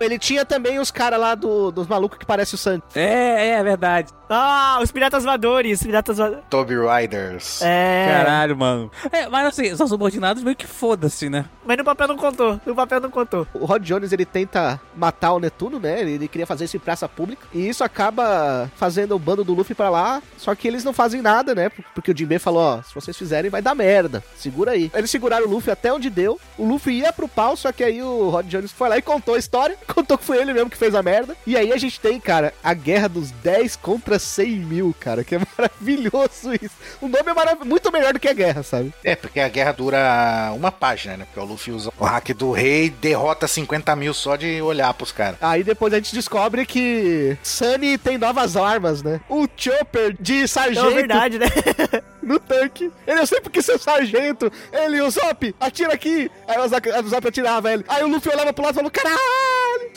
[0.01, 2.78] ele tinha também os caras lá do, dos malucos que parecem o Santos.
[2.95, 4.13] É, é, é verdade.
[4.31, 6.45] Ah, os piratas voadores, os piratas voadores.
[6.51, 7.63] Toby Riders.
[7.63, 8.09] É.
[8.13, 8.91] Caralho, mano.
[9.11, 11.47] É, mas assim, são subordinados meio que foda-se, né?
[11.65, 13.47] Mas no papel não contou, no papel não contou.
[13.55, 16.01] O Rod Jones, ele tenta matar o Netuno, né?
[16.01, 17.47] Ele, ele queria fazer isso em praça pública.
[17.55, 21.23] E isso acaba fazendo o bando do Luffy pra lá, só que eles não fazem
[21.23, 21.71] nada, né?
[21.95, 24.23] Porque o Jinbei falou, ó, se vocês fizerem vai dar merda.
[24.37, 24.91] Segura aí.
[24.95, 26.39] Eles seguraram o Luffy até onde deu.
[26.59, 29.35] O Luffy ia pro pau, só que aí o Rod Jones foi lá e contou
[29.35, 29.77] a história.
[29.89, 31.37] Contou que foi ele mesmo que fez a merda.
[31.47, 35.35] E aí a gente tem, cara, a guerra dos 10 contra 100 mil, cara, que
[35.35, 36.75] é maravilhoso isso.
[37.01, 38.93] O nome é marav muito melhor do que a guerra, sabe?
[39.03, 41.25] É, porque a guerra dura uma página, né?
[41.25, 44.93] Porque o Luffy usa o hack do rei e derrota 50 mil só de olhar
[44.93, 45.39] pros caras.
[45.41, 49.19] Aí depois a gente descobre que Sunny tem novas armas, né?
[49.31, 50.89] O Chopper de sargento.
[50.89, 51.47] É verdade, né?
[52.29, 52.91] no tanque.
[53.07, 54.51] Ele, eu sempre quis ser sargento.
[54.73, 56.31] Ele, o Zop, atira aqui.
[56.47, 57.85] Aí o Zop, o atirava ele.
[57.89, 59.19] Aí o Luffy olhava pro lado e falou, caralho,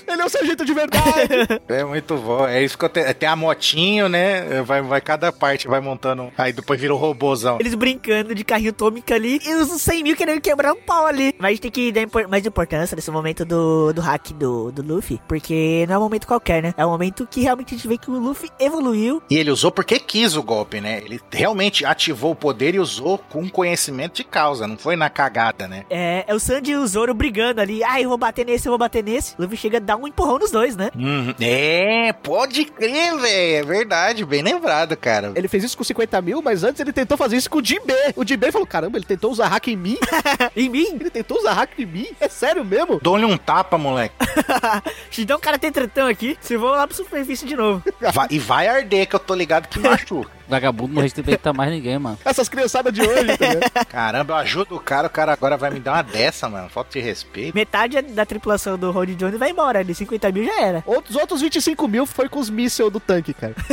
[0.07, 1.61] ele é um sargento de verdade.
[1.67, 2.47] é muito bom.
[2.47, 3.13] É isso que eu tenho.
[3.13, 4.61] Tem a motinho, né?
[4.63, 6.31] Vai, vai cada parte, vai montando.
[6.37, 7.57] Aí depois vira um robôzão.
[7.59, 11.33] Eles brincando de carrinho atômico ali e os 100 mil querendo quebrar um pau ali.
[11.37, 14.71] Mas a gente tem que dar impor mais importância nesse momento do, do hack do,
[14.71, 16.73] do Luffy, porque não é um momento qualquer, né?
[16.77, 19.21] É um momento que realmente a gente vê que o Luffy evoluiu.
[19.29, 21.01] E ele usou porque quis o golpe, né?
[21.03, 25.67] Ele realmente ativou o poder e usou com conhecimento de causa, não foi na cagada,
[25.67, 25.85] né?
[25.89, 27.83] É, é o Sandy e o Zoro brigando ali.
[27.83, 29.33] Ah, eu vou bater nesse, eu vou bater nesse.
[29.37, 30.91] O Luffy chega a dar um empurrão nos dois, né?
[30.95, 31.33] Uhum.
[31.39, 33.55] É, pode crer, velho.
[33.55, 35.31] É verdade, bem lembrado, cara.
[35.35, 37.93] Ele fez isso com 50 mil, mas antes ele tentou fazer isso com o Jinbe.
[38.15, 39.97] O Jinbe falou: caramba, ele tentou usar hack em mim?
[40.55, 40.97] em mim?
[40.99, 42.07] Ele tentou usar hack em mim?
[42.19, 42.99] É sério mesmo?
[43.01, 44.15] Dou-lhe um tapa, moleque.
[45.17, 46.35] Então o cara tem tretão aqui.
[46.41, 47.83] Se vou lá pro superfície de novo.
[48.13, 50.31] Vai, e vai arder, que eu tô ligado que machuca.
[50.51, 52.19] Vagabundo não respeita mais ninguém, mano.
[52.25, 53.37] Essas criançadas de hoje,
[53.71, 56.67] tá Caramba, eu ajudo o cara, o cara agora vai me dar uma dessa, mano.
[56.67, 57.55] Falta de respeito.
[57.55, 60.83] Metade da tripulação do Rod Jones vai embora, de 50 mil já era.
[60.85, 63.55] Outros, outros 25 mil foi com os mísseis do tanque, cara.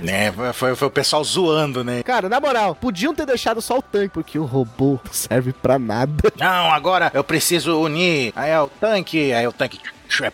[0.00, 2.02] Né, foi, foi o pessoal zoando, né?
[2.02, 5.78] Cara, na moral, podiam ter deixado só o tanque, porque o robô não serve pra
[5.78, 6.32] nada.
[6.36, 8.32] Não, agora eu preciso unir.
[8.34, 9.78] Aí é o tanque, aí é o tanque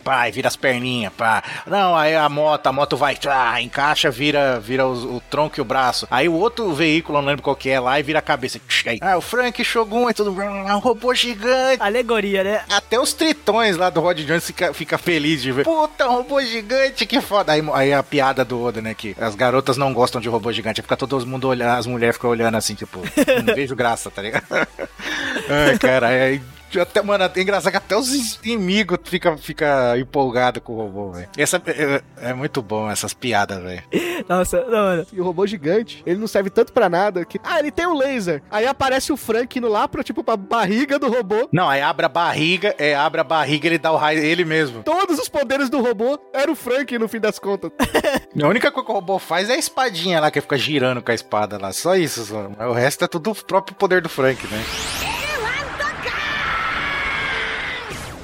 [0.02, 1.42] pá, e vira as perninhas, pá.
[1.66, 5.60] Não, aí a moto, a moto vai, tá, encaixa, vira, vira o, o, tronco e
[5.60, 6.06] o braço.
[6.10, 8.60] Aí o outro veículo, não lembro qual que é lá, e vira a cabeça.
[8.86, 11.82] Aí, ah, o Frank Shogun é tudo, um robô gigante.
[11.82, 12.64] Alegoria, né?
[12.70, 15.64] Até os tritões lá do Rod Jones fica, fica feliz de ver.
[15.64, 17.52] Puta, um robô gigante, que foda.
[17.52, 20.82] Aí, aí a piada do Oda, né, que as garotas não gostam de robô gigante,
[20.82, 23.00] fica todo mundo olhando, as mulheres ficam olhando assim, tipo,
[23.44, 24.46] não vejo graça, tá ligado?
[25.48, 26.40] Ai, cara, aí
[26.80, 31.28] até, mano, é engraçado que até os inimigos fica, fica empolgado com o robô, velho.
[31.36, 33.82] Essa é, é, muito bom, essas piadas, velho.
[34.28, 35.06] Nossa, não, mano.
[35.12, 37.40] E o robô gigante, ele não serve tanto pra nada que.
[37.42, 38.42] Ah, ele tem um laser.
[38.50, 41.48] Aí aparece o Frank indo lá pra, tipo, pra barriga do robô.
[41.52, 44.82] Não, aí abre a barriga, é, abre a barriga ele dá o raio ele mesmo.
[44.82, 47.70] Todos os poderes do robô era o Frank no fim das contas.
[48.42, 51.10] a única coisa que o robô faz é a espadinha lá, que fica girando com
[51.10, 51.72] a espada lá.
[51.72, 52.50] Só isso, só.
[52.68, 55.05] O resto é tudo o próprio poder do Frank, né?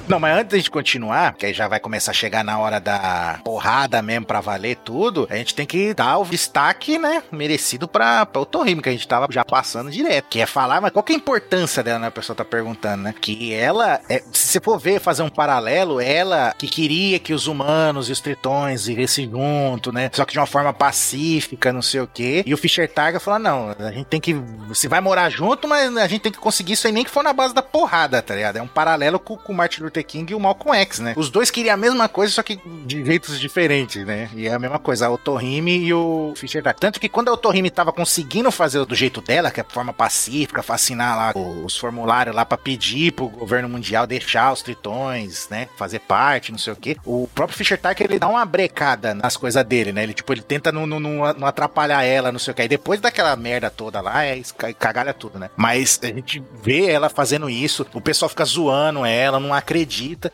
[0.07, 3.39] Não, mas antes de continuar, que aí já vai começar a chegar na hora da
[3.43, 8.25] porrada mesmo pra valer tudo, a gente tem que dar o destaque, né, merecido pra,
[8.25, 10.25] pra Otorrime, que a gente tava já passando direto.
[10.29, 13.03] Que é falar, mas qual que é a importância dela, né, a pessoa tá perguntando,
[13.03, 13.15] né?
[13.19, 17.47] Que ela, é, se você for ver, fazer um paralelo, ela que queria que os
[17.47, 20.09] humanos e os tritões vivessem junto, né?
[20.13, 22.43] Só que de uma forma pacífica, não sei o quê.
[22.45, 24.35] E o Fischer Targa falou, não, a gente tem que,
[24.73, 27.23] se vai morar junto, mas a gente tem que conseguir isso aí nem que for
[27.23, 28.57] na base da porrada, tá ligado?
[28.57, 31.13] É um paralelo com, com o Martin Luther Luther King e o Malcolm X, né?
[31.15, 34.29] Os dois queriam a mesma coisa, só que de jeitos diferentes, né?
[34.35, 36.79] E é a mesma coisa, a Otohime e o Fischer Dark.
[36.79, 40.63] Tanto que quando a Otohime tava conseguindo fazer do jeito dela, que é forma pacífica,
[40.63, 45.67] fascinar lá os formulários lá para pedir pro governo mundial deixar os tritões, né?
[45.77, 46.97] Fazer parte, não sei o quê.
[47.05, 50.03] O próprio Fischer Tark, ele dá uma brecada nas coisas dele, né?
[50.03, 52.63] Ele, tipo, ele tenta não, não, não atrapalhar ela, não sei o quê.
[52.63, 54.41] Aí depois daquela merda toda lá, é
[54.79, 55.49] cagalha tudo, né?
[55.55, 60.31] Mas a gente vê ela fazendo isso, o pessoal fica zoando ela, não acredita acredita.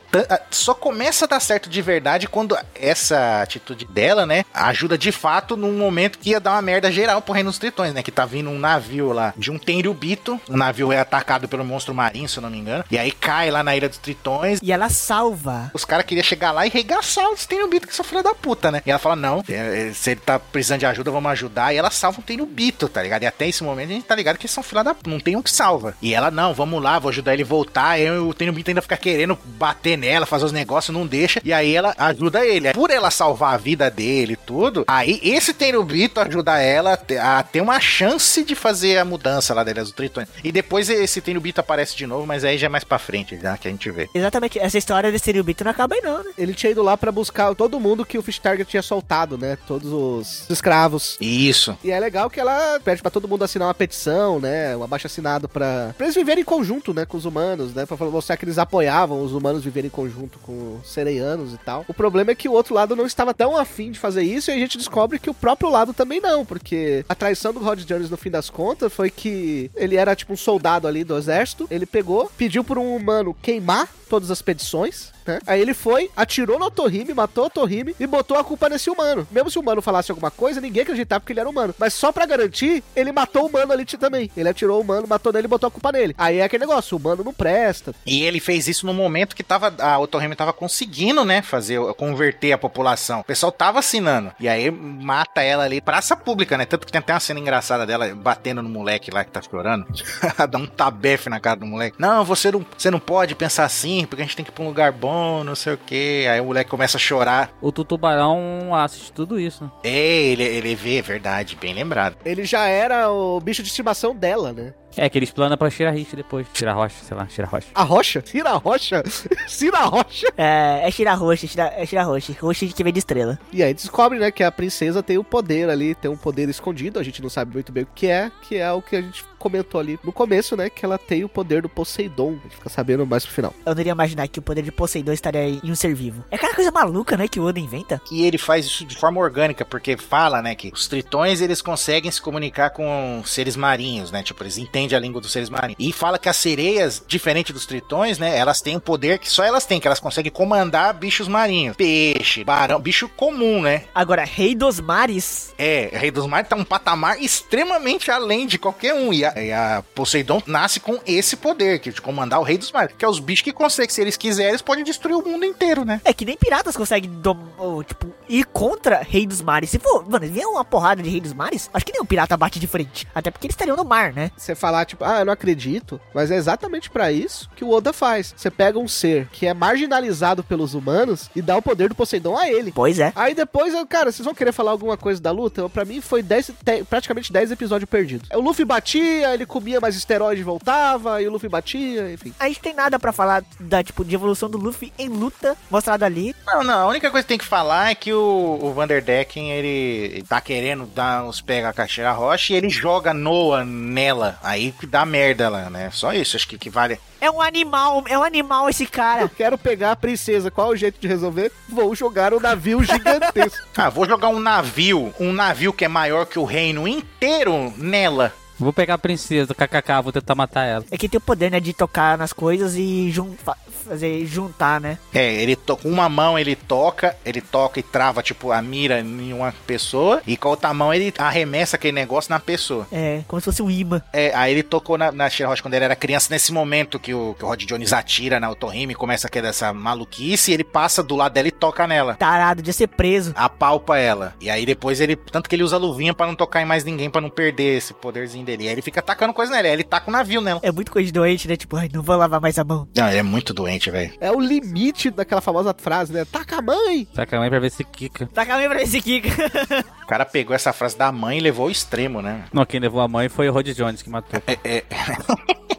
[0.52, 5.58] Só começa a dar certo de verdade quando essa atitude dela, né, ajuda de fato
[5.58, 8.04] num momento que ia dar uma merda geral pro Reino dos Tritões, né?
[8.04, 10.40] Que tá vindo um navio lá de um Tenryubito.
[10.48, 12.84] O navio é atacado pelo monstro marinho, se eu não me engano.
[12.92, 14.60] E aí cai lá na Ilha dos Tritões.
[14.62, 15.72] E ela salva.
[15.74, 18.82] Os caras queriam chegar lá e regaçar os Tenryubito, que são filha da puta, né?
[18.86, 21.74] E ela fala: não, é, é, se ele tá precisando de ajuda, vamos ajudar.
[21.74, 23.24] E ela salva o Tenryubito, tá ligado?
[23.24, 25.10] E até esse momento a gente tá ligado que eles são filha da puta.
[25.10, 25.96] Não tem um que salva.
[26.02, 28.00] E ela, não, vamos lá, vou ajudar ele a voltar.
[28.00, 31.41] E o Tenryubito ainda fica querendo bater nela, fazer os negócios, não deixa.
[31.44, 32.74] E aí ela ajuda ele.
[32.74, 37.61] Por ela salvar a vida dele e tudo, aí esse Tenryubito ajuda ela a ter
[37.61, 40.28] uma chance de fazer a mudança lá delas, do Tritões.
[40.44, 43.57] E depois esse Tenryubito aparece de novo, mas aí já é mais pra frente, já
[43.57, 44.10] que a gente vê.
[44.14, 44.60] Exatamente.
[44.60, 46.32] Essa história desse Tenryubito não acaba aí não, né?
[46.38, 49.57] Ele tinha ido lá para buscar todo mundo que o Fish Target tinha soltado, né?
[49.68, 51.18] Todos os escravos.
[51.20, 51.78] Isso.
[51.84, 54.76] E é legal que ela pede para todo mundo assinar uma petição, né?
[54.76, 57.06] Um abaixo assinado para pra eles viverem em conjunto, né?
[57.06, 57.86] Com os humanos, né?
[57.86, 61.85] Pra mostrar que eles apoiavam os humanos viverem em conjunto com os sereianos e tal.
[61.88, 64.53] O problema é que o outro lado não estava tão afim de fazer isso e
[64.53, 68.10] a gente descobre que o próprio lado também não, porque a traição do Rod Jones
[68.10, 71.85] no fim das contas foi que ele era tipo um soldado ali do exército, ele
[71.85, 75.39] pegou, pediu por um humano queimar todas as petições, né?
[75.45, 79.27] Aí ele foi, atirou no Otohime, matou o Otohime e botou a culpa nesse humano.
[79.31, 81.73] Mesmo se o humano falasse alguma coisa, ninguém acreditava porque ele era humano.
[81.77, 84.30] Mas só pra garantir, ele matou o humano ali também.
[84.35, 86.15] Ele atirou o humano, matou nele e botou a culpa nele.
[86.18, 87.93] Aí é aquele negócio, o humano não presta.
[88.06, 92.51] E ele fez isso no momento que tava, a Otohime tava conseguindo, né, fazer, converter
[92.51, 93.22] a população.
[93.22, 94.31] O pessoal tava assinando.
[94.39, 96.65] E aí mata ela ali, praça pública, né?
[96.65, 99.85] Tanto que tem até uma cena engraçada dela batendo no moleque lá que tá chorando.
[100.49, 101.97] Dá um tabefe na cara do moleque.
[101.99, 104.64] Não, você não, você não pode pensar assim, porque a gente tem que ir pra
[104.64, 106.28] um lugar bom, não sei o que.
[106.28, 107.52] Aí o moleque começa a chorar.
[107.62, 109.64] O tubarão assiste tudo isso.
[109.64, 109.72] né?
[109.84, 109.90] É,
[110.24, 112.16] ele, ele vê, é verdade, bem lembrado.
[112.26, 114.74] Ele já era o bicho de estimação dela, né?
[114.98, 116.48] É que eles planam pra Shirahishi depois.
[116.52, 117.68] Tira rocha, sei lá, tira rocha.
[117.76, 118.22] A rocha?
[118.22, 119.04] Tira rocha?
[119.48, 120.28] Tira rocha?
[120.36, 122.34] É, é Shirahoshi, Shira, é Shirahoshi.
[122.41, 123.38] Roshi que vem de estrela.
[123.54, 127.00] E aí descobre, né, que a princesa tem o poder ali, tem um poder escondido,
[127.00, 129.24] a gente não sabe muito bem o que é, que é o que a gente
[129.40, 132.38] comentou ali no começo, né, que ela tem o poder do Poseidon.
[132.40, 133.53] A gente fica sabendo mais pro final.
[133.66, 136.24] Eu não iria imaginar que o poder de Poseidon estaria em um ser vivo.
[136.30, 138.02] É aquela coisa maluca, né, que o Oda inventa.
[138.11, 142.11] E ele faz isso de forma orgânica, porque fala, né, que os tritões eles conseguem
[142.11, 144.22] se comunicar com seres marinhos, né?
[144.24, 145.78] Tipo, eles entendem a língua dos seres marinhos.
[145.80, 149.44] E fala que as sereias, diferente dos tritões, né, elas têm um poder que só
[149.44, 151.76] elas têm, que elas conseguem comandar bichos marinhos.
[151.76, 153.84] Peixe, barão, bicho comum, né?
[153.94, 155.53] Agora, Rei dos Mares.
[155.57, 159.14] É, Rei dos Mares tá um patamar extremamente além de qualquer um.
[159.14, 162.57] E a, e a Poseidon nasce com esse poder, que é de comandar o Rei
[162.57, 162.95] dos Mares.
[162.97, 165.84] Que é os bichos que conseguem, se eles quiserem, eles podem destruir o mundo inteiro,
[165.85, 166.01] né?
[166.03, 169.69] É que nem piratas conseguem, dom- ou, tipo, ir contra Rei dos Mares.
[169.69, 172.35] Se for, mano, vier uma porrada de Rei dos Mares, acho que nem um pirata
[172.38, 173.07] bate de frente.
[173.14, 174.31] Até porque eles estariam no mar, né?
[174.38, 177.91] Você falar, tipo, ah, eu não acredito, mas é exatamente pra isso que o Oda
[177.93, 178.34] faz.
[178.35, 182.38] Você pega um ser que é marginalizado pelos humanos e dá o poder do Poseidon
[182.38, 182.72] a ele.
[182.72, 183.11] Pois é.
[183.15, 185.68] Aí depois, eu- cara, vocês vão querer falar alguma coisa da luta?
[185.69, 188.30] Pra mim foi 10, te- praticamente 10 episódios perdidos.
[188.34, 192.34] O Luffy batia, ele comia mais esteroide e voltava, e o Luffy batia, enfim.
[192.40, 196.06] A gente tem nada pra falar da, tipo, de evolução do Luffy em luta mostrada
[196.06, 196.36] ali.
[196.46, 200.24] Não, não, a única coisa que tem que falar é que o, o Vanderdecken, ele
[200.28, 204.38] tá querendo dar uns pega a caixeira rocha e ele joga Noah nela.
[204.44, 205.90] Aí que dá merda lá, né?
[205.91, 207.00] Só isso, acho que, que vale.
[207.22, 209.28] É um animal, é um animal esse cara.
[209.28, 211.52] Quero pegar a princesa, qual é o jeito de resolver?
[211.68, 213.68] Vou jogar um navio gigantesco.
[213.76, 218.34] Ah, vou jogar um navio, um navio que é maior que o reino inteiro nela.
[218.60, 220.86] Vou pegar a princesa, kkk, vou tentar matar ela.
[220.91, 223.57] É que tem o poder, né, de tocar nas coisas e jun fa-
[223.88, 224.98] fazer juntar, né?
[225.14, 229.34] É, ele com uma mão ele toca, ele toca e trava, tipo, a mira em
[229.34, 232.88] uma pessoa, e com a outra mão ele arremessa aquele negócio na pessoa.
[232.91, 234.02] É, como se fosse um imã.
[234.11, 237.14] É, aí ele tocou na, na Shira Rocha quando ele era criança, nesse momento que
[237.14, 241.02] o, que o Rod Jones atira na Otohime, começa a querer essa maluquice, ele passa
[241.02, 242.15] do lado dela e toca nela.
[242.15, 243.31] Tarado de ser preso.
[243.36, 244.34] Apalpa ela.
[244.41, 245.15] E aí depois ele.
[245.15, 247.94] Tanto que ele usa luvinha pra não tocar em mais ninguém, pra não perder esse
[247.94, 248.64] poderzinho dele.
[248.64, 249.68] E aí ele fica atacando coisa nela.
[249.68, 250.60] Aí ele taca o navio nela.
[250.64, 251.56] É muito coisa de doente, né?
[251.56, 252.88] Tipo, ai, não vou lavar mais a mão.
[252.96, 254.14] Não, ele é muito doente, velho.
[254.20, 256.26] É o limite daquela famosa frase, né?
[256.26, 257.08] Taca a mãe!
[257.14, 258.28] Saca a mãe pra ver se quica.
[258.28, 259.30] Taca a mãe pra esse Kika.
[260.04, 262.46] O cara pegou essa frase da mãe e levou ao extremo, né?
[262.52, 264.42] Não, quem levou a mãe foi o Rod Jones que matou.
[264.48, 264.58] É.
[264.64, 264.84] é...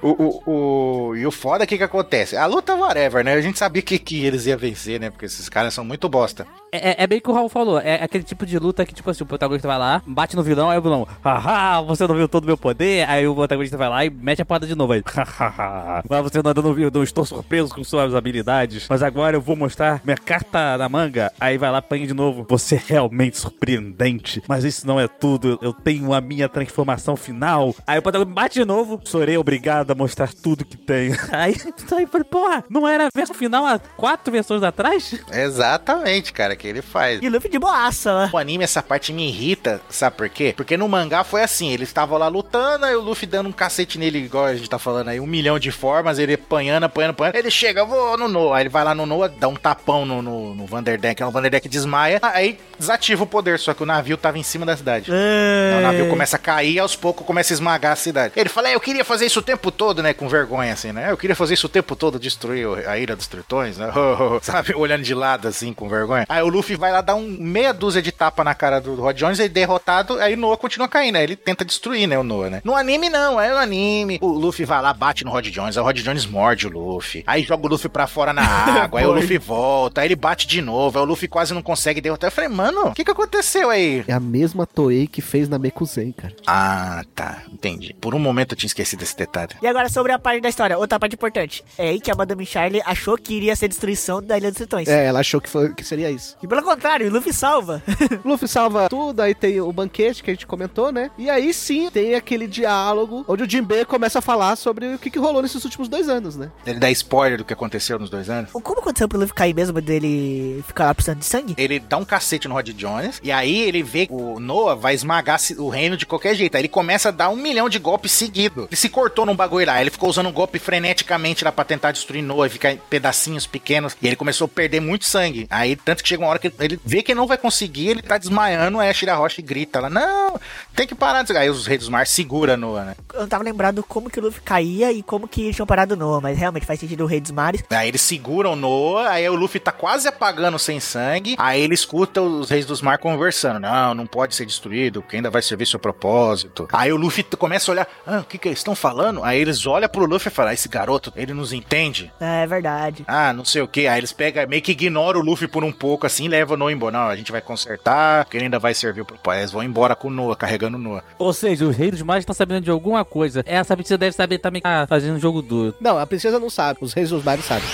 [0.00, 2.36] O, o, o, e o foda é que que acontece?
[2.36, 3.34] A luta, whatever, né?
[3.34, 5.10] A gente sabia que, que eles iam vencer, né?
[5.10, 6.46] Porque esses caras são muito bosta.
[6.76, 7.78] É, é- é bem que o Raul falou.
[7.80, 10.70] É aquele tipo de luta que, tipo assim, o protagonista vai lá, bate no vilão,
[10.70, 13.08] aí o vilão, haha, você não viu todo o meu poder?
[13.08, 14.92] Aí o protagonista vai lá e mete a porrada de novo.
[14.92, 19.36] Aí, hahaha, mas você não, não viu, não estou surpreso com suas habilidades, mas agora
[19.36, 21.32] eu vou mostrar minha carta na manga.
[21.40, 22.46] Aí vai lá, apanha de novo.
[22.48, 25.58] Você é realmente surpreendente, mas isso não é tudo.
[25.62, 27.74] Eu tenho a minha transformação final.
[27.86, 31.16] Aí o protagonista bate de novo, sorei obrigado a mostrar tudo que tenho.
[31.32, 31.54] Aí,
[31.96, 35.14] aí eu falei, porra, não era a versão final há quatro versões atrás?
[35.32, 37.20] Exatamente, cara, que ele faz.
[37.22, 38.30] E Luffy de boaça, né?
[38.32, 40.54] O anime, essa parte me irrita, sabe por quê?
[40.56, 43.98] Porque no mangá foi assim, eles estavam lá lutando, aí o Luffy dando um cacete
[43.98, 47.36] nele, igual a gente tá falando aí, um milhão de formas, ele apanhando, apanhando, apanhando.
[47.36, 48.58] Ele chega, vou no Noah.
[48.58, 51.68] Aí ele vai lá no Noah, dá um tapão no, no, no Vanderdeck, o Vanderdeck
[51.68, 55.10] desmaia, aí desativa o poder, só que o navio tava em cima da cidade.
[55.12, 58.32] Aí o navio começa a cair aos poucos começa a esmagar a cidade.
[58.36, 60.14] Ele fala, é, eu queria fazer isso o tempo todo, né?
[60.14, 61.10] Com vergonha, assim, né?
[61.10, 63.92] Eu queria fazer isso o tempo todo, destruir a ilha dos tritões, né?
[64.40, 64.74] Sabe?
[64.74, 66.24] Olhando de lado, assim, com vergonha.
[66.28, 69.16] Aí o Luffy vai lá dar um meia dúzia de tapa na cara do Rod
[69.16, 72.50] Jones, ele derrotado, aí o Noah continua caindo, aí ele tenta destruir, né, o Noah,
[72.50, 72.60] né?
[72.64, 75.82] No anime não, é no anime, o Luffy vai lá, bate no Rod Jones, aí
[75.82, 78.42] o Rod Jones morde o Luffy, aí joga o Luffy pra fora na
[78.82, 81.62] água, aí o Luffy volta, aí ele bate de novo, aí o Luffy quase não
[81.62, 82.28] consegue derrotar.
[82.28, 84.04] Eu falei, mano, o que que aconteceu aí?
[84.06, 86.34] É a mesma Toei que fez na Mekuzen, cara.
[86.46, 87.94] Ah, tá, entendi.
[88.00, 89.54] Por um momento eu tinha esquecido esse detalhe.
[89.62, 91.64] E agora sobre a parte da história, outra parte importante.
[91.78, 94.88] É aí que a Madame Charlie achou que iria ser destruição da Ilha dos Tritões.
[94.88, 96.35] É, ela achou que, foi, que seria isso.
[96.42, 97.82] E pelo contrário, o Luffy salva.
[98.24, 101.10] O Luffy salva tudo, aí tem o banquete que a gente comentou, né?
[101.16, 105.10] E aí sim tem aquele diálogo onde o Jinbe começa a falar sobre o que,
[105.10, 106.50] que rolou nesses últimos dois anos, né?
[106.66, 108.50] Ele dá spoiler do que aconteceu nos dois anos.
[108.52, 111.54] Como aconteceu pro Luffy cair mesmo dele ficar lá precisando de sangue?
[111.56, 114.94] Ele dá um cacete no Rod Jones, e aí ele vê que o Noah vai
[114.94, 116.54] esmagar o reino de qualquer jeito.
[116.54, 118.66] Aí ele começa a dar um milhão de golpes seguidos.
[118.66, 121.92] Ele se cortou num bagulho lá, ele ficou usando um golpe freneticamente lá pra tentar
[121.92, 125.46] destruir Noah, e ficar em pedacinhos pequenos, e ele começou a perder muito sangue.
[125.48, 128.18] Aí, tanto que chega uma hora que ele vê que não vai conseguir, ele tá
[128.18, 130.38] desmaiando, aí a Shirahoshi grita lá, não,
[130.74, 131.24] tem que parar.
[131.36, 132.96] Aí os reis dos mares segura Noah, né?
[133.14, 136.20] Eu não tava lembrado como que o Luffy caía e como que tinham parado Noah,
[136.20, 137.64] mas realmente faz sentido o Rei dos Mares.
[137.70, 141.74] Aí eles seguram o Noah, aí o Luffy tá quase apagando sem sangue, aí ele
[141.74, 143.60] escuta os Reis dos Mar conversando.
[143.60, 146.68] Não, não pode ser destruído, porque ainda vai servir seu propósito.
[146.72, 149.22] Aí o Luffy começa a olhar, ah, o que que eles estão falando?
[149.24, 152.12] Aí eles olham pro Luffy e falam, ah, esse garoto, ele nos entende.
[152.20, 153.04] É verdade.
[153.06, 153.86] Ah, não sei o que.
[153.86, 156.72] Aí eles pegam, meio que ignoram o Luffy por um pouco assim, levam o Noah
[156.72, 156.98] embora.
[156.98, 159.30] Não, a gente vai consertar, porque ele ainda vai servir o propósito.
[159.30, 161.04] Aí Eles vão embora com o Noah, carregando o Noah.
[161.18, 163.42] Ou seja, os reis dos mares estão sabendo de alguma coisa.
[163.46, 165.74] Essa princesa deve saber também que tá fazendo um jogo duro.
[165.80, 167.68] Não, a princesa não sabe, os reis dos mares sabem.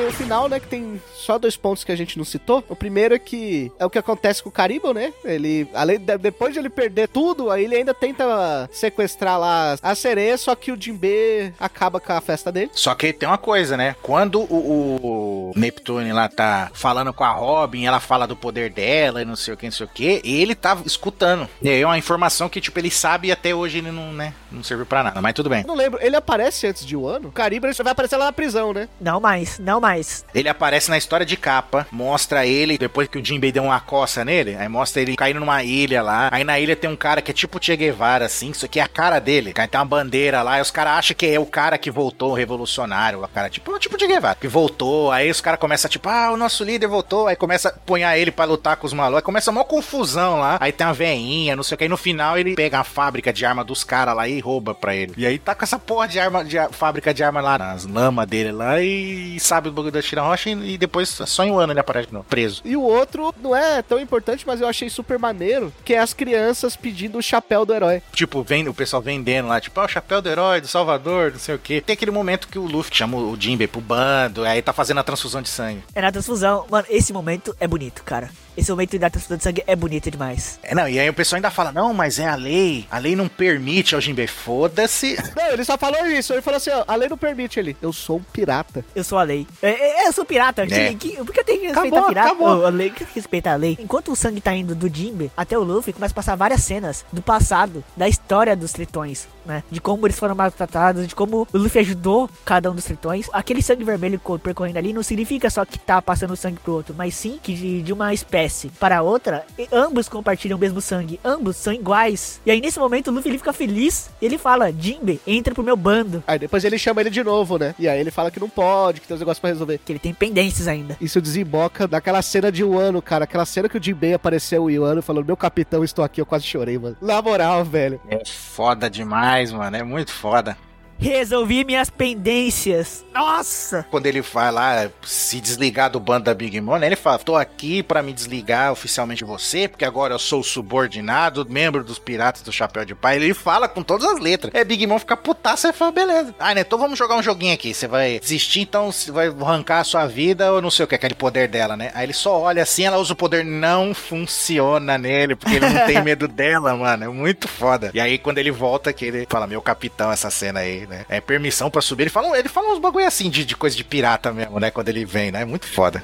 [0.00, 2.64] Tem o final, né, que tem só dois pontos que a gente não citou.
[2.70, 5.12] O primeiro é que é o que acontece com o Caribou, né?
[5.22, 9.94] Ele, além de, depois de ele perder tudo, aí ele ainda tenta sequestrar lá a
[9.94, 12.70] sereia, só que o Jinbe acaba com a festa dele.
[12.72, 13.94] Só que tem uma coisa, né?
[14.00, 19.20] Quando o, o Neptune lá tá falando com a Robin, ela fala do poder dela
[19.20, 21.46] e não sei o que, não sei o que, ele tá escutando.
[21.60, 24.32] E aí é uma informação que, tipo, ele sabe e até hoje ele não, né,
[24.50, 25.60] não serviu pra nada, mas tudo bem.
[25.60, 27.28] Eu não lembro, ele aparece antes de um ano?
[27.28, 28.88] O Caribou ele só vai aparecer lá na prisão, né?
[28.98, 29.89] Não mais, não mais.
[30.34, 34.24] Ele aparece na história de capa, mostra ele, depois que o Jinbei deu uma coça
[34.24, 36.28] nele, aí mostra ele caindo numa ilha lá.
[36.32, 38.82] Aí na ilha tem um cara que é tipo Che Guevara, assim, isso aqui é
[38.82, 39.52] a cara dele.
[39.56, 42.32] Aí tem uma bandeira lá, e os caras acham que é o cara que voltou,
[42.32, 45.10] o revolucionário, o cara tipo, tipo Che Guevara, que voltou.
[45.10, 47.26] Aí os caras começam tipo, ah, o nosso líder voltou.
[47.26, 49.18] Aí começa a punhar ele pra lutar com os malucos.
[49.18, 50.58] Aí começa uma confusão lá.
[50.60, 51.84] Aí tem uma veinha, não sei o que.
[51.84, 54.94] Aí no final ele pega a fábrica de arma dos caras lá e rouba pra
[54.94, 55.14] ele.
[55.16, 58.26] E aí tá com essa porra de arma, de fábrica de arma lá nas lamas
[58.26, 61.80] dele lá e sabe o bagulho da Shirahoshi e depois só em um ano ele
[61.80, 62.62] aparece de novo, preso.
[62.64, 66.12] E o outro não é tão importante, mas eu achei super maneiro, que é as
[66.12, 68.02] crianças pedindo o chapéu do herói.
[68.12, 71.38] Tipo, vem, o pessoal vendendo lá, tipo, ah, o chapéu do herói, do Salvador, não
[71.38, 71.80] sei o que.
[71.80, 75.02] Tem aquele momento que o Luffy chama o Jinbei pro bando, aí tá fazendo a
[75.04, 75.82] transfusão de sangue.
[75.94, 76.66] É na transfusão.
[76.70, 78.30] Mano, esse momento é bonito, cara.
[78.56, 80.58] Esse momento da transfusão de sangue é bonito demais.
[80.62, 83.14] É, não, e aí o pessoal ainda fala, não, mas é a lei, a lei
[83.16, 85.16] não permite ao Jinbei, foda-se.
[85.36, 86.32] Não, ele só falou isso.
[86.32, 87.76] Ele falou assim: ó, a lei não permite ele.
[87.80, 88.84] Eu sou um pirata.
[88.94, 89.46] Eu sou a lei.
[89.62, 89.70] É,
[90.04, 90.62] é, eu sou pirata.
[90.62, 90.94] É.
[90.94, 92.28] Que, que, por que eu tenho que respeitar Acabou, pirata?
[92.28, 92.66] acabou.
[92.66, 93.78] A lei, que respeitar a lei.
[93.80, 97.04] Enquanto o sangue tá indo do Jinbe até o Luffy, começa a passar várias cenas
[97.12, 99.62] do passado, da história dos tritões, né?
[99.70, 103.28] De como eles foram maltratados, de como o Luffy ajudou cada um dos tritões.
[103.32, 106.94] Aquele sangue vermelho co- percorrendo ali não significa só que tá passando sangue pro outro,
[106.96, 111.18] mas sim que de, de uma espécie para outra, e ambos compartilham o mesmo sangue.
[111.24, 112.40] Ambos são iguais.
[112.44, 114.10] E aí nesse momento o Luffy ele fica feliz.
[114.20, 116.22] E ele fala: Jinbe, entra pro meu bando.
[116.26, 117.74] Aí depois ele chama ele de novo, né?
[117.78, 119.78] E aí ele fala que não pode, que tem uns negócios pra resolver.
[119.84, 120.96] Que ele tem pendências ainda.
[121.00, 123.24] Isso desemboca naquela cena de Wano, cara.
[123.24, 126.20] Aquela cena que o Jinbei apareceu o Wano falando: Meu capitão, estou aqui.
[126.20, 126.96] Eu quase chorei, mano.
[127.00, 128.00] Na moral, velho.
[128.08, 130.56] É foda demais, mano, é muito foda.
[131.00, 133.02] Resolvi minhas pendências.
[133.12, 133.86] Nossa!
[133.90, 137.36] Quando ele vai lá se desligar do bando da Big Mom, né, ele fala: tô
[137.36, 142.42] aqui pra me desligar oficialmente de você, porque agora eu sou subordinado, membro dos piratas
[142.42, 143.16] do Chapéu de Pai.
[143.16, 144.54] Ele fala com todas as letras.
[144.54, 146.34] É, Big Mom fica putaça e fala: beleza.
[146.38, 147.72] Ah, né, então vamos jogar um joguinho aqui.
[147.72, 150.94] Você vai desistir, então você vai arrancar a sua vida ou não sei o que,
[150.94, 151.90] aquele poder dela, né?
[151.94, 155.86] Aí ele só olha assim, ela usa o poder, não funciona nele, porque ele não
[155.86, 157.04] tem medo dela, mano.
[157.04, 157.90] É muito foda.
[157.94, 161.06] E aí quando ele volta, que ele fala: meu capitão, essa cena aí, né?
[161.08, 162.02] É permissão pra subir.
[162.02, 164.70] Ele fala, ele fala uns bagulho assim de, de coisa de pirata mesmo, né?
[164.70, 165.42] Quando ele vem, né?
[165.42, 166.02] É muito foda.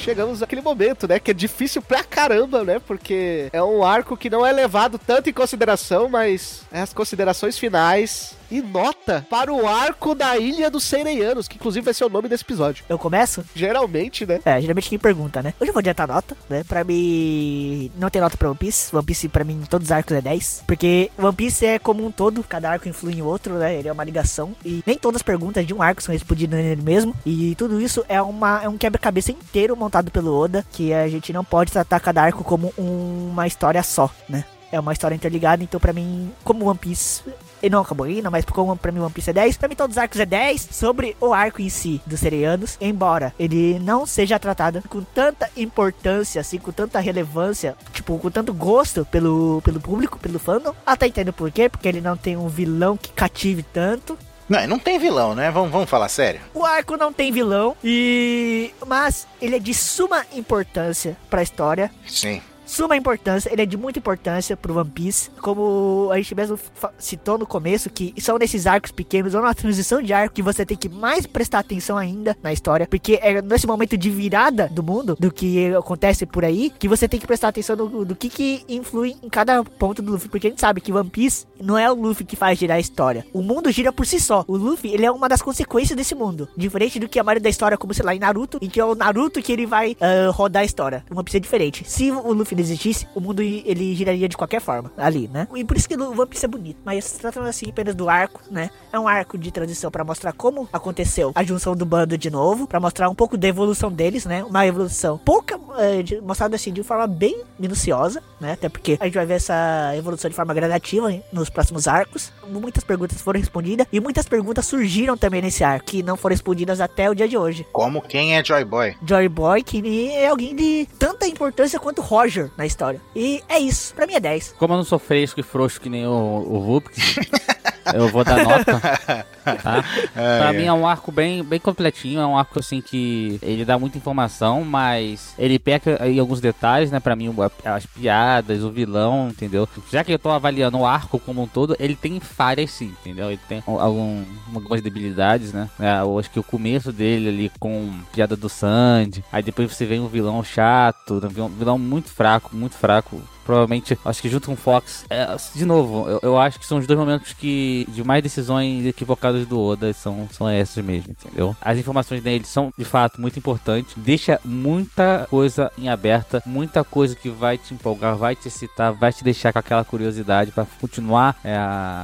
[0.00, 1.20] Chegamos naquele momento, né?
[1.20, 2.80] Que é difícil pra caramba, né?
[2.80, 7.56] Porque é um arco que não é levado tanto em consideração, mas é as considerações
[7.56, 8.34] finais.
[8.52, 12.28] E nota para o arco da Ilha dos Seireianos, que inclusive vai ser o nome
[12.28, 12.84] desse episódio.
[12.86, 13.42] Eu começo?
[13.54, 14.40] Geralmente, né?
[14.44, 15.54] É, geralmente quem pergunta, né?
[15.58, 16.62] Hoje eu vou adiantar nota, né?
[16.64, 18.94] Pra mim, não tem nota pra One Piece.
[18.94, 20.64] One Piece, pra mim, todos os arcos é 10.
[20.66, 23.74] Porque One Piece é como um todo, cada arco influi em outro, né?
[23.74, 24.54] Ele é uma ligação.
[24.62, 27.16] E nem todas as perguntas de um arco são respondidas nele mesmo.
[27.24, 31.32] E tudo isso é, uma, é um quebra-cabeça inteiro montado pelo Oda, que a gente
[31.32, 34.44] não pode tratar cada arco como uma história só, né?
[34.70, 37.22] É uma história interligada, então pra mim, como One Piece
[37.62, 39.96] ele não acabou ainda, mas como pra mim One Piece é 10, pra mim todos
[39.96, 44.38] os arcos é 10 sobre o arco em si dos Sereianos, embora ele não seja
[44.38, 50.18] tratado com tanta importância, assim, com tanta relevância, tipo, com tanto gosto pelo, pelo público,
[50.18, 50.74] pelo fandom.
[50.84, 54.18] Até entendo por quê, porque ele não tem um vilão que cative tanto.
[54.48, 55.50] Não, não tem vilão, né?
[55.50, 56.40] Vamos, vamos falar sério.
[56.52, 61.90] O arco não tem vilão e mas ele é de suma importância para a história.
[62.06, 62.42] Sim
[62.72, 65.30] suma importância, ele é de muita importância pro One Piece.
[65.42, 66.58] Como a gente mesmo
[66.98, 70.64] citou no começo, que são nesses arcos pequenos, ou na transição de arco, que você
[70.64, 72.86] tem que mais prestar atenção ainda na história.
[72.86, 77.06] Porque é nesse momento de virada do mundo, do que acontece por aí, que você
[77.06, 80.30] tem que prestar atenção no, do que, que influi em cada ponto do Luffy.
[80.30, 82.80] Porque a gente sabe que One Piece não é o Luffy que faz girar a
[82.80, 83.26] história.
[83.34, 84.44] O mundo gira por si só.
[84.48, 86.48] O Luffy, ele é uma das consequências desse mundo.
[86.56, 88.84] Diferente do que a maioria da história, como sei lá, em Naruto, em que é
[88.84, 91.04] o Naruto que ele vai uh, rodar a história.
[91.10, 91.84] One Piece é diferente.
[91.86, 95.48] Se o Luffy existisse, o mundo ele giraria de qualquer forma ali, né?
[95.54, 96.78] E por isso que o One Piece é bonito.
[96.84, 98.70] Mas se tratando assim apenas do arco, né?
[98.92, 102.66] É um arco de transição para mostrar como aconteceu a junção do bando de novo,
[102.66, 104.44] para mostrar um pouco da evolução deles, né?
[104.44, 108.52] Uma evolução pouca, é, de, mostrada assim de forma bem minuciosa, né?
[108.52, 111.22] Até porque a gente vai ver essa evolução de forma gradativa hein?
[111.32, 112.32] nos próximos arcos.
[112.48, 116.80] Muitas perguntas foram respondidas e muitas perguntas surgiram também nesse arco que não foram respondidas
[116.80, 117.66] até o dia de hoje.
[117.72, 118.96] Como quem é Joy Boy?
[119.04, 123.00] Joy Boy, que é alguém de tanta importância quanto Roger na história.
[123.14, 124.54] E é isso, pra mim é 10.
[124.58, 127.16] Como eu não sou fresco e frouxo que nem o, o Vupix,
[127.94, 128.80] eu vou dar nota.
[128.80, 129.84] Tá?
[130.14, 130.56] É, pra é.
[130.56, 133.98] mim é um arco bem, bem completinho, é um arco assim que ele dá muita
[133.98, 137.00] informação, mas ele peca em alguns detalhes, né?
[137.00, 137.34] Pra mim,
[137.64, 139.68] as piadas, o vilão, entendeu?
[139.90, 143.30] Já que eu tô avaliando o arco como um todo, ele tem falhas sim, entendeu?
[143.30, 144.22] Ele tem algum,
[144.54, 145.68] algumas debilidades, né?
[145.80, 149.84] É, eu acho que o começo dele ali com piada do Sandy, aí depois você
[149.84, 154.56] vê um vilão chato, um vilão muito fraco, muito fraco provavelmente, acho que junto com
[154.56, 158.22] Fox, é, de novo, eu, eu, acho que são os dois momentos que de mais
[158.22, 161.56] decisões equivocadas do Oda são, são essas mesmo, entendeu?
[161.60, 167.14] As informações dele são de fato muito importantes, deixa muita coisa em aberta, muita coisa
[167.14, 171.36] que vai te empolgar, vai te excitar, vai te deixar com aquela curiosidade para continuar
[171.44, 171.56] é,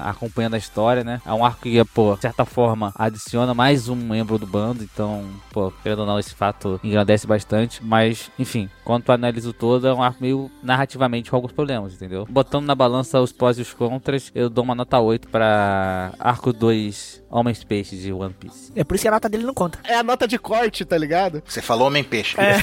[0.04, 1.20] acompanhando a história, né?
[1.24, 5.24] É um arco que, pô, de certa forma, adiciona mais um membro do bando, então,
[5.52, 9.86] pô, querendo ou não, esse fato engrandece bastante, mas, enfim, quando tu analisa o todo,
[9.86, 12.26] é um arco meio narrativamente com alguns problemas, entendeu?
[12.28, 16.52] Botando na balança os pós e os contras, eu dou uma nota 8 para Arco
[16.52, 18.72] 2 Homens Peixe de One Piece.
[18.74, 19.78] É por isso que a nota dele não conta.
[19.84, 21.42] É a nota de corte, tá ligado?
[21.46, 22.36] Você falou Homem Peixe.
[22.40, 22.58] É.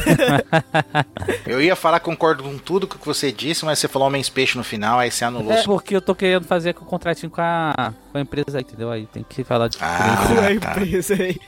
[1.46, 4.64] eu ia falar, concordo com tudo que você disse, mas você falou Homens Peixe no
[4.64, 5.54] final, aí você anulou.
[5.54, 8.62] É porque eu tô querendo fazer com o contratinho com a, com a empresa aí,
[8.62, 8.90] entendeu?
[8.90, 9.78] Aí tem que falar de.
[9.82, 10.80] Ah, com a tá.
[10.80, 11.40] empresa aí.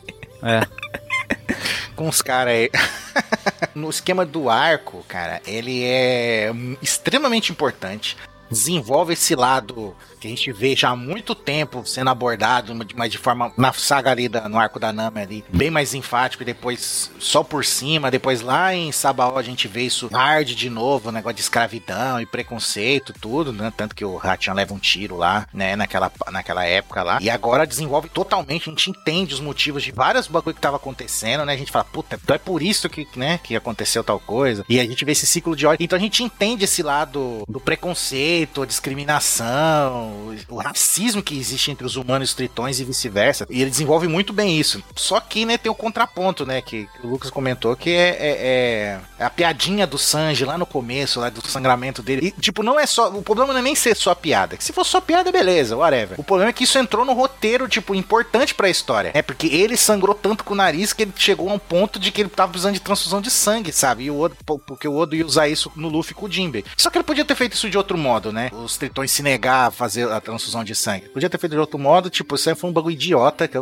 [0.44, 0.61] É.
[1.98, 2.72] com os caras aí.
[3.76, 6.52] no esquema do arco, cara, ele é
[6.82, 8.15] extremamente importante.
[8.49, 13.18] Desenvolve esse lado que a gente vê já há muito tempo sendo abordado, mas de
[13.18, 17.11] forma na saga ali da, no arco da Nami ali, bem mais enfático e depois
[17.19, 21.36] só por cima, depois lá em Sabaó a gente vê isso hard de novo, negócio
[21.36, 23.72] de escravidão e preconceito, tudo, né?
[23.76, 27.19] Tanto que o Hachan leva um tiro lá, né, naquela, naquela época lá.
[27.22, 31.45] E agora desenvolve totalmente, a gente entende os motivos de vários bagulho que tava acontecendo,
[31.45, 31.53] né?
[31.53, 34.65] A gente fala, puta, então é por isso que, né, que aconteceu tal coisa.
[34.68, 35.84] E a gente vê esse ciclo de ódio.
[35.84, 41.85] Então a gente entende esse lado do preconceito, a discriminação, o, racismo que existe entre
[41.85, 43.47] os humanos e os tritões e vice-versa.
[43.49, 44.84] E ele desenvolve muito bem isso.
[44.95, 49.23] Só que, né, tem o contraponto, né, que, o Lucas comentou, que é, é, é,
[49.26, 52.27] a piadinha do Sanji lá no começo, lá do sangramento dele.
[52.27, 53.09] E, tipo, não é só.
[53.09, 54.57] O problema não é nem ser só piada.
[54.57, 56.19] Que se for só piada, beleza, whatever.
[56.19, 59.11] O problema é que isso entrou no roteiro, tipo, importante pra história.
[59.14, 62.11] É porque ele sangrou tanto com o nariz que ele chegou a um ponto de
[62.11, 64.05] que ele tava precisando de transfusão de sangue, sabe?
[64.05, 64.35] E o Odo,
[64.65, 66.65] porque o Odo ia usar isso no Luffy com o Jinbe.
[66.76, 68.49] Só que ele podia ter feito isso de outro modo, né?
[68.54, 71.10] Os tritões se negar a fazer a transfusão de sangue.
[71.10, 73.58] Podia ter feito de outro modo, tipo, isso aí foi um bagulho idiota, que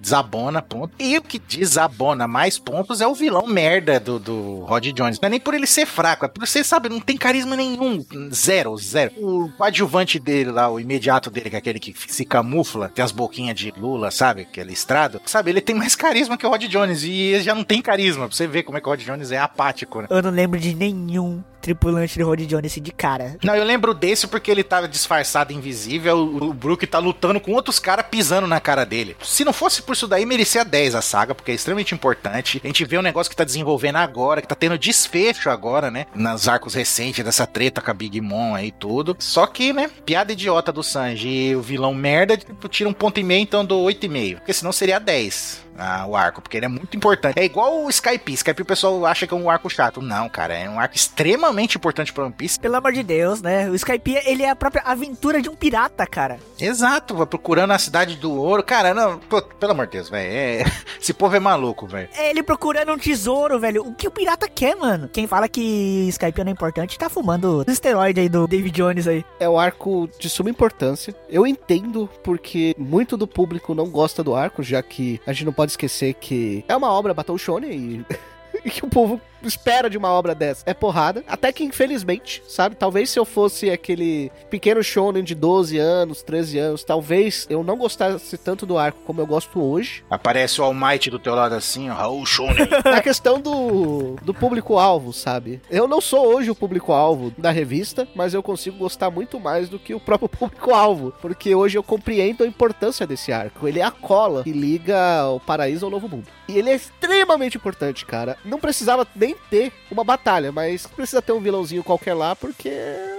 [0.00, 0.94] desabona, ponto.
[0.98, 5.20] E o que desabona mais pontos é o vilão merda do, do Rod Jones.
[5.20, 8.04] Não é nem por ele ser fraco, é por você, sabe, não tem carisma nenhum.
[8.32, 9.12] Zero, zero.
[9.18, 13.12] O adjuvante dele lá, o imediato dele, que é aquele que se camufla, tem as
[13.12, 14.42] boquinhas de Lula, sabe?
[14.42, 15.20] Aquele estrado.
[15.26, 17.02] Sabe, ele tem mais carisma que o Rod Jones.
[17.02, 18.28] E ele já não tem carisma.
[18.28, 20.08] Pra você ver como é que o Rod Jones é apático, né?
[20.10, 23.36] Eu não lembro de nenhum tripulante de Rod Jones de cara.
[23.42, 26.16] Não, eu lembro desse porque ele tava disfarçado, invisível.
[26.16, 29.16] O, o Brook tá lutando com outros caras pisando na cara dele.
[29.22, 32.60] Se não fosse por isso daí, merecia 10 a saga, porque é extremamente importante.
[32.62, 36.06] A gente vê um negócio que tá desenvolvendo agora, que tá tendo desfecho agora, né?
[36.14, 39.16] Nos arcos recentes dessa treta com a Big Mom aí e tudo.
[39.18, 39.90] Só que, né?
[40.04, 43.64] Piada idiota do Sanji e o vilão merda, tipo, tira um ponto e meio, então
[43.64, 44.36] do 8,5.
[44.36, 47.38] Porque senão seria 10 ah, o arco, porque ele é muito importante.
[47.38, 48.32] É igual o Skype.
[48.32, 50.00] Skype o pessoal acha que é um arco chato.
[50.00, 52.58] Não, cara, é um arco extremamente importante pra One Piece.
[52.58, 53.68] Pelo amor de Deus, né?
[53.68, 56.38] O Skype, ele é a própria aventura de um pirata, cara.
[56.58, 58.62] Exato, vai procurando a cidade do ouro.
[58.62, 60.30] Cara, não, pô, pelo amor de Deus, velho.
[60.30, 60.64] É...
[61.00, 62.08] Esse povo é maluco, velho.
[62.16, 63.86] É ele procurando um tesouro, velho.
[63.86, 65.08] O que o pirata quer, mano?
[65.08, 69.06] Quem fala que Skype não é importante tá fumando o esteroide aí do David Jones
[69.06, 69.24] aí.
[69.38, 71.14] É um arco de suma importância.
[71.28, 75.52] Eu entendo porque muito do público não gosta do arco, já que a gente não
[75.52, 78.04] pode esquecer que é uma obra Battle Shonen
[78.64, 81.24] e que o povo espera de uma obra dessa é porrada.
[81.26, 82.76] Até que, infelizmente, sabe?
[82.76, 87.76] Talvez se eu fosse aquele pequeno shonen de 12 anos, 13 anos, talvez eu não
[87.76, 90.04] gostasse tanto do arco como eu gosto hoje.
[90.10, 92.66] Aparece o All Might do teu lado assim, ó, Raul Shonen.
[92.86, 95.60] É a questão do, do público-alvo, sabe?
[95.70, 99.78] Eu não sou hoje o público-alvo da revista, mas eu consigo gostar muito mais do
[99.78, 101.12] que o próprio público-alvo.
[101.20, 103.66] Porque hoje eu compreendo a importância desse arco.
[103.66, 106.28] Ele é a cola que liga o paraíso ao novo mundo.
[106.48, 108.36] E ele é extremamente importante, cara.
[108.44, 112.70] Não precisava nem ter uma batalha, mas precisa ter um vilãozinho qualquer lá, porque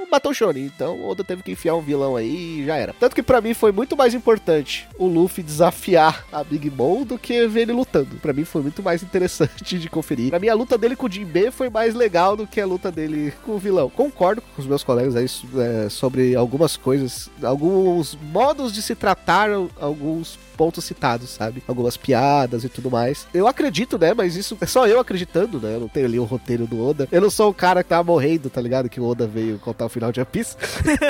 [0.09, 0.65] Battle Shonen.
[0.65, 2.93] Então o Oda teve que enfiar um vilão aí e já era.
[2.93, 7.17] Tanto que para mim foi muito mais importante o Luffy desafiar a Big Mom do
[7.17, 8.15] que ver ele lutando.
[8.17, 10.29] Para mim foi muito mais interessante de conferir.
[10.29, 12.91] Pra mim a luta dele com o Jinbe foi mais legal do que a luta
[12.91, 13.89] dele com o vilão.
[13.89, 15.25] Concordo com os meus colegas aí
[15.61, 19.49] é, sobre algumas coisas, alguns modos de se tratar
[19.79, 21.63] alguns pontos citados, sabe?
[21.67, 23.27] Algumas piadas e tudo mais.
[23.33, 24.13] Eu acredito, né?
[24.13, 25.75] Mas isso é só eu acreditando, né?
[25.75, 27.07] Eu não tenho ali o roteiro do Oda.
[27.11, 28.89] Eu não sou o cara que tá morrendo, tá ligado?
[28.89, 30.55] Que o Oda veio contar o final de One Piece.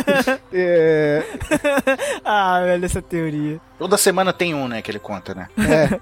[0.51, 1.23] é...
[2.25, 3.59] ah, velho, essa teoria.
[3.77, 5.47] Toda semana tem um, né, que ele conta, né?
[5.57, 5.99] É.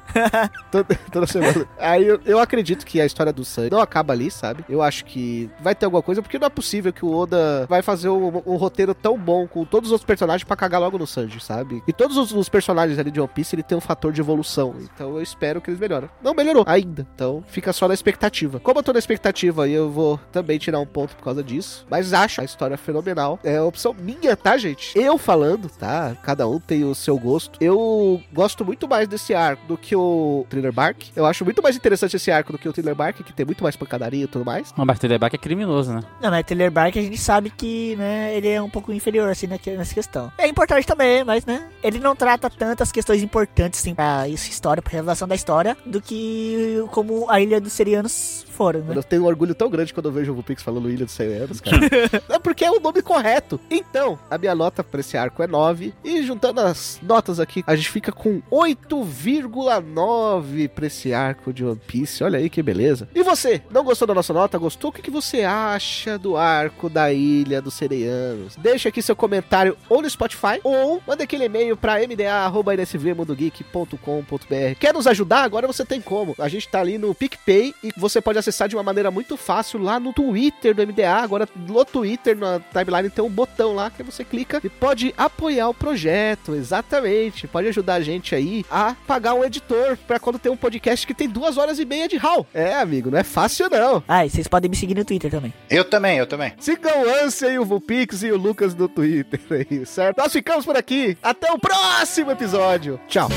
[0.71, 1.67] toda, toda semana.
[1.77, 4.63] Aí eu, eu, acredito que a história do Sanji não acaba ali, sabe?
[4.69, 7.81] Eu acho que vai ter alguma coisa, porque não é possível que o Oda vai
[7.81, 11.05] fazer um, um roteiro tão bom com todos os outros personagens para cagar logo no
[11.05, 11.83] Sanji, sabe?
[11.85, 14.75] E todos os, os, personagens ali de One Piece, ele tem um fator de evolução.
[14.79, 16.09] Então eu espero que eles melhorem.
[16.23, 17.05] Não melhorou ainda.
[17.13, 18.59] Então fica só na expectativa.
[18.59, 21.85] Como eu tô na expectativa, eu vou também tirar um ponto por causa disso.
[21.89, 23.39] Mas acho a história fenomenal.
[23.43, 24.97] É opção minha, tá, gente?
[24.97, 26.15] Eu falando, tá?
[26.23, 30.45] Cada um tem o seu gosto eu gosto muito mais desse arco do que o
[30.49, 31.09] Thriller Bark.
[31.15, 33.63] Eu acho muito mais interessante esse arco do que o Thriller Bark, que tem muito
[33.63, 34.73] mais pancadaria e tudo mais.
[34.77, 36.01] Não, mas Thriller Bark é criminoso, né?
[36.21, 39.47] Não, mas Thriller Bark a gente sabe que, né, ele é um pouco inferior, assim,
[39.47, 40.31] nessa questão.
[40.37, 44.81] É importante também, mas, né, ele não trata tantas questões importantes, assim, pra essa história,
[44.81, 48.95] pra revelação da história, do que como a Ilha dos Serianos foram, né?
[48.95, 51.59] Eu tenho um orgulho tão grande quando eu vejo o Vupix falando Ilha dos Serianos,
[51.59, 51.77] cara.
[52.29, 53.59] é porque é o nome correto.
[53.69, 57.75] Então, a minha nota pra esse arco é 9, e juntando as notas aqui, a
[57.75, 62.23] gente fica com 8,9 pra esse arco de One Piece.
[62.23, 63.07] Olha aí que beleza.
[63.13, 64.57] E você, não gostou da nossa nota?
[64.57, 64.89] Gostou?
[64.89, 68.55] O que, que você acha do arco da Ilha dos Sereianos?
[68.55, 74.79] Deixa aqui seu comentário ou no Spotify ou manda aquele e-mail pra mda.nsvmundogeek.com.br.
[74.79, 75.43] Quer nos ajudar?
[75.43, 76.35] Agora você tem como.
[76.39, 79.80] A gente tá ali no PicPay e você pode acessar de uma maneira muito fácil
[79.80, 81.14] lá no Twitter do MDA.
[81.14, 85.68] Agora no Twitter, na timeline, tem um botão lá que você clica e pode apoiar
[85.68, 86.54] o projeto.
[86.54, 87.46] Exatamente.
[87.46, 91.14] Pode ajudar a gente aí a pagar um editor para quando tem um podcast que
[91.14, 92.46] tem duas horas e meia de HAL.
[92.54, 94.02] É, amigo, não é fácil não.
[94.06, 95.52] Ah, e vocês podem me seguir no Twitter também.
[95.68, 96.52] Eu também, eu também.
[96.58, 100.18] Sigam o Ansem e o Vulpix e o Lucas no Twitter aí, certo?
[100.18, 101.16] Nós ficamos por aqui.
[101.22, 103.00] Até o próximo episódio.
[103.06, 103.28] Tchau.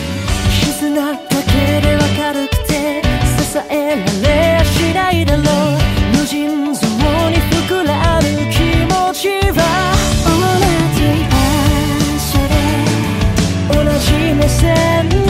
[3.53, 5.44] 支えられや しないだろう。
[6.16, 6.86] 無尽蔵
[7.30, 8.56] に膨らむ気
[8.86, 9.28] 持ち
[9.58, 9.60] は
[10.24, 10.30] 同
[10.94, 10.98] じ
[11.32, 11.36] 場
[12.20, 12.54] 所で
[13.74, 15.27] 同じ目線。